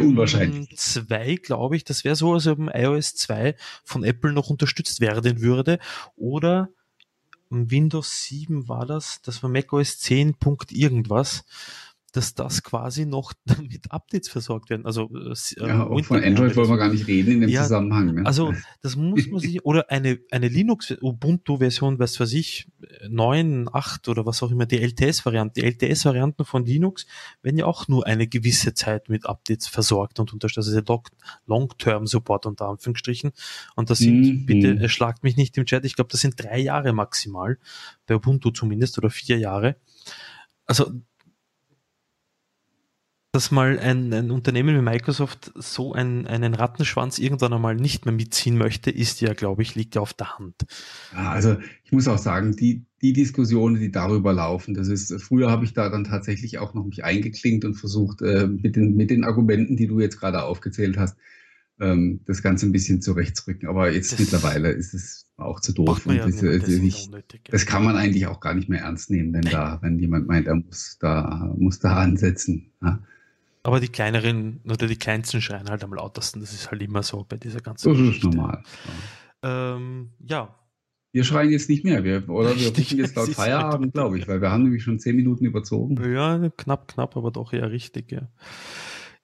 2, 0.72 1.34
glaube 1.42 1.74
ich. 1.74 1.82
Das 1.82 2.04
wäre 2.04 2.14
so, 2.14 2.32
als 2.34 2.46
ob 2.46 2.60
ein 2.60 2.68
iOS 2.68 3.16
2 3.16 3.56
von 3.82 4.04
Apple 4.04 4.32
noch 4.32 4.50
unterstützt 4.50 5.00
werden 5.00 5.40
würde. 5.40 5.80
Oder 6.14 6.70
Windows 7.52 8.24
7 8.24 8.68
war 8.68 8.86
das, 8.86 9.20
das 9.22 9.42
war 9.42 9.50
macOS 9.50 9.98
10. 9.98 10.36
irgendwas, 10.70 11.44
dass 12.12 12.34
das 12.34 12.62
quasi 12.62 13.06
noch 13.06 13.32
mit 13.60 13.90
Updates 13.90 14.28
versorgt 14.28 14.70
werden. 14.70 14.86
Also 14.86 15.10
äh, 15.14 15.34
ja, 15.66 15.86
auch 15.86 16.04
von 16.04 16.22
Android 16.22 16.54
wollen 16.56 16.68
wir 16.68 16.76
gar 16.76 16.92
nicht 16.92 17.06
reden 17.06 17.32
in 17.32 17.40
dem 17.40 17.50
ja, 17.50 17.62
Zusammenhang. 17.62 18.14
Ne? 18.14 18.26
Also 18.26 18.54
das 18.82 18.96
muss 18.96 19.26
man 19.28 19.40
sich, 19.40 19.64
oder 19.64 19.90
eine, 19.90 20.18
eine 20.30 20.48
Linux 20.48 20.94
Ubuntu-Version, 21.00 21.98
was 21.98 22.20
weiß 22.20 22.34
ich, 22.34 22.68
9, 23.08 23.68
8 23.72 24.08
oder 24.08 24.26
was 24.26 24.42
auch 24.42 24.50
immer, 24.50 24.66
die 24.66 24.78
LTS-Varianten. 24.78 25.54
Die 25.60 25.64
LTS-Varianten 25.64 26.44
von 26.44 26.66
Linux 26.66 27.06
werden 27.42 27.56
ja 27.56 27.64
auch 27.64 27.88
nur 27.88 28.06
eine 28.06 28.26
gewisse 28.26 28.74
Zeit 28.74 29.08
mit 29.08 29.26
Updates 29.26 29.66
versorgt 29.66 30.20
und 30.20 30.32
unterstützt. 30.32 30.68
Also 30.68 31.02
Long-Term-Support 31.46 32.46
unter 32.46 32.68
Anführungsstrichen. 32.68 33.32
Und 33.74 33.88
das 33.88 33.98
sind, 33.98 34.20
mhm. 34.20 34.46
bitte 34.46 34.76
erschlagt 34.78 35.22
mich 35.22 35.36
nicht 35.36 35.56
im 35.56 35.64
Chat, 35.64 35.84
ich 35.86 35.96
glaube, 35.96 36.10
das 36.10 36.20
sind 36.20 36.34
drei 36.42 36.58
Jahre 36.58 36.92
maximal, 36.92 37.58
bei 38.06 38.14
Ubuntu 38.16 38.50
zumindest, 38.50 38.98
oder 38.98 39.08
vier 39.08 39.38
Jahre. 39.38 39.76
Also 40.66 40.92
dass 43.32 43.50
mal 43.50 43.78
ein, 43.78 44.12
ein 44.12 44.30
Unternehmen 44.30 44.76
wie 44.76 44.82
Microsoft 44.82 45.52
so 45.54 45.94
ein, 45.94 46.26
einen 46.26 46.52
Rattenschwanz 46.52 47.18
irgendwann 47.18 47.54
einmal 47.54 47.74
nicht 47.74 48.04
mehr 48.04 48.14
mitziehen 48.14 48.58
möchte, 48.58 48.90
ist 48.90 49.22
ja, 49.22 49.32
glaube 49.32 49.62
ich, 49.62 49.74
liegt 49.74 49.94
ja 49.94 50.02
auf 50.02 50.12
der 50.12 50.38
Hand. 50.38 50.66
Ja, 51.14 51.32
also 51.32 51.56
ich 51.82 51.92
muss 51.92 52.08
auch 52.08 52.18
sagen, 52.18 52.54
die, 52.54 52.84
die 53.00 53.14
Diskussionen, 53.14 53.80
die 53.80 53.90
darüber 53.90 54.34
laufen, 54.34 54.74
das 54.74 54.88
ist, 54.88 55.18
früher 55.22 55.50
habe 55.50 55.64
ich 55.64 55.72
da 55.72 55.88
dann 55.88 56.04
tatsächlich 56.04 56.58
auch 56.58 56.74
noch 56.74 56.84
mich 56.84 57.04
eingeklinkt 57.04 57.64
und 57.64 57.74
versucht, 57.74 58.20
äh, 58.20 58.46
mit, 58.46 58.76
den, 58.76 58.96
mit 58.96 59.10
den 59.10 59.24
Argumenten, 59.24 59.78
die 59.78 59.86
du 59.86 59.98
jetzt 59.98 60.20
gerade 60.20 60.42
aufgezählt 60.42 60.98
hast, 60.98 61.16
ähm, 61.80 62.20
das 62.26 62.42
Ganze 62.42 62.66
ein 62.66 62.72
bisschen 62.72 63.00
zurechtzurücken. 63.00 63.66
Aber 63.66 63.90
jetzt 63.90 64.12
das 64.12 64.20
mittlerweile 64.20 64.72
ist 64.72 64.92
es 64.92 65.26
auch 65.38 65.60
zu 65.60 65.72
doof. 65.72 66.04
Ja 66.04 66.26
diese, 66.26 66.58
das, 66.58 66.68
ich, 66.68 67.10
das, 67.50 67.64
kann 67.64 67.82
man 67.82 67.96
eigentlich 67.96 68.26
auch 68.26 68.40
gar 68.40 68.52
nicht 68.52 68.68
mehr 68.68 68.82
ernst 68.82 69.10
nehmen, 69.10 69.32
wenn 69.32 69.40
da, 69.40 69.78
wenn 69.80 69.98
jemand 69.98 70.26
meint, 70.26 70.46
er 70.46 70.56
muss 70.56 70.98
da, 71.00 71.50
muss 71.56 71.78
da 71.78 71.94
ansetzen. 71.94 72.72
Ja? 72.82 73.02
Aber 73.62 73.78
die 73.80 73.88
kleineren 73.88 74.60
oder 74.64 74.86
die 74.86 74.96
kleinsten 74.96 75.40
schreien 75.40 75.70
halt 75.70 75.84
am 75.84 75.94
lautesten. 75.94 76.40
Das 76.40 76.52
ist 76.52 76.70
halt 76.70 76.82
immer 76.82 77.02
so 77.02 77.24
bei 77.28 77.36
dieser 77.36 77.60
ganzen 77.60 77.88
Das 77.90 77.98
Geschichte. 77.98 78.28
ist 78.28 78.34
normal. 78.34 78.62
Ähm, 79.42 80.10
ja. 80.18 80.54
Wir 81.12 81.24
schreien 81.24 81.50
jetzt 81.50 81.68
nicht 81.68 81.84
mehr, 81.84 82.02
wir, 82.04 82.28
oder? 82.28 82.58
Wir 82.58 82.68
rufen 82.68 82.98
jetzt 82.98 83.14
laut 83.16 83.28
Feierabend, 83.28 83.84
halt 83.86 83.92
glaube 83.94 84.18
ich, 84.18 84.26
weil 84.26 84.40
wir 84.40 84.50
haben 84.50 84.64
nämlich 84.64 84.82
schon 84.82 84.98
zehn 84.98 85.14
Minuten 85.14 85.44
überzogen. 85.44 85.96
Ja, 86.12 86.48
knapp, 86.56 86.88
knapp, 86.88 87.16
aber 87.16 87.30
doch 87.30 87.52
eher 87.52 87.70
richtig, 87.70 88.10
ja. 88.10 88.28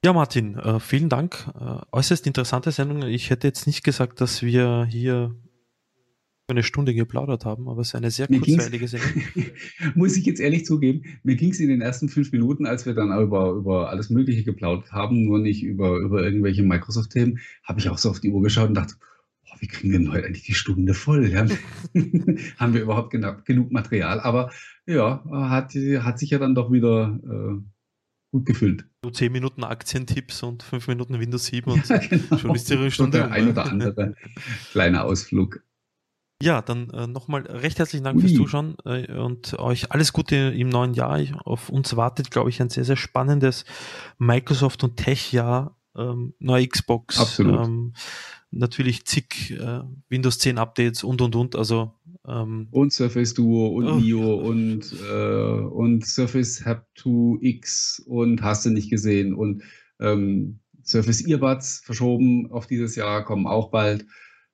Ja, 0.04 0.12
Martin, 0.12 0.56
äh, 0.56 0.78
vielen 0.78 1.08
Dank. 1.08 1.50
Äh, 1.58 1.80
äußerst 1.90 2.26
interessante 2.26 2.70
Sendung. 2.70 3.02
Ich 3.02 3.30
hätte 3.30 3.48
jetzt 3.48 3.66
nicht 3.66 3.82
gesagt, 3.82 4.20
dass 4.20 4.42
wir 4.42 4.86
hier 4.88 5.34
eine 6.48 6.62
Stunde 6.62 6.94
geplaudert 6.94 7.44
haben, 7.44 7.68
aber 7.68 7.82
es 7.82 7.88
ist 7.88 7.94
eine 7.94 8.10
sehr 8.10 8.26
mir 8.30 8.40
kurzweilige 8.40 8.88
Sendung. 8.88 9.22
muss 9.94 10.16
ich 10.16 10.24
jetzt 10.24 10.40
ehrlich 10.40 10.64
zugeben, 10.64 11.02
mir 11.22 11.36
ging 11.36 11.50
es 11.50 11.60
in 11.60 11.68
den 11.68 11.80
ersten 11.80 12.08
fünf 12.08 12.32
Minuten, 12.32 12.66
als 12.66 12.86
wir 12.86 12.94
dann 12.94 13.12
über, 13.20 13.50
über 13.50 13.90
alles 13.90 14.08
Mögliche 14.08 14.44
geplaudert 14.44 14.92
haben, 14.92 15.24
nur 15.24 15.38
nicht 15.38 15.62
über, 15.62 15.98
über 15.98 16.22
irgendwelche 16.22 16.62
Microsoft-Themen, 16.62 17.38
habe 17.64 17.80
ich 17.80 17.88
auch 17.90 17.98
so 17.98 18.10
auf 18.10 18.20
die 18.20 18.30
Uhr 18.30 18.42
geschaut 18.42 18.68
und 18.68 18.74
dachte, 18.74 18.94
oh, 19.44 19.56
wie 19.60 19.66
kriegen 19.66 19.92
wir 19.92 19.98
denn 19.98 20.10
heute 20.10 20.26
eigentlich 20.26 20.44
die 20.44 20.54
Stunde 20.54 20.94
voll? 20.94 21.28
Ja? 21.28 21.46
haben 22.56 22.74
wir 22.74 22.82
überhaupt 22.82 23.10
genug, 23.10 23.44
genug 23.44 23.70
Material? 23.70 24.20
Aber 24.20 24.50
ja, 24.86 25.22
hat, 25.30 25.74
hat 25.74 26.18
sich 26.18 26.30
ja 26.30 26.38
dann 26.38 26.54
doch 26.54 26.72
wieder 26.72 27.20
äh, 27.24 27.62
gut 28.32 28.46
gefüllt. 28.46 28.86
So 29.04 29.10
zehn 29.10 29.32
Minuten 29.32 29.64
Aktientipps 29.64 30.42
und 30.42 30.62
fünf 30.62 30.88
Minuten 30.88 31.20
Windows 31.20 31.46
7 31.46 31.70
und 31.72 31.88
ja, 31.88 31.98
genau. 31.98 32.38
schon 32.38 32.54
ist 32.54 32.70
die 32.70 32.90
Stunde. 32.90 33.24
Und 33.24 33.30
der 33.30 33.32
ein 33.32 33.48
oder 33.48 33.66
andere 33.66 34.14
kleiner 34.70 35.04
Ausflug. 35.04 35.62
Ja, 36.40 36.62
dann 36.62 36.90
äh, 36.90 37.08
nochmal 37.08 37.42
recht 37.42 37.78
herzlichen 37.80 38.04
Dank 38.04 38.16
Ui. 38.16 38.22
fürs 38.22 38.34
Zuschauen 38.34 38.76
äh, 38.84 39.12
und 39.12 39.58
euch 39.58 39.90
alles 39.90 40.12
Gute 40.12 40.36
im 40.36 40.68
neuen 40.68 40.94
Jahr. 40.94 41.20
Auf 41.44 41.68
uns 41.68 41.96
wartet, 41.96 42.30
glaube 42.30 42.50
ich, 42.50 42.62
ein 42.62 42.70
sehr, 42.70 42.84
sehr 42.84 42.96
spannendes 42.96 43.64
Microsoft 44.18 44.84
und 44.84 44.96
Tech-Jahr. 44.96 45.76
Ähm, 45.96 46.34
neue 46.38 46.68
Xbox, 46.68 47.40
ähm, 47.40 47.92
natürlich 48.52 49.04
zig 49.04 49.50
äh, 49.50 49.80
Windows 50.08 50.38
10 50.38 50.58
Updates 50.58 51.02
und 51.02 51.20
und 51.20 51.34
und. 51.34 51.56
Also 51.56 51.94
ähm, 52.24 52.68
und 52.70 52.92
Surface 52.92 53.34
Duo 53.34 53.68
und 53.68 53.88
oh. 53.88 53.94
Mio 53.96 54.34
und, 54.36 54.94
äh, 55.10 55.60
und 55.60 56.06
Surface 56.06 56.62
2 56.62 57.38
X 57.40 58.00
und 58.06 58.42
hast 58.42 58.64
du 58.64 58.70
nicht 58.70 58.90
gesehen 58.90 59.34
und 59.34 59.64
ähm, 59.98 60.60
Surface 60.84 61.26
Earbuds 61.26 61.80
verschoben 61.84 62.52
auf 62.52 62.68
dieses 62.68 62.94
Jahr, 62.94 63.24
kommen 63.24 63.48
auch 63.48 63.70
bald. 63.72 64.06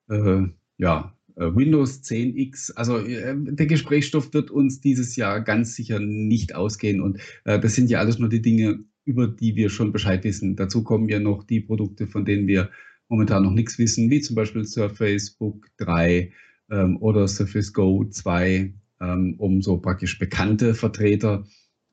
Äh, 0.09 0.45
ja, 0.79 1.15
Windows 1.37 2.03
10X, 2.03 2.73
also 2.75 2.99
äh, 2.99 3.35
der 3.37 3.67
Gesprächsstoff 3.67 4.33
wird 4.33 4.51
uns 4.51 4.81
dieses 4.81 5.17
Jahr 5.17 5.41
ganz 5.41 5.75
sicher 5.75 5.99
nicht 5.99 6.55
ausgehen 6.55 7.01
und 7.01 7.19
äh, 7.45 7.59
das 7.59 7.75
sind 7.75 7.91
ja 7.91 7.99
alles 7.99 8.19
nur 8.19 8.29
die 8.29 8.43
Dinge, 8.43 8.85
über 9.05 9.27
die 9.27 9.57
wir 9.57 9.69
schon 9.69 9.93
Bescheid 9.93 10.25
wissen. 10.25 10.57
Dazu 10.57 10.83
kommen 10.83 11.09
ja 11.09 11.21
noch 11.21 11.45
die 11.45 11.61
Produkte, 11.61 12.07
von 12.07 12.25
denen 12.25 12.47
wir 12.47 12.71
momentan 13.09 13.43
noch 13.43 13.53
nichts 13.53 13.79
wissen, 13.79 14.11
wie 14.11 14.21
zum 14.21 14.37
Beispiel 14.37 14.65
Surface 14.65 15.31
Book 15.33 15.67
3 15.79 16.33
ähm, 16.71 16.97
oder 16.99 17.29
Surface 17.29 17.73
Go 17.73 18.05
2, 18.05 18.73
ähm, 19.01 19.35
um 19.39 19.61
so 19.61 19.79
praktisch 19.79 20.19
bekannte 20.19 20.75
Vertreter 20.75 21.47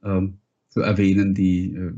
ähm, 0.04 0.40
zu 0.70 0.82
erwähnen, 0.82 1.34
die, 1.34 1.74
äh, 1.74 1.92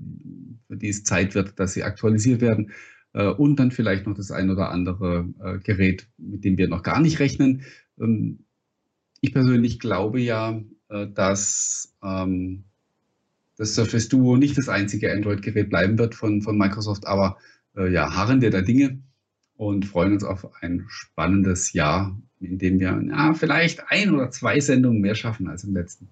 für 0.68 0.78
die 0.78 0.90
es 0.90 1.04
Zeit 1.04 1.36
wird, 1.36 1.60
dass 1.60 1.74
sie 1.74 1.84
aktualisiert 1.84 2.42
werden. 2.42 2.72
Äh, 3.14 3.28
und 3.28 3.58
dann 3.58 3.72
vielleicht 3.72 4.08
noch 4.08 4.16
das 4.16 4.32
ein 4.32 4.50
oder 4.50 4.70
andere 4.70 5.28
äh, 5.40 5.60
Gerät, 5.60 6.08
mit 6.18 6.44
dem 6.44 6.58
wir 6.58 6.68
noch 6.68 6.84
gar 6.84 7.00
nicht 7.00 7.20
rechnen. 7.20 7.64
Ähm, 8.00 8.40
ich 9.22 9.34
persönlich 9.34 9.80
glaube 9.80 10.20
ja, 10.20 10.60
äh, 10.90 11.08
dass 11.08 11.96
ähm, 12.04 12.64
das 13.58 13.76
Surface 13.76 14.10
Duo 14.10 14.36
nicht 14.36 14.58
das 14.58 14.68
einzige 14.68 15.12
Android-Gerät 15.12 15.70
bleiben 15.70 15.98
wird 15.98 16.16
von, 16.16 16.42
von 16.42 16.58
Microsoft, 16.58 17.06
aber 17.08 17.38
ja, 17.76 18.16
harren 18.16 18.42
wir 18.42 18.52
der 18.52 18.62
Dinge 18.62 19.00
und 19.56 19.86
freuen 19.86 20.14
uns 20.14 20.24
auf 20.24 20.48
ein 20.62 20.86
spannendes 20.90 21.74
Jahr, 21.74 22.16
in 22.40 22.60
dem 22.60 22.80
wir 22.80 23.02
ja, 23.08 23.34
vielleicht 23.34 23.90
ein 23.90 24.14
oder 24.14 24.30
zwei 24.30 24.60
Sendungen 24.60 25.02
mehr 25.02 25.16
schaffen 25.16 25.48
als 25.48 25.64
im 25.64 25.74
letzten. 25.74 26.08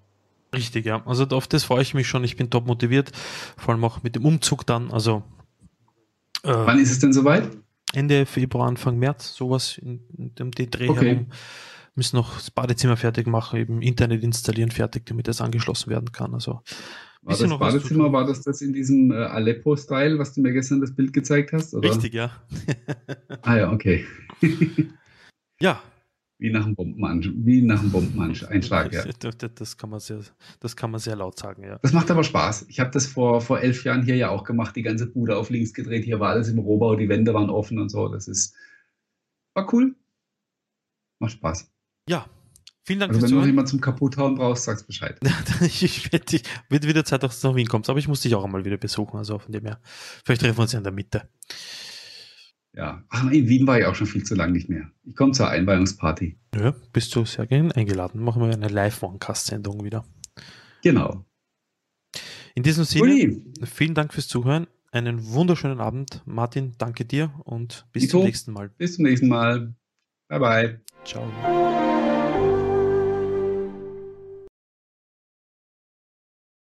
Richtig, 0.52 0.86
ja. 0.86 1.06
Also 1.06 1.24
auf 1.28 1.46
das 1.46 1.62
freue 1.62 1.82
ich 1.82 1.94
mich 1.94 2.08
schon. 2.08 2.24
Ich 2.24 2.36
bin 2.36 2.50
top 2.50 2.66
motiviert, 2.66 3.12
vor 3.56 3.74
allem 3.74 3.84
auch 3.84 4.02
mit 4.02 4.16
dem 4.16 4.24
Umzug 4.24 4.66
dann. 4.66 4.90
Also 4.90 5.22
äh, 6.42 6.50
wann 6.50 6.78
ist 6.78 6.90
es 6.90 6.98
denn 6.98 7.12
soweit? 7.12 7.48
Ende 7.94 8.26
Februar, 8.26 8.68
Anfang 8.68 8.98
März, 8.98 9.34
sowas 9.34 9.78
in, 9.78 10.00
in 10.16 10.34
dem 10.34 10.50
Dreh 10.50 10.88
okay. 10.88 11.08
herum. 11.08 11.26
Müssen 11.94 12.16
noch 12.16 12.36
das 12.36 12.50
Badezimmer 12.50 12.96
fertig 12.96 13.26
machen, 13.26 13.58
eben 13.58 13.82
Internet 13.82 14.22
installieren 14.22 14.70
fertig, 14.70 15.04
damit 15.04 15.28
das 15.28 15.42
angeschlossen 15.42 15.90
werden 15.90 16.10
kann. 16.10 16.32
Also 16.32 16.60
war 17.22 17.36
das 17.36 17.58
Badezimmer, 17.58 18.12
war 18.12 18.26
das 18.26 18.42
das 18.42 18.62
in 18.62 18.72
diesem 18.72 19.12
äh, 19.12 19.14
Aleppo-Style, 19.14 20.18
was 20.18 20.34
du 20.34 20.40
mir 20.40 20.52
gestern 20.52 20.80
das 20.80 20.94
Bild 20.94 21.12
gezeigt 21.12 21.52
hast? 21.52 21.72
Oder? 21.74 21.90
Richtig, 21.90 22.14
ja. 22.14 22.32
ah 23.42 23.56
ja, 23.56 23.72
okay. 23.72 24.04
ja. 25.60 25.80
Wie 26.42 26.50
nach 26.50 26.66
einem 26.66 26.74
Bombeneinschlag, 26.74 27.34
wie 27.36 27.62
nach 27.62 27.80
einem 27.80 27.92
Bombeneinschlag, 27.92 28.92
ja. 28.92 29.04
Das 29.54 29.76
kann, 29.76 29.90
man 29.90 30.00
sehr, 30.00 30.18
das 30.58 30.74
kann 30.74 30.90
man 30.90 30.98
sehr 30.98 31.14
laut 31.14 31.38
sagen, 31.38 31.62
ja. 31.62 31.78
Das 31.82 31.92
macht 31.92 32.10
aber 32.10 32.24
Spaß. 32.24 32.66
Ich 32.68 32.80
habe 32.80 32.90
das 32.90 33.06
vor, 33.06 33.40
vor 33.40 33.60
elf 33.60 33.84
Jahren 33.84 34.02
hier 34.02 34.16
ja 34.16 34.30
auch 34.30 34.42
gemacht, 34.42 34.74
die 34.74 34.82
ganze 34.82 35.06
Bude 35.06 35.36
auf 35.36 35.50
links 35.50 35.72
gedreht. 35.72 36.04
Hier 36.04 36.18
war 36.18 36.30
alles 36.30 36.48
im 36.48 36.58
Rohbau, 36.58 36.96
die 36.96 37.08
Wände 37.08 37.32
waren 37.32 37.48
offen 37.48 37.78
und 37.78 37.90
so. 37.90 38.08
Das 38.08 38.26
ist, 38.26 38.56
war 39.54 39.72
cool. 39.72 39.94
Macht 41.20 41.34
Spaß. 41.34 41.70
Ja, 42.08 42.26
Vielen 42.84 42.98
Dank 42.98 43.12
also 43.12 43.22
wenn 43.22 43.40
du 43.40 43.46
jemanden 43.46 43.70
zum 43.70 43.80
Kaputthauen 43.80 44.34
brauchst, 44.34 44.64
sagst 44.64 44.88
Bescheid. 44.88 45.16
ich 45.60 46.12
werde 46.12 46.40
wird 46.68 46.86
wieder 46.88 47.04
Zeit, 47.04 47.22
dass 47.22 47.40
du 47.40 47.48
nach 47.48 47.54
Wien 47.54 47.68
kommst, 47.68 47.88
aber 47.88 48.00
ich 48.00 48.08
muss 48.08 48.22
dich 48.22 48.34
auch 48.34 48.44
einmal 48.44 48.64
wieder 48.64 48.76
besuchen, 48.76 49.18
also 49.18 49.38
von 49.38 49.52
dem 49.52 49.64
her. 49.64 49.80
Vielleicht 50.24 50.40
treffen 50.42 50.58
wir 50.58 50.62
uns 50.62 50.72
ja 50.72 50.78
in 50.78 50.84
der 50.84 50.92
Mitte. 50.92 51.28
Ja, 52.74 53.04
ach, 53.10 53.30
in 53.30 53.48
Wien 53.48 53.66
war 53.66 53.78
ich 53.78 53.84
auch 53.84 53.94
schon 53.94 54.06
viel 54.06 54.24
zu 54.24 54.34
lange 54.34 54.52
nicht 54.52 54.68
mehr. 54.68 54.90
Ich 55.04 55.14
komme 55.14 55.32
zur 55.32 55.48
Einweihungsparty. 55.48 56.38
Ja, 56.54 56.74
bist 56.92 57.14
du 57.14 57.24
sehr 57.24 57.46
gerne 57.46 57.74
eingeladen. 57.76 58.22
Machen 58.22 58.42
wir 58.42 58.50
eine 58.52 58.68
Live-Onecast-Sendung 58.68 59.84
wieder. 59.84 60.04
Genau. 60.82 61.24
In 62.54 62.62
diesem 62.62 62.84
Sinne, 62.84 63.12
Ui. 63.12 63.44
vielen 63.64 63.94
Dank 63.94 64.12
fürs 64.14 64.28
Zuhören. 64.28 64.66
Einen 64.90 65.26
wunderschönen 65.32 65.80
Abend. 65.80 66.22
Martin, 66.26 66.74
danke 66.78 67.04
dir 67.04 67.32
und 67.44 67.86
bis 67.92 68.04
Ito. 68.04 68.18
zum 68.18 68.24
nächsten 68.24 68.52
Mal. 68.52 68.68
Bis 68.76 68.96
zum 68.96 69.04
nächsten 69.04 69.28
Mal. 69.28 69.74
Bye 70.28 70.38
bye. 70.40 70.80
Ciao. 71.04 71.81